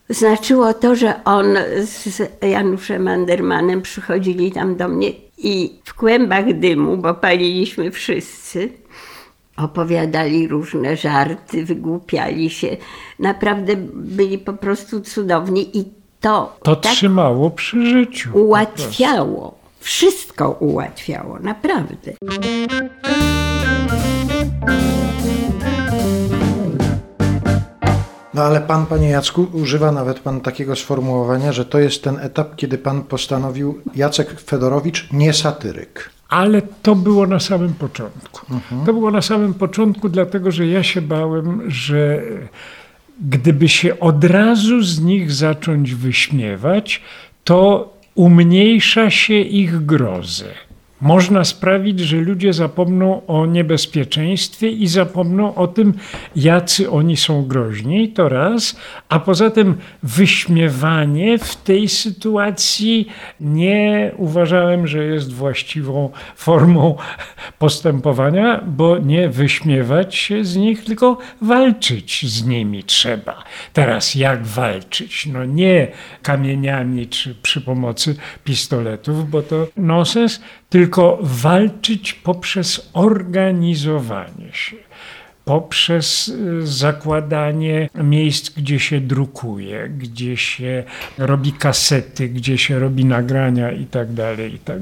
znaczyło 0.09 0.75
to, 0.75 0.97
że 0.97 1.25
on 1.25 1.47
z 1.85 2.21
Januszem 2.43 3.09
Andermanem 3.09 3.83
przychodzili 3.83 4.53
tam 4.53 4.77
do 4.77 4.89
mnie 4.89 5.11
i 5.39 5.79
w 5.85 5.95
kłębach 5.95 6.59
dymu, 6.59 6.97
bo 6.97 7.15
paliliśmy 7.15 7.91
wszyscy, 7.91 8.69
opowiadali 9.57 10.49
różne 10.49 10.97
żarty, 10.97 11.65
wygłupiali 11.65 12.51
się. 12.51 12.77
Naprawdę 13.19 13.77
byli 13.95 14.39
po 14.39 14.53
prostu 14.53 15.01
cudowni 15.01 15.79
i 15.79 16.04
to, 16.25 16.57
To 16.63 16.77
tak 16.77 16.93
trzymało 16.93 17.51
przy 17.51 17.87
życiu. 17.87 18.31
ułatwiało. 18.39 19.55
Wszystko 19.81 20.51
ułatwiało, 20.51 21.39
naprawdę. 21.39 22.13
No 28.35 28.43
ale 28.43 28.61
pan, 28.61 28.87
panie 28.87 29.09
Jacku, 29.09 29.47
używa 29.53 29.93
nawet 29.93 30.21
pan 30.21 30.41
takiego 30.41 30.77
sformułowania, 30.77 31.53
że 31.53 31.65
to 31.65 31.79
jest 31.79 32.05
ten 32.05 32.19
etap, 32.19 32.57
kiedy 32.57 32.79
pan 32.79 33.03
postanowił 33.03 33.81
Jacek 33.95 34.41
Fedorowicz 34.41 35.09
nie 35.13 35.33
satyryk. 35.33 36.11
Ale 36.29 36.63
to 36.83 36.95
było 36.95 37.27
na 37.27 37.41
samym 37.41 37.75
początku. 37.75 38.47
To 38.87 38.93
było 38.93 39.11
na 39.11 39.23
samym 39.23 39.55
początku, 39.55 40.09
dlatego 40.09 40.51
że 40.51 40.67
ja 40.67 40.83
się 40.83 41.03
bałem, 41.03 41.63
że 41.71 42.23
gdyby 43.21 43.69
się 43.69 44.01
od 44.01 44.25
razu 44.25 44.83
z 44.83 45.01
nich 45.01 45.33
zacząć 45.33 45.95
wyśmiewać, 45.95 47.01
to 47.45 47.93
umniejsza 48.15 49.11
się 49.11 49.35
ich 49.35 49.85
grozę. 49.87 50.55
Można 51.05 51.45
sprawić, 51.45 52.01
że 52.01 52.17
ludzie 52.17 52.53
zapomną 52.53 53.27
o 53.27 53.47
niebezpieczeństwie 53.47 54.71
i 54.71 54.87
zapomną 54.87 55.55
o 55.55 55.67
tym, 55.67 55.95
jacy 56.37 56.91
oni 56.91 57.17
są 57.17 57.47
groźni, 57.47 58.09
to 58.09 58.29
raz, 58.29 58.77
a 59.09 59.21
poza 59.21 59.51
tym 59.51 59.77
wyśmiewanie 60.03 61.39
w 61.39 61.57
tej 61.57 61.89
sytuacji 61.89 63.09
nie 63.41 64.13
uważałem, 64.17 64.87
że 64.87 65.05
jest 65.05 65.33
właściwą 65.33 66.11
formą 66.37 66.97
postępowania, 67.59 68.61
bo 68.67 68.99
nie 68.99 69.29
wyśmiewać 69.29 70.15
się 70.15 70.45
z 70.45 70.57
nich, 70.57 70.85
tylko 70.85 71.19
walczyć 71.43 72.27
z 72.27 72.47
nimi 72.47 72.85
trzeba. 72.85 73.45
Teraz 73.73 74.15
jak 74.15 74.47
walczyć? 74.47 75.27
No 75.27 75.45
nie 75.45 75.89
kamieniami 76.23 77.07
czy 77.07 77.35
przy 77.35 77.61
pomocy 77.61 78.17
pistoletów, 78.45 79.31
bo 79.31 79.43
to 79.43 79.67
nonsens, 79.77 80.41
tylko 80.75 81.19
walczyć 81.23 82.13
poprzez 82.13 82.91
organizowanie 82.93 84.53
się 84.53 84.77
poprzez 85.45 86.29
y, 86.29 86.67
zakładanie 86.67 87.89
miejsc, 87.95 88.51
gdzie 88.51 88.81
się 88.81 89.01
drukuje, 89.01 89.89
gdzie 89.89 90.37
się 90.37 90.85
robi 91.19 91.53
kasety, 91.53 92.29
gdzie 92.29 92.59
się 92.59 92.79
robi 92.79 93.05
nagrania 93.05 93.73
i 93.73 93.87
tak 93.87 94.13
dalej, 94.13 94.55
i 94.55 94.59
tak. 94.59 94.81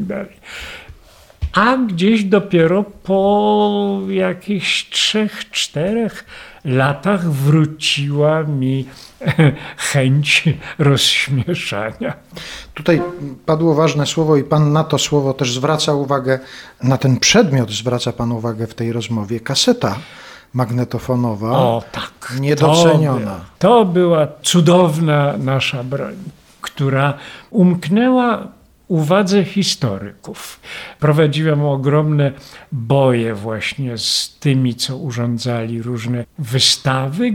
A 1.53 1.77
gdzieś 1.77 2.25
dopiero 2.25 2.85
po 2.85 4.01
jakichś 4.09 4.91
trzech, 4.91 5.51
czterech 5.51 6.25
latach 6.65 7.31
wróciła 7.31 8.43
mi 8.43 8.85
chęć 9.93 10.45
rozśmieszania. 10.79 12.13
Tutaj 12.75 13.03
padło 13.47 13.75
ważne 13.75 14.07
słowo 14.07 14.37
i 14.37 14.45
pan 14.45 14.73
na 14.73 14.85
to 14.85 14.99
słowo 14.99 15.35
też 15.35 15.55
zwraca 15.55 15.95
uwagę, 15.95 16.39
na 16.83 16.99
ten 16.99 17.17
przedmiot 17.21 17.71
zwraca 17.71 18.13
pan 18.13 18.33
uwagę 18.33 18.67
w 18.67 18.75
tej 18.75 18.93
rozmowie. 18.93 19.41
Kaseta 19.41 19.97
magnetofonowa. 20.55 21.51
O 21.51 21.83
tak. 21.93 22.33
Niedoceniona. 22.41 23.19
To, 23.21 23.25
była- 23.25 23.47
to 23.59 23.85
była 23.85 24.27
cudowna 24.43 25.35
nasza 25.39 25.85
broń, 25.85 26.15
która 26.61 27.15
umknęła 27.51 28.49
uwadze 28.93 29.45
historyków. 29.45 30.61
Prowadziłem 31.01 31.65
ogromne 31.65 32.33
boje 32.73 33.35
właśnie 33.35 33.99
z 33.99 34.37
tymi, 34.41 34.75
co 34.75 34.97
urządzali 34.97 35.83
różne 35.83 36.25
wystawy, 36.39 37.31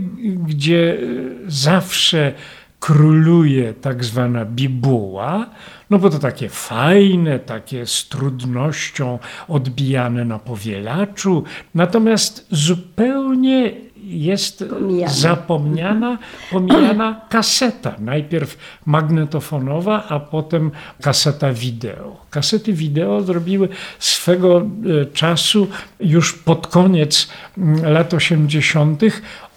gdzie 0.47 0.93
y, 0.93 1.35
zawsze 1.47 2.33
króluje 2.79 3.73
tak 3.73 4.03
zwana 4.03 4.45
bibuła, 4.45 5.49
no 5.89 5.99
bo 5.99 6.09
to 6.09 6.19
takie 6.19 6.49
fajne, 6.49 7.39
takie 7.39 7.85
z 7.85 8.07
trudnością 8.07 9.19
odbijane 9.47 10.25
na 10.25 10.39
powielaczu, 10.39 11.43
natomiast 11.75 12.47
zupełnie 12.51 13.71
jest 14.07 14.63
Pomijana. 14.69 15.13
zapomniana, 15.13 16.17
pomijana 16.51 17.21
kaseta. 17.29 17.95
Najpierw 17.99 18.57
magnetofonowa, 18.85 20.03
a 20.09 20.19
potem 20.19 20.71
kaseta 21.01 21.53
wideo. 21.53 22.15
Kasety 22.29 22.73
wideo 22.73 23.21
zrobiły 23.21 23.69
swego 23.99 24.61
e, 25.01 25.05
czasu, 25.05 25.67
już 25.99 26.33
pod 26.33 26.67
koniec 26.67 27.27
mm, 27.57 27.93
lat 27.93 28.13
80., 28.13 29.01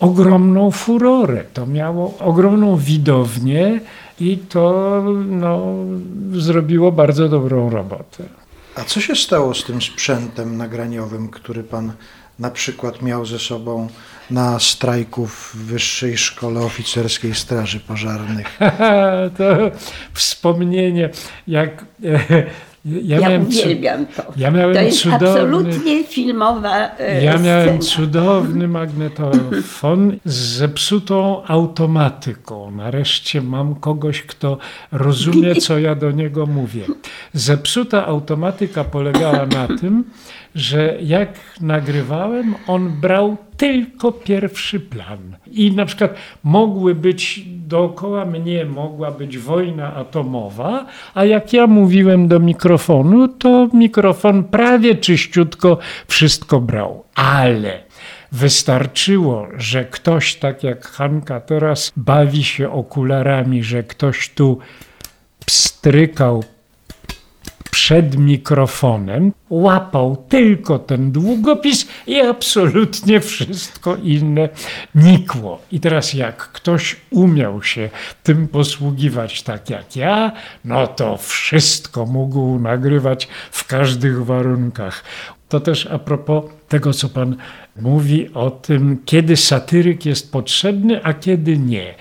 ogromną 0.01 0.70
furorę. 0.70 1.44
To 1.55 1.66
miało 1.66 2.18
ogromną 2.18 2.76
widownię 2.76 3.80
i 4.20 4.38
to 4.38 5.03
no, 5.26 5.74
zrobiło 6.32 6.92
bardzo 6.92 7.28
dobrą 7.28 7.70
robotę. 7.70 8.24
A 8.74 8.84
co 8.84 9.01
się 9.01 9.16
stało 9.16 9.55
z 9.55 9.64
tym 9.64 9.82
sprzętem 9.82 10.57
nagraniowym, 10.57 11.28
który 11.28 11.64
pan 11.64 11.92
na 12.41 12.51
przykład 12.51 13.03
miał 13.03 13.26
ze 13.26 13.38
sobą 13.38 13.88
na 14.30 14.59
strajku 14.61 15.26
w 15.26 15.57
Wyższej 15.57 16.18
Szkole 16.18 16.61
Oficerskiej 16.61 17.34
Straży 17.34 17.80
Pożarnych? 17.80 18.59
to 19.38 19.45
wspomnienie, 20.14 21.11
jak 21.47 21.84
e, 22.05 22.20
ja, 22.84 23.16
Ja, 23.16 23.20
miałem, 23.20 23.47
uwielbiam 23.47 24.07
to. 24.07 24.22
ja 24.36 24.51
miałem 24.51 24.74
to 24.74 24.80
jest 24.82 24.99
cudowny- 25.03 25.14
absolutnie 25.14 26.05
filmowa 26.05 26.97
e, 26.99 27.24
ja 27.24 27.38
miałem 27.38 27.82
scena. 27.82 27.97
cudowny 27.97 28.68
magnetofon 28.68 30.16
z 30.24 30.34
zepsutą 30.34 31.43
automatyką. 31.47 32.70
Nareszcie 32.70 33.43
mam 33.43 33.74
kogoś, 33.74 34.22
kto 34.22 34.59
rozumie, 34.93 35.55
co 35.64 35.78
ja 35.78 35.95
do 35.95 36.11
niego 36.11 36.47
mówię. 36.47 36.84
Zepsuta 37.32 38.07
automatyka 38.07 38.84
polegała 38.84 39.47
na 39.47 39.68
tym, 39.80 40.05
że 40.55 40.96
jak 41.03 41.38
nagrywałem, 41.61 42.55
on 42.66 42.88
brał 43.01 43.36
tylko 43.57 44.12
pierwszy 44.12 44.80
plan. 44.80 45.36
I 45.51 45.72
na 45.72 45.84
przykład 45.84 46.14
mogły 46.44 46.94
być 46.94 47.44
dookoła 47.46 48.24
mnie, 48.24 48.64
mogła 48.64 49.11
być 49.11 49.38
wojna 49.38 49.94
atomowa, 49.94 50.86
a 51.14 51.24
jak 51.24 51.53
ja 51.53 51.66
mówiłem 51.66 52.28
do 52.28 52.40
mikrofonu, 52.40 53.28
to 53.28 53.68
mikrofon 53.72 54.44
prawie 54.44 54.94
czyściutko 54.94 55.78
wszystko 56.09 56.61
brał. 56.61 57.05
Ale 57.14 57.82
wystarczyło, 58.32 59.46
że 59.57 59.84
ktoś, 59.84 60.34
tak 60.34 60.64
jak 60.64 60.86
Hanka 60.86 61.40
teraz, 61.40 61.92
bawi 61.96 62.44
się 62.44 62.72
okularami, 62.72 63.62
że 63.62 63.82
ktoś 63.82 64.28
tu 64.28 64.59
pstrykał 65.46 66.44
przed 67.70 68.16
mikrofonem, 68.16 69.32
łapał 69.50 70.24
tylko 70.28 70.78
ten 70.78 71.12
długopis 71.12 71.88
i 72.06 72.20
absolutnie 72.20 73.20
wszystko 73.20 73.96
inne 73.96 74.48
nikło. 74.94 75.62
I 75.72 75.80
teraz 75.80 76.14
jak 76.14 76.36
ktoś 76.36 76.96
umiał 77.10 77.62
się 77.62 77.90
tym 78.22 78.48
posługiwać 78.48 79.42
tak 79.42 79.70
jak 79.70 79.96
ja, 79.96 80.32
no 80.64 80.86
to 80.86 81.16
wszystko 81.16 82.06
mógł 82.06 82.58
nagrywać 82.58 83.28
w 83.50 83.66
każdych 83.66 84.24
warunkach. 84.24 85.04
To 85.48 85.60
też 85.60 85.86
a 85.86 85.98
propos 85.98 86.44
tego, 86.68 86.92
co 86.92 87.08
pan 87.08 87.36
mówi 87.76 88.34
o 88.34 88.50
tym, 88.50 88.98
kiedy 89.04 89.36
satyryk 89.36 90.06
jest 90.06 90.32
potrzebny, 90.32 91.04
a 91.04 91.14
kiedy 91.14 91.58
nie. 91.58 91.94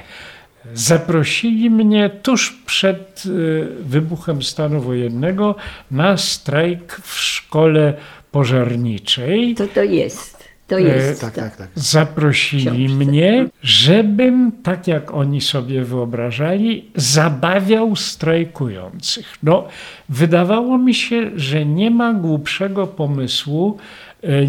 Zaprosili 0.73 1.69
mnie 1.69 2.09
tuż 2.09 2.57
przed 2.65 3.23
y, 3.25 3.67
wybuchem 3.79 4.43
stanu 4.43 4.81
wojennego 4.81 5.55
na 5.91 6.17
strajk 6.17 7.01
w 7.03 7.13
szkole 7.19 7.93
pożarniczej. 8.31 9.55
To 9.55 9.67
to 9.67 9.83
jest. 9.83 10.39
To 10.67 10.77
jest. 10.77 11.21
Tak, 11.21 11.33
tak, 11.33 11.55
tak. 11.55 11.67
Zaprosili 11.75 12.85
Książce. 12.85 13.05
mnie, 13.05 13.47
żebym, 13.63 14.51
tak 14.63 14.87
jak 14.87 15.13
oni 15.13 15.41
sobie 15.41 15.83
wyobrażali, 15.83 16.85
zabawiał 16.95 17.95
strajkujących. 17.95 19.37
No, 19.43 19.67
wydawało 20.09 20.77
mi 20.77 20.93
się, 20.93 21.31
że 21.35 21.65
nie 21.65 21.91
ma 21.91 22.13
głupszego 22.13 22.87
pomysłu 22.87 23.77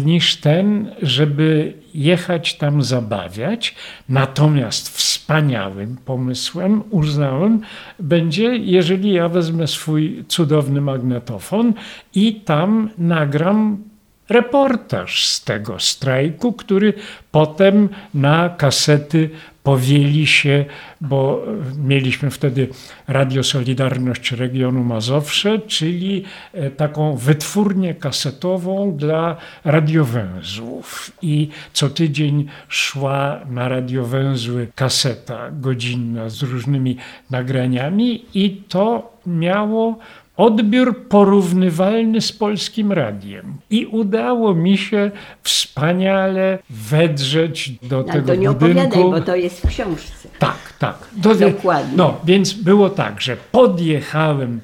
niż 0.05 0.35
ten, 0.35 0.91
żeby 1.01 1.73
jechać 1.93 2.57
tam 2.57 2.83
zabawiać. 2.83 3.75
Natomiast 4.09 4.97
wspaniałym 4.97 5.97
pomysłem 6.05 6.83
uznałem 6.89 7.61
będzie, 7.99 8.55
jeżeli 8.55 9.13
ja 9.13 9.29
wezmę 9.29 9.67
swój 9.67 10.23
cudowny 10.27 10.81
magnetofon 10.81 11.73
i 12.15 12.35
tam 12.35 12.89
nagram 12.97 13.83
reportaż 14.29 15.25
z 15.25 15.43
tego 15.43 15.79
strajku, 15.79 16.53
który 16.53 16.93
potem 17.31 17.89
na 18.13 18.49
kasety 18.49 19.29
powieli 19.63 20.27
się, 20.27 20.65
bo 21.01 21.45
mieliśmy 21.77 22.31
wtedy 22.31 22.67
Radio 23.07 23.43
Solidarność 23.43 24.31
Regionu 24.31 24.83
Mazowsze, 24.83 25.59
czyli 25.59 26.23
e, 26.53 26.69
taką 26.69 27.15
wytwórnię 27.15 27.95
kasetową 27.95 28.97
dla 28.97 29.37
radiowęzłów. 29.65 31.11
I 31.21 31.49
co 31.73 31.89
tydzień 31.89 32.47
szła 32.67 33.39
na 33.49 33.69
radiowęzły 33.69 34.67
kaseta 34.75 35.51
godzinna 35.51 36.29
z 36.29 36.41
różnymi 36.41 36.97
nagraniami 37.29 38.25
i 38.33 38.61
to 38.67 39.17
miało 39.25 39.99
odbiór 40.37 41.07
porównywalny 41.07 42.21
z 42.21 42.31
polskim 42.31 42.91
radiem. 42.91 43.57
I 43.69 43.85
udało 43.85 44.55
mi 44.55 44.77
się 44.77 45.11
wspaniale 45.43 46.59
wedrzeć 46.69 47.71
do 47.81 47.97
Ale 47.97 48.13
tego 48.13 48.27
to 48.27 48.35
nie 48.35 48.47
budynku. 48.49 48.81
opowiadaj, 48.81 49.19
bo 49.19 49.21
to 49.21 49.35
jest 49.35 49.61
w 49.61 49.67
książce. 49.67 50.29
Tak, 50.39 50.73
tak. 50.79 50.95
Do, 51.17 51.35
Dokładnie. 51.35 51.93
No, 51.97 52.17
więc 52.23 52.53
było 52.53 52.89
tak, 52.89 53.21
że 53.21 53.37
podjechałem 53.51 54.61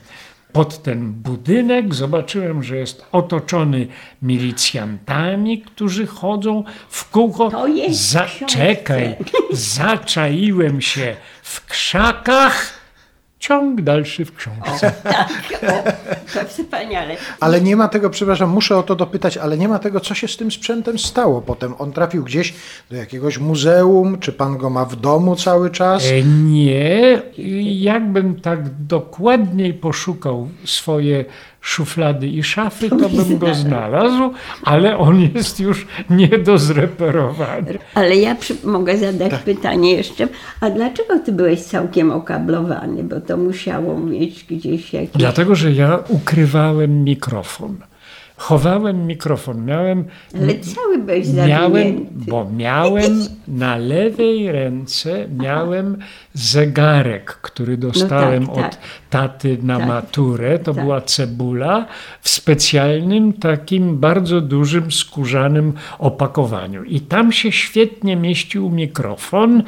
pod 0.53 0.84
ten 0.84 1.11
budynek, 1.13 1.95
zobaczyłem, 1.95 2.63
że 2.63 2.78
jest 2.78 3.05
otoczony 3.11 3.88
milicjantami, 4.22 5.61
którzy 5.61 6.07
chodzą 6.07 6.63
w 6.89 7.09
kółko. 7.09 7.51
To 7.51 7.68
jest 7.68 8.09
Zaczekaj, 8.09 9.15
zaczaiłem 9.51 10.82
się 10.82 11.15
w 11.43 11.65
krzakach. 11.65 12.77
Ciąg 13.40 13.82
dalszy 13.82 14.26
w 14.26 14.36
książce. 14.36 14.92
Tak, 15.04 15.30
o, 15.64 15.84
to 16.40 16.48
wspaniale. 16.48 17.16
Ale 17.40 17.62
nie 17.62 17.76
ma 17.76 17.88
tego, 17.88 18.10
przepraszam, 18.10 18.50
muszę 18.50 18.78
o 18.78 18.84
to 18.84 18.96
dopytać, 18.96 19.38
ale 19.38 19.58
nie 19.58 19.68
ma 19.68 19.80
tego, 19.80 20.00
co 20.00 20.14
się 20.14 20.28
z 20.28 20.38
tym 20.38 20.52
sprzętem 20.52 21.00
stało 21.00 21.42
potem. 21.42 21.74
On 21.80 21.92
trafił 21.92 22.24
gdzieś 22.24 22.54
do 22.92 22.96
jakiegoś 22.98 23.38
muzeum, 23.38 24.20
czy 24.20 24.34
pan 24.34 24.58
go 24.58 24.70
ma 24.70 24.86
w 24.86 24.96
domu 24.96 25.36
cały 25.36 25.70
czas? 25.70 26.06
E, 26.06 26.24
Nie, 26.24 27.22
jakbym 27.82 28.42
tak 28.42 28.60
dokładniej 28.86 29.74
poszukał 29.74 30.50
swoje 30.66 31.26
szuflady 31.68 32.28
i 32.28 32.43
szafy, 32.43 32.89
to 32.89 33.09
bym 33.09 33.38
go 33.38 33.53
znalazł, 33.55 34.34
ale 34.63 34.97
on 34.97 35.22
jest 35.36 35.59
już 35.59 35.88
nie 36.09 36.28
do 36.28 36.57
zreperowania. 36.57 37.74
Ale 37.93 38.15
ja 38.15 38.36
przy, 38.36 38.55
mogę 38.63 38.97
zadać 38.97 39.32
Tak. 39.32 39.43
pytanie 39.43 39.91
jeszcze, 39.93 40.28
a 40.61 40.70
dlaczego 40.70 41.20
ty 41.20 41.32
byłeś 41.32 41.61
całkiem 41.61 42.11
okablowany? 42.11 43.03
Bo 43.03 43.22
to 43.22 43.38
musiało 43.38 43.99
mieć 43.99 44.43
gdzieś 44.43 44.93
jakieś... 44.93 45.11
Dlatego, 45.15 45.55
że 45.55 45.72
ja 45.72 45.99
ukrywałem 46.09 47.03
mikrofon. 47.03 47.78
Chowałem 48.39 49.07
mikrofon, 49.07 49.65
miałem 49.65 50.05
Ale 50.41 50.59
cały 50.59 50.97
byłeś 50.97 51.28
Miałem, 51.34 51.72
zawinięty. 51.74 52.11
bo 52.28 52.47
miałem 52.57 53.20
na 53.47 53.78
lewej 53.78 54.51
ręce 54.51 55.28
miałem 55.38 55.97
zegarek, 56.38 57.26
który 57.42 57.78
dostałem 57.78 58.44
No 58.44 58.56
tak, 58.56 58.66
od 58.66 58.72
tak. 58.72 58.80
taty 59.10 59.58
na 59.62 59.78
Tak. 59.78 59.88
maturę. 59.88 60.60
To 60.60 60.74
Tak. 60.74 60.84
była 60.84 61.02
cebula 61.02 61.86
w 62.22 62.30
specjalnym 62.30 63.34
takim 63.34 63.98
bardzo 63.98 64.42
dużym 64.42 64.92
skórzanym 64.92 65.74
opakowaniu. 66.00 66.84
I 66.84 67.00
tam 67.02 67.32
się 67.32 67.52
świetnie 67.52 68.16
mieścił 68.16 68.70
mikrofon. 68.70 69.64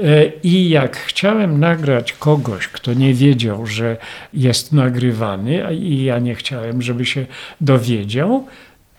E, 0.00 0.26
I 0.42 0.68
jak 0.68 0.96
chciałem 0.96 1.60
nagrać 1.60 2.12
kogoś, 2.12 2.68
kto 2.68 2.94
nie 2.94 3.14
wiedział, 3.14 3.66
że 3.66 3.96
jest 4.34 4.72
nagrywany, 4.72 5.74
i 5.74 6.04
ja 6.04 6.18
nie 6.18 6.34
chciałem, 6.34 6.82
żeby 6.82 7.04
się 7.06 7.26
dowiedział, 7.60 8.46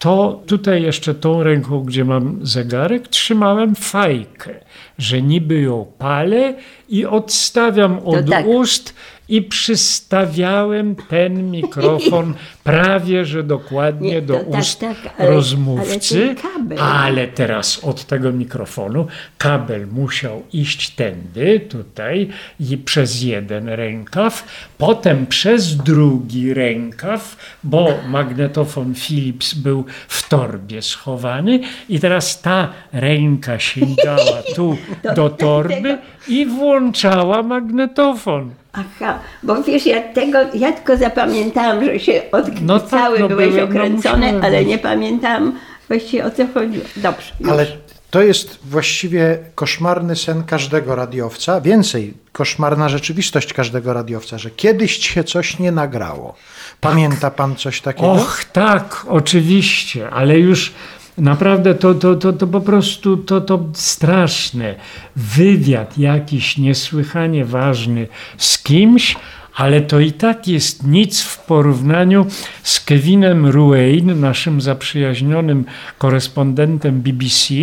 to 0.04 0.42
tutaj 0.46 0.84
jeszcze 0.84 1.14
tą 1.14 1.44
ręką, 1.44 1.80
gdzie 1.84 2.06
mam 2.06 2.40
zegarek, 2.42 3.08
trzymałem 3.08 3.76
fajkę, 3.76 4.56
że 4.98 5.22
niby 5.22 5.62
ją 5.62 5.86
palę 5.98 6.54
i 6.90 7.06
odstawiam 7.06 8.00
od 8.06 8.30
tak. 8.30 8.48
ust 8.48 8.96
i 9.30 9.42
przystawiałem 9.42 10.96
ten 10.96 11.52
mikrofon 11.52 12.34
prawie, 12.64 13.26
że 13.26 13.44
dokładnie 13.44 14.10
Nie, 14.10 14.22
do 14.22 14.34
to 14.34 14.40
tak, 14.52 14.60
ust 14.60 14.80
tak, 14.80 14.98
ale- 15.18 15.30
rozmówcy, 15.30 16.36
ale 16.80 17.14
ale 17.14 17.28
teraz 17.28 17.84
od 17.84 18.06
tego 18.06 18.32
mikrofonu 18.32 19.08
kabel 19.38 19.88
musiał 19.88 20.44
iść 20.54 20.90
tędy, 20.90 21.60
tutaj 21.60 22.30
i 22.60 22.78
przez 22.78 23.24
jeden 23.24 23.70
rękaw, 23.70 24.44
potem 24.78 25.28
przez 25.28 25.78
drugi 25.78 26.54
rękaw, 26.54 27.38
bo 27.64 27.90
magnetofon 28.08 28.96
Philips 28.96 29.54
był 29.54 29.86
w 30.08 30.30
torbie 30.30 30.82
schowany 30.82 31.60
i 31.90 32.00
teraz 32.00 32.42
ta 32.42 32.70
ręka 32.94 33.60
sięgała 33.60 34.44
tu 34.56 34.78
do 35.16 35.30
torby 35.30 35.98
i 36.28 36.46
włączała 36.46 37.44
magnetofon. 37.44 38.63
Aha, 38.74 39.20
bo 39.44 39.64
wiesz, 39.64 39.86
ja 39.86 40.02
tego, 40.02 40.38
ja 40.54 40.72
tylko 40.72 40.98
zapamiętałam, 40.98 41.86
że 41.86 42.00
się 42.00 42.22
od, 42.32 42.62
No 42.62 42.80
tak, 42.80 42.90
cały 42.90 43.20
no 43.20 43.28
byłeś 43.28 43.50
byłem, 43.50 43.60
no 43.60 43.70
okręcony, 43.70 44.26
musiałem 44.26 44.46
ale 44.46 44.66
nie 44.66 44.78
pamiętałam 44.78 45.60
właściwie 45.88 46.26
o 46.26 46.32
co 46.32 46.48
chodziło. 46.54 46.86
Dobrze. 46.96 47.34
już. 47.40 47.50
Ale 47.50 47.66
to 48.12 48.22
jest 48.22 48.60
właściwie 48.66 49.38
koszmarny 49.56 50.16
sen 50.16 50.44
każdego 50.44 50.96
radiowca, 50.96 51.62
więcej, 51.62 52.14
koszmarna 52.32 52.90
rzeczywistość 52.90 53.54
każdego 53.54 53.94
radiowca, 53.94 54.38
że 54.38 54.52
kiedyś 54.52 55.10
się 55.10 55.24
coś 55.24 55.60
nie 55.60 55.72
nagrało. 55.72 56.36
Pamięta 56.82 57.32
pan 57.32 57.56
coś 57.56 57.82
takiego? 57.82 58.12
Och, 58.12 58.44
tak, 58.46 59.06
oczywiście, 59.10 60.10
ale 60.10 60.40
już 60.40 60.74
naprawdę 61.18 61.76
to, 61.76 61.94
to, 61.94 62.16
to, 62.16 62.34
to 62.34 62.48
po 62.48 62.62
prostu 62.62 63.18
to, 63.18 63.42
to 63.42 63.66
straszne. 63.74 64.76
Wywiad 65.16 65.98
jakiś 65.98 66.58
niesłychanie 66.58 67.46
ważny 67.46 68.08
z 68.38 68.64
kimś, 68.64 69.16
ale 69.56 69.82
to 69.82 70.00
i 70.00 70.12
tak 70.12 70.48
jest 70.48 70.88
nic 70.88 71.22
w 71.22 71.46
porównaniu 71.46 72.26
z 72.64 72.80
Kevinem 72.80 73.46
Ruane, 73.46 74.16
naszym 74.16 74.62
zaprzyjaźnionym 74.62 75.66
korespondentem 75.98 77.02
BBC, 77.02 77.54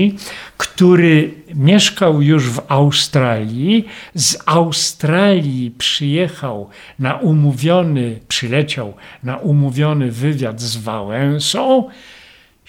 który 0.56 1.34
mieszkał 1.54 2.22
już 2.22 2.50
w 2.50 2.60
Australii. 2.68 3.86
Z 4.14 4.38
Australii 4.46 5.70
przyjechał 5.70 6.68
na 6.98 7.14
umówiony, 7.14 8.20
przyleciał 8.28 8.94
na 9.22 9.36
umówiony 9.36 10.10
wywiad 10.10 10.60
z 10.60 10.76
Wałęsą, 10.76 11.88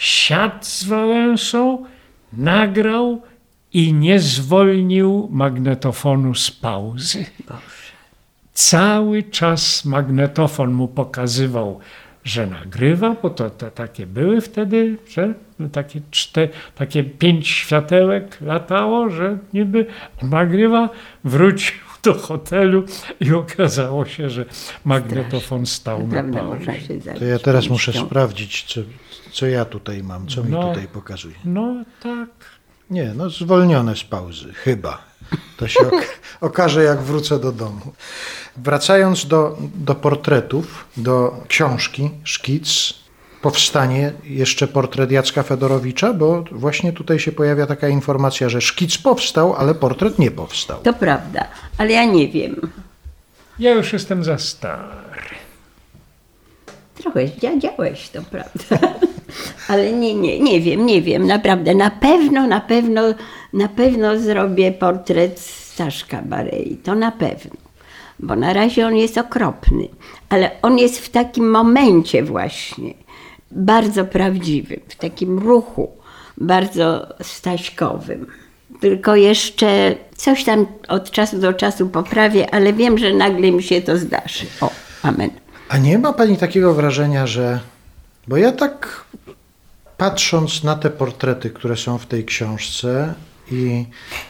siadł 0.01 0.55
z 0.61 0.83
Wałęsą, 0.83 1.85
nagrał 2.33 3.21
i 3.73 3.93
nie 3.93 4.19
zwolnił 4.19 5.27
magnetofonu 5.31 6.35
z 6.35 6.51
pauzy. 6.51 7.25
Cały 8.53 9.23
czas 9.23 9.85
magnetofon 9.85 10.71
mu 10.71 10.87
pokazywał, 10.87 11.79
że 12.23 12.47
nagrywa, 12.47 13.15
bo 13.21 13.29
to, 13.29 13.49
to 13.49 13.71
takie 13.71 14.07
były 14.07 14.41
wtedy, 14.41 14.97
że 15.09 15.33
takie, 15.71 16.01
czte, 16.11 16.47
takie 16.75 17.03
pięć 17.03 17.47
światełek 17.47 18.37
latało, 18.41 19.09
że 19.09 19.37
niby 19.53 19.85
nagrywa, 20.21 20.89
wrócił 21.23 21.75
do 22.03 22.13
hotelu 22.13 22.83
i 23.19 23.33
okazało 23.33 24.05
się, 24.05 24.29
że 24.29 24.45
magnetofon 24.85 25.65
stał 25.65 26.07
na 26.07 26.23
pauzie. 26.23 26.73
To 27.19 27.25
ja 27.25 27.39
teraz 27.39 27.69
muszę 27.69 27.93
sprawdzić, 27.93 28.63
co, 28.63 28.81
co 29.33 29.45
ja 29.47 29.65
tutaj 29.65 30.03
mam, 30.03 30.27
co 30.27 30.43
mi 30.43 30.51
No. 30.51 30.69
tutaj 30.69 30.87
pokazuje. 30.87 31.35
No 31.45 31.73
tak. 32.03 32.29
Nie, 32.89 33.13
no 33.15 33.29
zwolnione 33.29 33.95
z 33.95 34.03
pauzy, 34.03 34.53
chyba. 34.53 34.97
To 35.57 35.67
się 35.67 35.79
ok- 35.87 36.19
okaże, 36.49 36.83
jak 36.83 37.01
wrócę 37.01 37.39
do 37.39 37.51
domu. 37.51 37.81
Wracając 38.57 39.25
do, 39.27 39.57
do 39.75 39.95
portretów, 39.95 40.85
do 40.97 41.43
książki, 41.47 42.09
szkic, 42.23 42.93
powstanie 43.41 44.13
jeszcze 44.23 44.67
portret 44.67 45.11
Jacka 45.11 45.43
Fedorowicza, 45.43 46.13
bo 46.13 46.43
właśnie 46.51 46.93
tutaj 46.93 47.19
się 47.19 47.31
pojawia 47.31 47.65
taka 47.67 47.87
informacja, 47.89 48.49
że 48.49 48.61
szkic 48.61 48.97
powstał, 48.97 49.55
ale 49.55 49.75
portret 49.75 50.19
nie 50.19 50.31
powstał. 50.31 50.81
To 50.81 50.93
prawda, 50.93 51.47
ale 51.77 51.91
ja 51.91 52.05
nie 52.05 52.27
wiem. 52.27 52.55
Ja 53.59 53.71
już 53.71 53.93
jestem 53.93 54.23
za 54.23 54.37
stary. 54.37 54.91
Trochę 56.95 57.27
zdziadziałeś, 57.27 58.09
to 58.09 58.21
prawda. 58.21 58.87
Ale 59.67 59.93
nie, 59.93 60.15
nie, 60.15 60.39
nie 60.39 60.61
wiem, 60.61 60.85
nie 60.85 61.01
wiem, 61.01 61.27
naprawdę. 61.27 61.75
Na 61.75 61.89
pewno, 61.89 62.47
na 62.47 62.61
pewno, 62.61 63.01
na 63.53 63.67
pewno 63.67 64.19
zrobię 64.19 64.71
portret 64.71 65.39
Staszka 65.39 66.21
Barei. 66.21 66.77
To 66.77 66.95
na 66.95 67.11
pewno. 67.11 67.51
Bo 68.19 68.35
na 68.35 68.53
razie 68.53 68.87
on 68.87 68.95
jest 68.95 69.17
okropny. 69.17 69.87
Ale 70.29 70.51
on 70.61 70.77
jest 70.77 70.99
w 70.99 71.09
takim 71.09 71.51
momencie 71.51 72.23
właśnie, 72.23 72.93
bardzo 73.51 74.05
prawdziwym, 74.05 74.79
w 74.87 74.95
takim 74.95 75.39
ruchu, 75.39 75.91
bardzo 76.37 77.07
staśkowym. 77.21 78.27
Tylko 78.79 79.15
jeszcze 79.15 79.95
coś 80.15 80.43
tam 80.43 80.65
od 80.87 81.11
czasu 81.11 81.39
do 81.39 81.53
czasu 81.53 81.89
poprawię, 81.89 82.53
ale 82.53 82.73
wiem, 82.73 82.97
że 82.97 83.13
nagle 83.13 83.51
mi 83.51 83.63
się 83.63 83.81
to 83.81 83.97
zdarzy. 83.97 84.45
O, 84.61 84.69
amen. 85.03 85.29
A 85.69 85.77
nie 85.77 85.99
ma 85.99 86.13
pani 86.13 86.37
takiego 86.37 86.73
wrażenia, 86.73 87.27
że. 87.27 87.59
Bo 88.27 88.37
ja 88.37 88.51
tak 88.51 89.05
patrząc 89.97 90.63
na 90.63 90.75
te 90.75 90.89
portrety, 90.89 91.49
które 91.49 91.77
są 91.77 91.97
w 91.97 92.05
tej 92.05 92.25
książce 92.25 93.13
i 93.51 93.85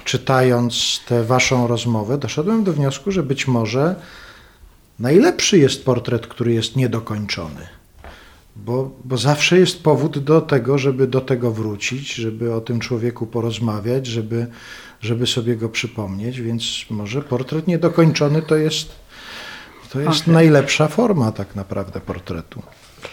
czytając 0.05 1.01
tę 1.07 1.23
waszą 1.23 1.67
rozmowę, 1.67 2.17
doszedłem 2.17 2.63
do 2.63 2.73
wniosku, 2.73 3.11
że 3.11 3.23
być 3.23 3.47
może 3.47 3.95
najlepszy 4.99 5.57
jest 5.57 5.85
portret, 5.85 6.27
który 6.27 6.53
jest 6.53 6.75
niedokończony. 6.75 7.67
Bo, 8.55 8.91
bo 9.05 9.17
zawsze 9.17 9.59
jest 9.59 9.83
powód 9.83 10.19
do 10.19 10.41
tego, 10.41 10.77
żeby 10.77 11.07
do 11.07 11.21
tego 11.21 11.51
wrócić, 11.51 12.13
żeby 12.13 12.53
o 12.53 12.61
tym 12.61 12.79
człowieku 12.79 13.27
porozmawiać, 13.27 14.07
żeby, 14.07 14.47
żeby 15.01 15.27
sobie 15.27 15.55
go 15.55 15.69
przypomnieć, 15.69 16.41
więc 16.41 16.85
może 16.89 17.21
portret 17.21 17.67
niedokończony 17.67 18.41
to 18.41 18.55
jest, 18.55 18.91
to 19.91 19.99
jest 19.99 20.27
najlepsza 20.27 20.87
forma 20.87 21.31
tak 21.31 21.55
naprawdę 21.55 22.01
portretu. 22.01 22.61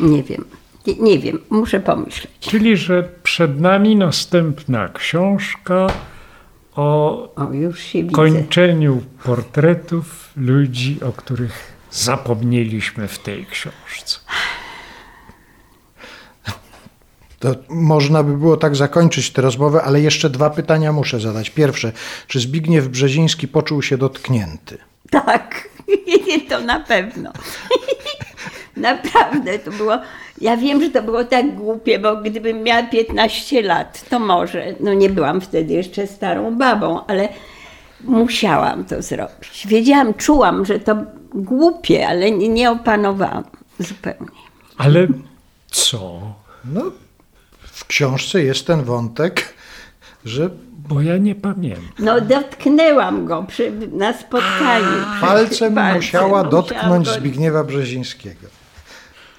Nie 0.00 0.22
wiem. 0.22 0.44
Nie, 0.89 0.95
nie 0.95 1.18
wiem, 1.18 1.39
muszę 1.51 1.80
pomyśleć. 1.80 2.32
Czyli, 2.41 2.76
że 2.76 3.09
przed 3.22 3.61
nami 3.61 3.97
następna 3.97 4.89
książka 4.89 5.86
o 6.76 7.28
O, 7.36 7.53
już 7.53 7.80
się 7.80 8.03
widzę. 8.03 8.14
kończeniu 8.14 9.03
portretów 9.24 10.30
ludzi, 10.36 10.99
o 11.09 11.12
których 11.12 11.72
zapomnieliśmy 11.91 13.09
w 13.09 13.18
tej 13.18 13.47
książce. 13.47 14.18
To 17.39 17.55
można 17.68 18.22
by 18.22 18.36
było 18.36 18.57
tak 18.57 18.76
zakończyć 18.76 19.30
tę 19.30 19.43
rozmowę, 19.43 19.82
ale 19.82 20.01
jeszcze 20.01 20.30
dwa 20.30 20.51
pytania 20.51 20.93
muszę 20.93 21.20
zadać. 21.20 21.51
Pierwsze, 21.51 21.93
czy 22.26 22.41
Zbigniew 22.41 22.89
Brzeziński 22.89 23.49
poczuł 23.49 23.82
się 23.82 23.99
dotknięty? 23.99 24.78
Tak, 25.11 25.68
to 26.49 26.61
na 26.61 26.80
pewno. 26.80 27.32
Naprawdę 28.78 29.58
to 29.58 29.70
było. 29.70 29.98
Ja 30.40 30.56
wiem, 30.56 30.82
że 30.82 30.90
to 30.90 31.02
było 31.02 31.24
tak 31.24 31.54
głupie, 31.54 31.98
bo 31.98 32.16
gdybym 32.16 32.62
miała 32.62 32.82
15 32.82 33.62
lat, 33.62 34.04
to 34.10 34.18
może. 34.18 34.74
No 34.80 34.94
nie 34.94 35.10
byłam 35.10 35.40
wtedy 35.40 35.74
jeszcze 35.74 36.06
starą 36.06 36.56
babą, 36.58 37.06
ale 37.06 37.28
musiałam 38.04 38.84
to 38.84 39.02
zrobić. 39.02 39.66
Wiedziałam, 39.66 40.14
czułam, 40.14 40.64
że 40.64 40.80
to 40.80 40.96
głupie, 41.34 42.08
ale 42.08 42.30
nie, 42.30 42.48
nie 42.48 42.70
opanowałam 42.70 43.44
zupełnie. 43.78 44.26
Ale 44.78 45.06
co? 45.70 46.20
No, 46.64 46.82
w 47.62 47.84
książce 47.86 48.42
jest 48.42 48.66
ten 48.66 48.84
wątek, 48.84 49.54
że 50.24 50.50
Bo 50.88 51.00
ja 51.02 51.16
nie 51.16 51.34
pamiętam. 51.34 51.84
No 51.98 52.20
dotknęłam 52.20 53.26
go 53.26 53.42
przy, 53.42 53.72
na 53.92 54.12
spotkaniu. 54.12 54.86
palcem 55.20 55.74
Palcem 55.74 55.96
musiała 55.96 56.44
dotknąć 56.44 57.06
go- 57.06 57.14
Zbigniewa 57.14 57.64
Brzezińskiego. 57.64 58.46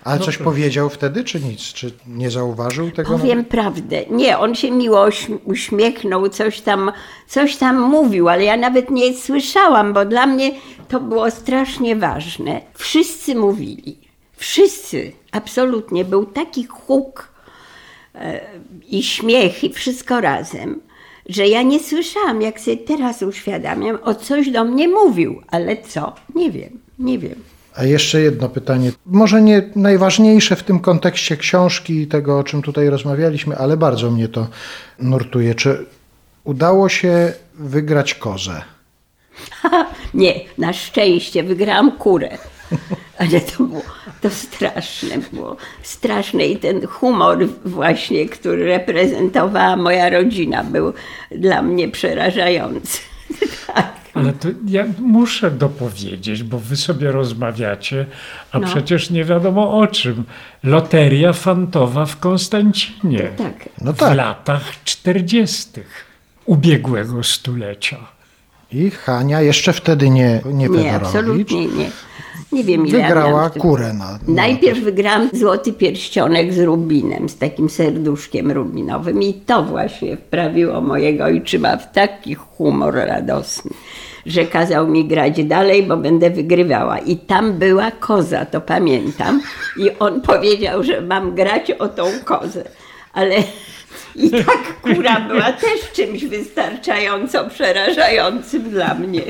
Ale 0.03 0.19
coś 0.19 0.37
powiedział 0.37 0.89
wtedy, 0.89 1.23
czy 1.23 1.39
nic? 1.39 1.59
Czy 1.61 1.91
nie 2.07 2.31
zauważył 2.31 2.91
tego? 2.91 3.17
Powiem 3.17 3.45
prawdę. 3.45 4.05
Nie, 4.09 4.37
on 4.39 4.55
się 4.55 4.71
miło 4.71 5.07
uśm- 5.07 5.37
uśmiechnął, 5.43 6.29
coś 6.29 6.61
tam, 6.61 6.91
coś 7.27 7.55
tam 7.55 7.81
mówił, 7.81 8.29
ale 8.29 8.43
ja 8.43 8.57
nawet 8.57 8.89
nie 8.91 9.13
słyszałam, 9.13 9.93
bo 9.93 10.05
dla 10.05 10.25
mnie 10.25 10.51
to 10.87 10.99
było 10.99 11.31
strasznie 11.31 11.95
ważne. 11.95 12.61
Wszyscy 12.73 13.35
mówili. 13.35 13.97
Wszyscy. 14.37 15.11
Absolutnie. 15.31 16.05
Był 16.05 16.25
taki 16.25 16.65
huk 16.65 17.29
e, 18.15 18.41
i 18.89 19.03
śmiech 19.03 19.63
i 19.63 19.73
wszystko 19.73 20.21
razem, 20.21 20.81
że 21.29 21.47
ja 21.47 21.61
nie 21.61 21.79
słyszałam, 21.79 22.41
jak 22.41 22.59
sobie 22.59 22.77
teraz 22.77 23.21
uświadamiam, 23.21 23.97
o 24.03 24.15
coś 24.15 24.49
do 24.49 24.63
mnie 24.65 24.87
mówił. 24.87 25.41
Ale 25.47 25.77
co? 25.77 26.15
Nie 26.35 26.51
wiem. 26.51 26.79
Nie 26.99 27.19
wiem. 27.19 27.35
A 27.79 27.83
jeszcze 27.83 28.21
jedno 28.21 28.49
pytanie, 28.49 28.91
może 29.05 29.41
nie 29.41 29.69
najważniejsze 29.75 30.55
w 30.55 30.63
tym 30.63 30.79
kontekście 30.79 31.37
książki 31.37 32.01
i 32.01 32.07
tego, 32.07 32.39
o 32.39 32.43
czym 32.43 32.61
tutaj 32.61 32.89
rozmawialiśmy, 32.89 33.57
ale 33.57 33.77
bardzo 33.77 34.11
mnie 34.11 34.27
to 34.27 34.47
nurtuje. 34.99 35.55
Czy 35.55 35.85
udało 36.43 36.89
się 36.89 37.33
wygrać 37.53 38.13
kozę? 38.13 38.61
Nie, 40.13 40.33
na 40.57 40.73
szczęście 40.73 41.43
wygrałam 41.43 41.91
kurę. 41.91 42.37
Ale 43.19 43.41
to 43.41 43.63
było 43.63 43.81
to 44.21 44.29
straszne, 44.29 45.17
było 45.33 45.57
straszne 45.83 46.45
i 46.45 46.57
ten 46.57 46.87
humor 46.87 47.47
właśnie, 47.65 48.29
który 48.29 48.65
reprezentowała 48.65 49.75
moja 49.75 50.09
rodzina, 50.09 50.63
był 50.63 50.93
dla 51.31 51.61
mnie 51.61 51.89
przerażający. 51.89 52.99
tak. 53.67 53.98
Ale 54.19 54.33
to 54.33 54.47
ja 54.67 54.85
muszę 54.99 55.51
dopowiedzieć, 55.51 56.43
bo 56.43 56.59
wy 56.59 56.75
sobie 56.77 57.11
rozmawiacie, 57.11 58.05
a 58.51 58.59
No. 58.59 58.67
przecież 58.67 59.09
nie 59.09 59.23
wiadomo 59.25 59.77
o 59.79 59.87
czym. 59.87 60.23
Loteria 60.63 61.33
fantowa 61.33 62.05
w 62.05 62.17
Konstancinie 62.19 63.19
Tak. 63.37 63.69
No 63.81 63.93
w 63.93 63.97
tak. 63.97 64.17
latach 64.17 64.83
40. 64.83 65.69
ubiegłego 66.45 67.23
stulecia. 67.23 67.97
I 68.71 68.89
Hania 68.91 69.41
jeszcze 69.41 69.73
wtedy 69.73 70.09
nie, 70.09 70.41
nie, 70.53 70.69
Nie, 70.69 70.93
absolutnie 70.95 71.65
nie. 71.67 71.89
Nie 72.51 72.63
wiem, 72.63 72.87
ile 72.87 72.99
ja 72.99 73.07
Wygrała 73.07 73.49
wtedy. 73.49 73.59
kurę 73.59 73.93
na, 73.93 74.11
na 74.11 74.19
Najpierw 74.27 74.79
wygrałam 74.79 75.29
złoty 75.33 75.73
pierścionek 75.73 76.53
z 76.53 76.59
rubinem, 76.59 77.29
z 77.29 77.37
takim 77.37 77.69
serduszkiem 77.69 78.51
rubinowym 78.51 79.23
i 79.23 79.33
to 79.33 79.63
właśnie 79.63 80.17
wprawiło 80.17 80.81
mojego 80.81 81.23
ojczyma 81.23 81.77
w 81.77 81.91
taki 81.91 82.35
humor 82.35 82.93
radosny, 82.95 83.71
że 84.25 84.45
kazał 84.45 84.87
mi 84.87 85.05
grać 85.05 85.43
dalej, 85.43 85.83
bo 85.83 85.97
będę 85.97 86.29
wygrywała. 86.29 86.99
I 86.99 87.17
tam 87.17 87.53
była 87.53 87.91
koza, 87.91 88.45
to 88.45 88.61
pamiętam. 88.61 89.41
I 89.77 89.91
on 89.99 90.21
powiedział, 90.21 90.83
że 90.83 91.01
mam 91.01 91.35
grać 91.35 91.71
o 91.71 91.87
tą 91.87 92.03
kozę. 92.25 92.63
Ale 93.13 93.35
i 94.15 94.31
tak 94.31 94.81
kura 94.81 95.19
była 95.19 95.51
też 95.51 95.91
czymś 95.93 96.25
wystarczająco 96.25 97.49
przerażającym 97.49 98.69
dla 98.69 98.93
mnie. 98.93 99.21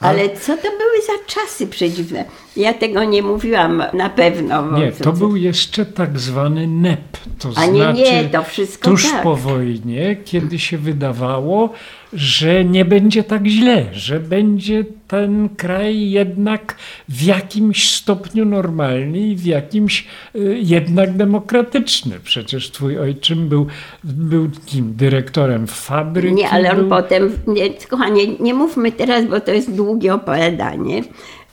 Ale 0.00 0.36
co 0.36 0.56
to 0.56 0.62
były 0.62 1.02
za 1.06 1.34
czasy 1.34 1.66
przedziwne? 1.66 2.24
Ja 2.56 2.74
tego 2.74 3.04
nie 3.04 3.22
mówiłam 3.22 3.82
na 3.92 4.10
pewno. 4.10 4.78
Nie, 4.78 4.92
to 4.92 5.12
był 5.12 5.36
jeszcze 5.36 5.86
tak 5.86 6.18
zwany 6.18 6.66
NEP. 6.66 7.18
To 7.38 7.50
A 7.56 7.66
nie, 7.66 7.82
znaczy 7.82 8.00
nie, 8.00 8.24
to 8.24 8.42
wszystko 8.42 8.90
tuż 8.90 9.10
tak. 9.10 9.22
po 9.22 9.36
wojnie, 9.36 10.16
kiedy 10.24 10.58
się 10.58 10.78
wydawało, 10.78 11.70
że 12.12 12.64
nie 12.64 12.84
będzie 12.84 13.24
tak 13.24 13.46
źle, 13.46 13.84
że 13.92 14.20
będzie 14.20 14.84
ten 15.08 15.48
kraj 15.56 16.10
jednak 16.10 16.76
w 17.08 17.22
jakimś 17.22 17.94
stopniu 17.94 18.44
normalny 18.44 19.18
i 19.18 19.36
w 19.36 19.44
jakimś 19.44 20.06
y, 20.36 20.58
jednak 20.62 21.16
demokratyczny. 21.16 22.20
Przecież 22.24 22.70
twój 22.70 22.98
ojczym 22.98 23.48
był, 23.48 23.66
był 24.04 24.50
kim? 24.66 24.94
Dyrektorem 24.96 25.66
fabryki? 25.66 26.34
Nie, 26.34 26.48
ale 26.48 26.70
on 26.70 26.76
był? 26.76 26.88
potem, 26.88 27.32
nie, 27.46 27.70
kochanie, 27.70 28.26
nie 28.40 28.54
mówmy 28.54 28.92
teraz, 28.92 29.26
bo 29.26 29.40
to 29.40 29.52
jest 29.52 29.74
długie 29.74 30.14
opowiadanie. 30.14 31.02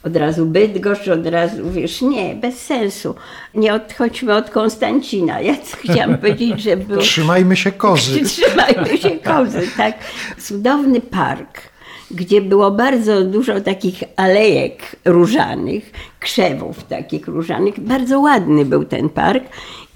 Od 0.03 0.15
razu 0.15 0.45
Bydgoszcz, 0.45 1.07
od 1.07 1.25
razu, 1.25 1.71
wiesz, 1.71 2.01
nie, 2.01 2.35
bez 2.35 2.61
sensu. 2.61 3.15
Nie 3.55 3.73
odchodźmy 3.73 4.35
od 4.35 4.49
Konstancina. 4.49 5.41
Ja 5.41 5.55
chciałam 5.83 6.17
powiedzieć, 6.17 6.61
że 6.61 6.77
był... 6.77 6.97
Trzymajmy 7.01 7.55
się 7.55 7.71
kozy. 7.71 8.23
Trzymajmy 8.25 8.97
się 8.97 9.09
kozy, 9.33 9.61
tak. 9.77 9.95
Cudowny 10.37 11.01
park, 11.01 11.61
gdzie 12.11 12.41
było 12.41 12.71
bardzo 12.71 13.23
dużo 13.23 13.61
takich 13.61 14.03
alejek 14.15 14.95
różanych, 15.05 15.91
krzewów 16.19 16.83
takich 16.83 17.27
różanych. 17.27 17.79
Bardzo 17.79 18.19
ładny 18.19 18.65
był 18.65 18.85
ten 18.85 19.09
park 19.09 19.43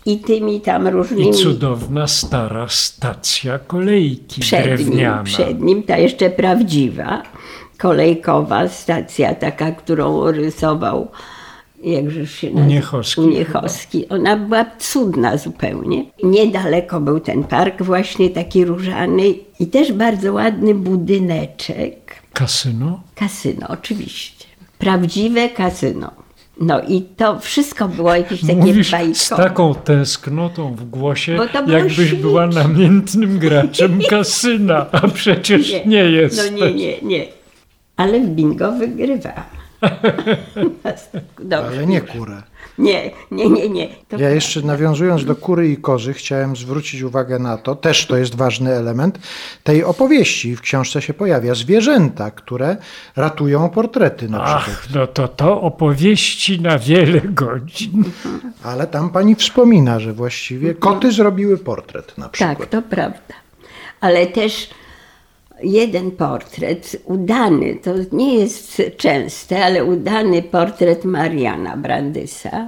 i 0.06 0.20
tymi 0.20 0.62
tam 0.62 0.88
I 0.88 0.92
różnymi... 0.92 1.34
cudowna 1.34 2.08
stara 2.08 2.68
stacja 2.70 3.60
kolejki 3.60 4.42
przed 4.42 4.66
nim, 4.66 4.76
drewniana. 4.76 5.24
przed 5.24 5.62
nim 5.62 5.84
ta 5.84 5.98
jeszcze 5.98 6.30
prawdziwa, 6.30 7.24
kolejkowa 7.84 8.68
stacja 8.68 9.36
taka, 9.36 9.72
którą 9.72 10.32
rysował 10.32 11.08
jakże 11.84 12.28
się 12.28 12.48
nazywa? 12.48 12.66
Uniechowski 12.66 13.22
Uniechowski. 13.22 14.10
Ona 14.10 14.38
była 14.38 14.66
cudna 14.80 15.38
zupełnie. 15.38 16.06
Niedaleko 16.24 17.02
był 17.02 17.20
ten 17.20 17.44
park 17.44 17.82
właśnie 17.82 18.30
taki 18.30 18.66
różany 18.66 19.24
i 19.60 19.68
też 19.68 19.94
bardzo 19.94 20.34
ładny 20.34 20.76
budyneczek. 20.76 22.16
Kasyno? 22.34 23.02
Kasyno, 23.16 23.68
oczywiście. 23.70 24.46
Prawdziwe 24.78 25.50
kasyno. 25.50 26.12
No 26.62 26.82
i 26.82 27.02
to 27.02 27.40
wszystko 27.40 27.88
było 27.88 28.16
jakieś 28.16 28.42
takie 28.42 28.56
Mówisz 28.56 28.88
z 28.88 28.92
bajkowe. 28.92 29.44
taką 29.44 29.76
tęsknotą 29.76 30.76
w 30.76 30.90
głosie, 30.90 31.38
jakbyś 31.68 32.14
była 32.14 32.48
namiętnym 32.48 33.40
graczem 33.40 34.00
kasyna, 34.10 34.86
a 34.92 35.08
przecież 35.08 35.74
nie, 35.86 36.04
jest. 36.04 36.52
No 36.52 36.58
nie, 36.58 36.74
nie, 36.74 37.02
nie. 37.02 37.43
Ale 37.98 38.20
w 38.20 38.28
bingo 38.28 38.72
wygrywa. 38.72 39.46
Dobrze. 41.40 41.68
Ale 41.78 41.88
nie 41.88 42.02
kurę. 42.02 42.44
Nie, 42.78 43.12
nie, 43.32 43.50
nie, 43.50 43.70
nie. 43.70 43.88
To 44.10 44.18
Ja 44.18 44.30
jeszcze 44.30 44.62
nawiązując 44.62 45.26
do 45.26 45.36
kury 45.36 45.70
i 45.70 45.78
kozy, 45.78 46.14
chciałem 46.14 46.56
zwrócić 46.56 47.02
uwagę 47.02 47.40
na 47.40 47.58
to, 47.58 47.76
też 47.76 48.08
to 48.08 48.18
jest 48.18 48.36
ważny 48.36 48.72
element 48.72 49.20
tej 49.64 49.84
opowieści. 49.84 50.56
W 50.56 50.62
książce 50.62 51.02
się 51.02 51.14
pojawia 51.14 51.56
zwierzęta, 51.56 52.32
które 52.32 52.78
ratują 53.16 53.70
portrety 53.70 54.30
na 54.30 54.40
przykład. 54.40 54.66
Ach, 54.70 54.88
no 54.96 55.08
to 55.08 55.28
to 55.28 55.62
opowieści 55.62 56.62
na 56.62 56.80
wiele 56.80 57.22
godzin. 57.22 58.04
Ale 58.64 58.88
tam 58.88 59.10
pani 59.10 59.36
wspomina, 59.36 60.00
że 60.00 60.14
właściwie 60.14 60.76
koty 60.76 61.12
zrobiły 61.12 61.58
portret 61.58 62.18
na 62.18 62.30
przykład. 62.30 62.58
Tak, 62.58 62.68
to 62.68 62.82
prawda. 62.82 63.34
Ale 64.02 64.28
też 64.28 64.70
jeden 65.64 66.12
portret, 66.12 66.96
udany, 67.06 67.76
to 67.76 67.92
nie 68.12 68.40
jest 68.40 68.82
częste, 68.98 69.66
ale 69.66 69.84
udany 69.84 70.42
portret 70.42 71.06
Mariana 71.06 71.78
Brandysa, 71.78 72.68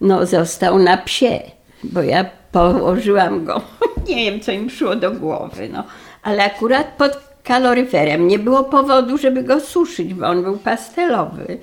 no 0.00 0.26
został 0.26 0.78
na 0.78 0.96
psie, 0.96 1.40
bo 1.84 2.02
ja 2.02 2.24
położyłam 2.52 3.44
go, 3.44 3.60
nie 4.08 4.30
wiem 4.30 4.40
co 4.40 4.52
im 4.52 4.66
przyszło 4.66 4.96
do 4.96 5.10
głowy, 5.10 5.68
no, 5.72 5.84
ale 6.22 6.44
akurat 6.44 6.86
pod 6.96 7.30
kaloryferem. 7.44 8.28
Nie 8.28 8.38
było 8.38 8.64
powodu, 8.64 9.18
żeby 9.18 9.42
go 9.42 9.60
suszyć, 9.60 10.14
bo 10.14 10.26
on 10.26 10.42
był 10.42 10.58
pastelowy. 10.58 11.58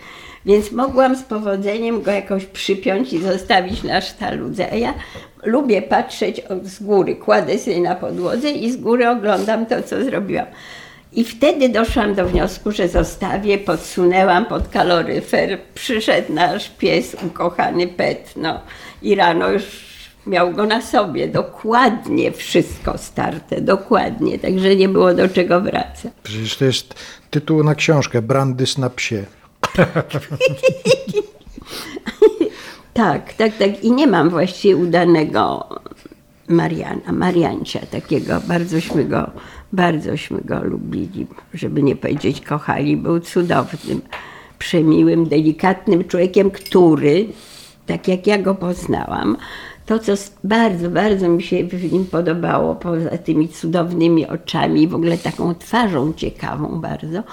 Więc 0.47 0.71
mogłam 0.71 1.15
z 1.15 1.23
powodzeniem 1.23 2.01
go 2.01 2.11
jakoś 2.11 2.45
przypiąć 2.45 3.13
i 3.13 3.21
zostawić 3.21 3.83
na 3.83 4.01
sztaludze. 4.01 4.71
A 4.71 4.75
ja 4.75 4.93
lubię 5.43 5.81
patrzeć 5.81 6.41
z 6.63 6.83
góry. 6.83 7.15
Kładę 7.15 7.59
sobie 7.59 7.79
na 7.79 7.95
podłodze 7.95 8.51
i 8.51 8.71
z 8.71 8.77
góry 8.77 9.09
oglądam 9.09 9.65
to, 9.65 9.83
co 9.83 10.03
zrobiłam. 10.03 10.45
I 11.13 11.23
wtedy 11.23 11.69
doszłam 11.69 12.15
do 12.15 12.25
wniosku, 12.25 12.71
że 12.71 12.87
zostawię, 12.87 13.57
podsunęłam 13.57 14.45
pod 14.45 14.67
kaloryfer. 14.67 15.59
Przyszedł 15.75 16.33
nasz 16.33 16.69
pies, 16.69 17.15
ukochany 17.25 17.87
pet, 17.87 18.33
no 18.35 18.61
i 19.01 19.15
rano 19.15 19.49
już 19.49 19.63
miał 20.27 20.53
go 20.53 20.65
na 20.65 20.81
sobie. 20.81 21.27
Dokładnie 21.27 22.31
wszystko 22.31 22.97
starte, 22.97 23.61
dokładnie. 23.61 24.39
Także 24.39 24.75
nie 24.75 24.89
było 24.89 25.13
do 25.13 25.29
czego 25.29 25.61
wracać. 25.61 26.11
Przecież 26.23 26.57
to 26.57 26.65
jest 26.65 26.93
tytuł 27.29 27.63
na 27.63 27.75
książkę, 27.75 28.21
Brandys 28.21 28.77
na 28.77 28.89
psie. 28.89 29.25
Tak, 32.97 33.33
tak, 33.33 33.57
tak. 33.57 33.83
I 33.83 33.91
nie 33.91 34.07
mam 34.07 34.29
właściwie 34.29 34.77
udanego 34.77 35.69
Mariana, 36.47 37.11
Mariancia 37.11 37.79
takiego. 37.91 38.41
Bardzośmy 38.47 39.05
go, 39.05 39.31
bardzośmy 39.73 40.41
go 40.41 40.63
lubili, 40.63 41.27
żeby 41.53 41.83
nie 41.83 41.95
powiedzieć 41.95 42.41
kochali. 42.41 42.97
Był 42.97 43.19
cudownym, 43.19 44.01
przemiłym, 44.59 45.27
delikatnym 45.27 46.07
człowiekiem, 46.07 46.51
który, 46.51 47.25
tak 47.85 48.07
jak 48.07 48.27
ja 48.27 48.37
go 48.37 48.55
poznałam, 48.55 49.37
to, 49.87 49.99
co 49.99 50.13
bardzo, 50.43 50.89
bardzo 50.89 51.29
mi 51.29 51.43
się 51.43 51.63
w 51.63 51.91
nim 51.91 52.05
podobało, 52.05 52.75
poza 52.75 53.17
tymi 53.17 53.49
cudownymi 53.49 54.27
oczami 54.27 54.87
w 54.87 54.95
ogóle 54.95 55.17
taką 55.17 55.55
twarzą 55.55 56.13
ciekawą 56.13 56.81
bardzo, 56.81 57.23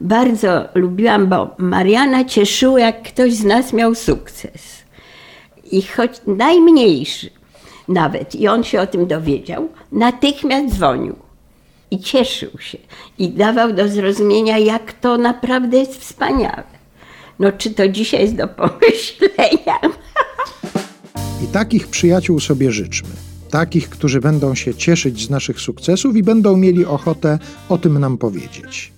bardzo 0.00 0.68
lubiłam, 0.74 1.26
bo 1.26 1.54
Mariana 1.58 2.24
cieszyło, 2.24 2.78
jak 2.78 3.02
ktoś 3.02 3.34
z 3.34 3.44
nas 3.44 3.72
miał 3.72 3.94
sukces. 3.94 4.84
I 5.70 5.82
choć 5.82 6.10
najmniejszy 6.26 7.30
nawet, 7.88 8.34
i 8.34 8.48
on 8.48 8.64
się 8.64 8.80
o 8.80 8.86
tym 8.86 9.06
dowiedział, 9.06 9.68
natychmiast 9.92 10.74
dzwonił 10.74 11.16
i 11.90 11.98
cieszył 11.98 12.50
się 12.58 12.78
i 13.18 13.28
dawał 13.28 13.72
do 13.72 13.88
zrozumienia, 13.88 14.58
jak 14.58 14.92
to 14.92 15.18
naprawdę 15.18 15.78
jest 15.78 16.00
wspaniałe. 16.00 16.64
No, 17.38 17.52
czy 17.52 17.70
to 17.70 17.88
dzisiaj 17.88 18.20
jest 18.20 18.36
do 18.36 18.48
pomyślenia? 18.62 19.78
I 21.44 21.46
takich 21.46 21.88
przyjaciół 21.88 22.40
sobie 22.40 22.72
życzmy. 22.72 23.08
Takich, 23.50 23.88
którzy 23.88 24.20
będą 24.20 24.54
się 24.54 24.74
cieszyć 24.74 25.26
z 25.26 25.30
naszych 25.30 25.60
sukcesów 25.60 26.16
i 26.16 26.22
będą 26.22 26.56
mieli 26.56 26.84
ochotę 26.84 27.38
o 27.68 27.78
tym 27.78 27.98
nam 27.98 28.18
powiedzieć. 28.18 28.92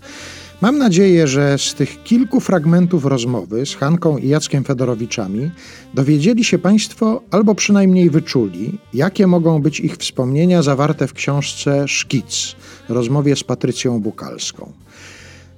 Mam 0.60 0.78
nadzieję, 0.78 1.26
że 1.26 1.58
z 1.58 1.74
tych 1.74 2.02
kilku 2.02 2.40
fragmentów 2.40 3.04
rozmowy 3.04 3.66
z 3.66 3.74
Hanką 3.74 4.18
i 4.18 4.28
Jackiem 4.28 4.64
Fedorowiczami 4.64 5.50
dowiedzieli 5.94 6.44
się 6.44 6.58
Państwo, 6.58 7.22
albo 7.30 7.54
przynajmniej 7.54 8.10
wyczuli, 8.10 8.78
jakie 8.94 9.26
mogą 9.26 9.62
być 9.62 9.80
ich 9.80 9.96
wspomnienia 9.96 10.62
zawarte 10.62 11.06
w 11.06 11.12
książce 11.12 11.88
Szkic, 11.88 12.56
rozmowie 12.88 13.36
z 13.36 13.44
Patrycją 13.44 14.00
Bukalską. 14.00 14.72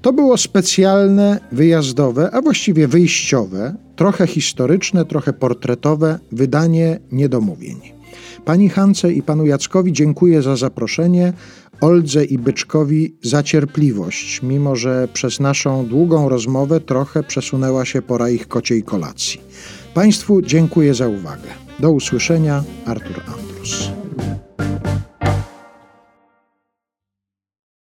To 0.03 0.13
było 0.13 0.37
specjalne, 0.37 1.41
wyjazdowe, 1.53 2.31
a 2.31 2.43
właściwie 2.43 2.89
wyjściowe, 2.89 3.75
trochę 3.97 4.27
historyczne, 4.27 5.05
trochę 5.05 5.33
portretowe 5.33 6.19
wydanie 6.33 7.01
niedomówień. 7.13 7.81
Pani 8.45 8.69
Hance 8.69 9.13
i 9.13 9.23
panu 9.23 9.47
Jackowi 9.47 9.93
dziękuję 9.93 10.43
za 10.43 10.57
zaproszenie, 10.57 11.33
Oldze 11.81 12.25
i 12.25 12.39
Byczkowi 12.39 13.17
za 13.23 13.43
cierpliwość, 13.43 14.43
mimo 14.43 14.77
że 14.77 15.09
przez 15.13 15.41
naszą 15.41 15.87
długą 15.87 16.29
rozmowę 16.29 16.81
trochę 16.81 17.23
przesunęła 17.23 17.85
się 17.85 18.03
pora 18.03 18.31
ich 18.31 18.49
kociej 18.49 18.83
kolacji. 18.83 19.41
Państwu 19.95 20.43
dziękuję 20.43 20.95
za 20.95 21.09
uwagę. 21.09 21.49
Do 21.81 21.93
usłyszenia, 21.93 22.65
Artur 22.87 23.21
Andrus. 23.27 23.91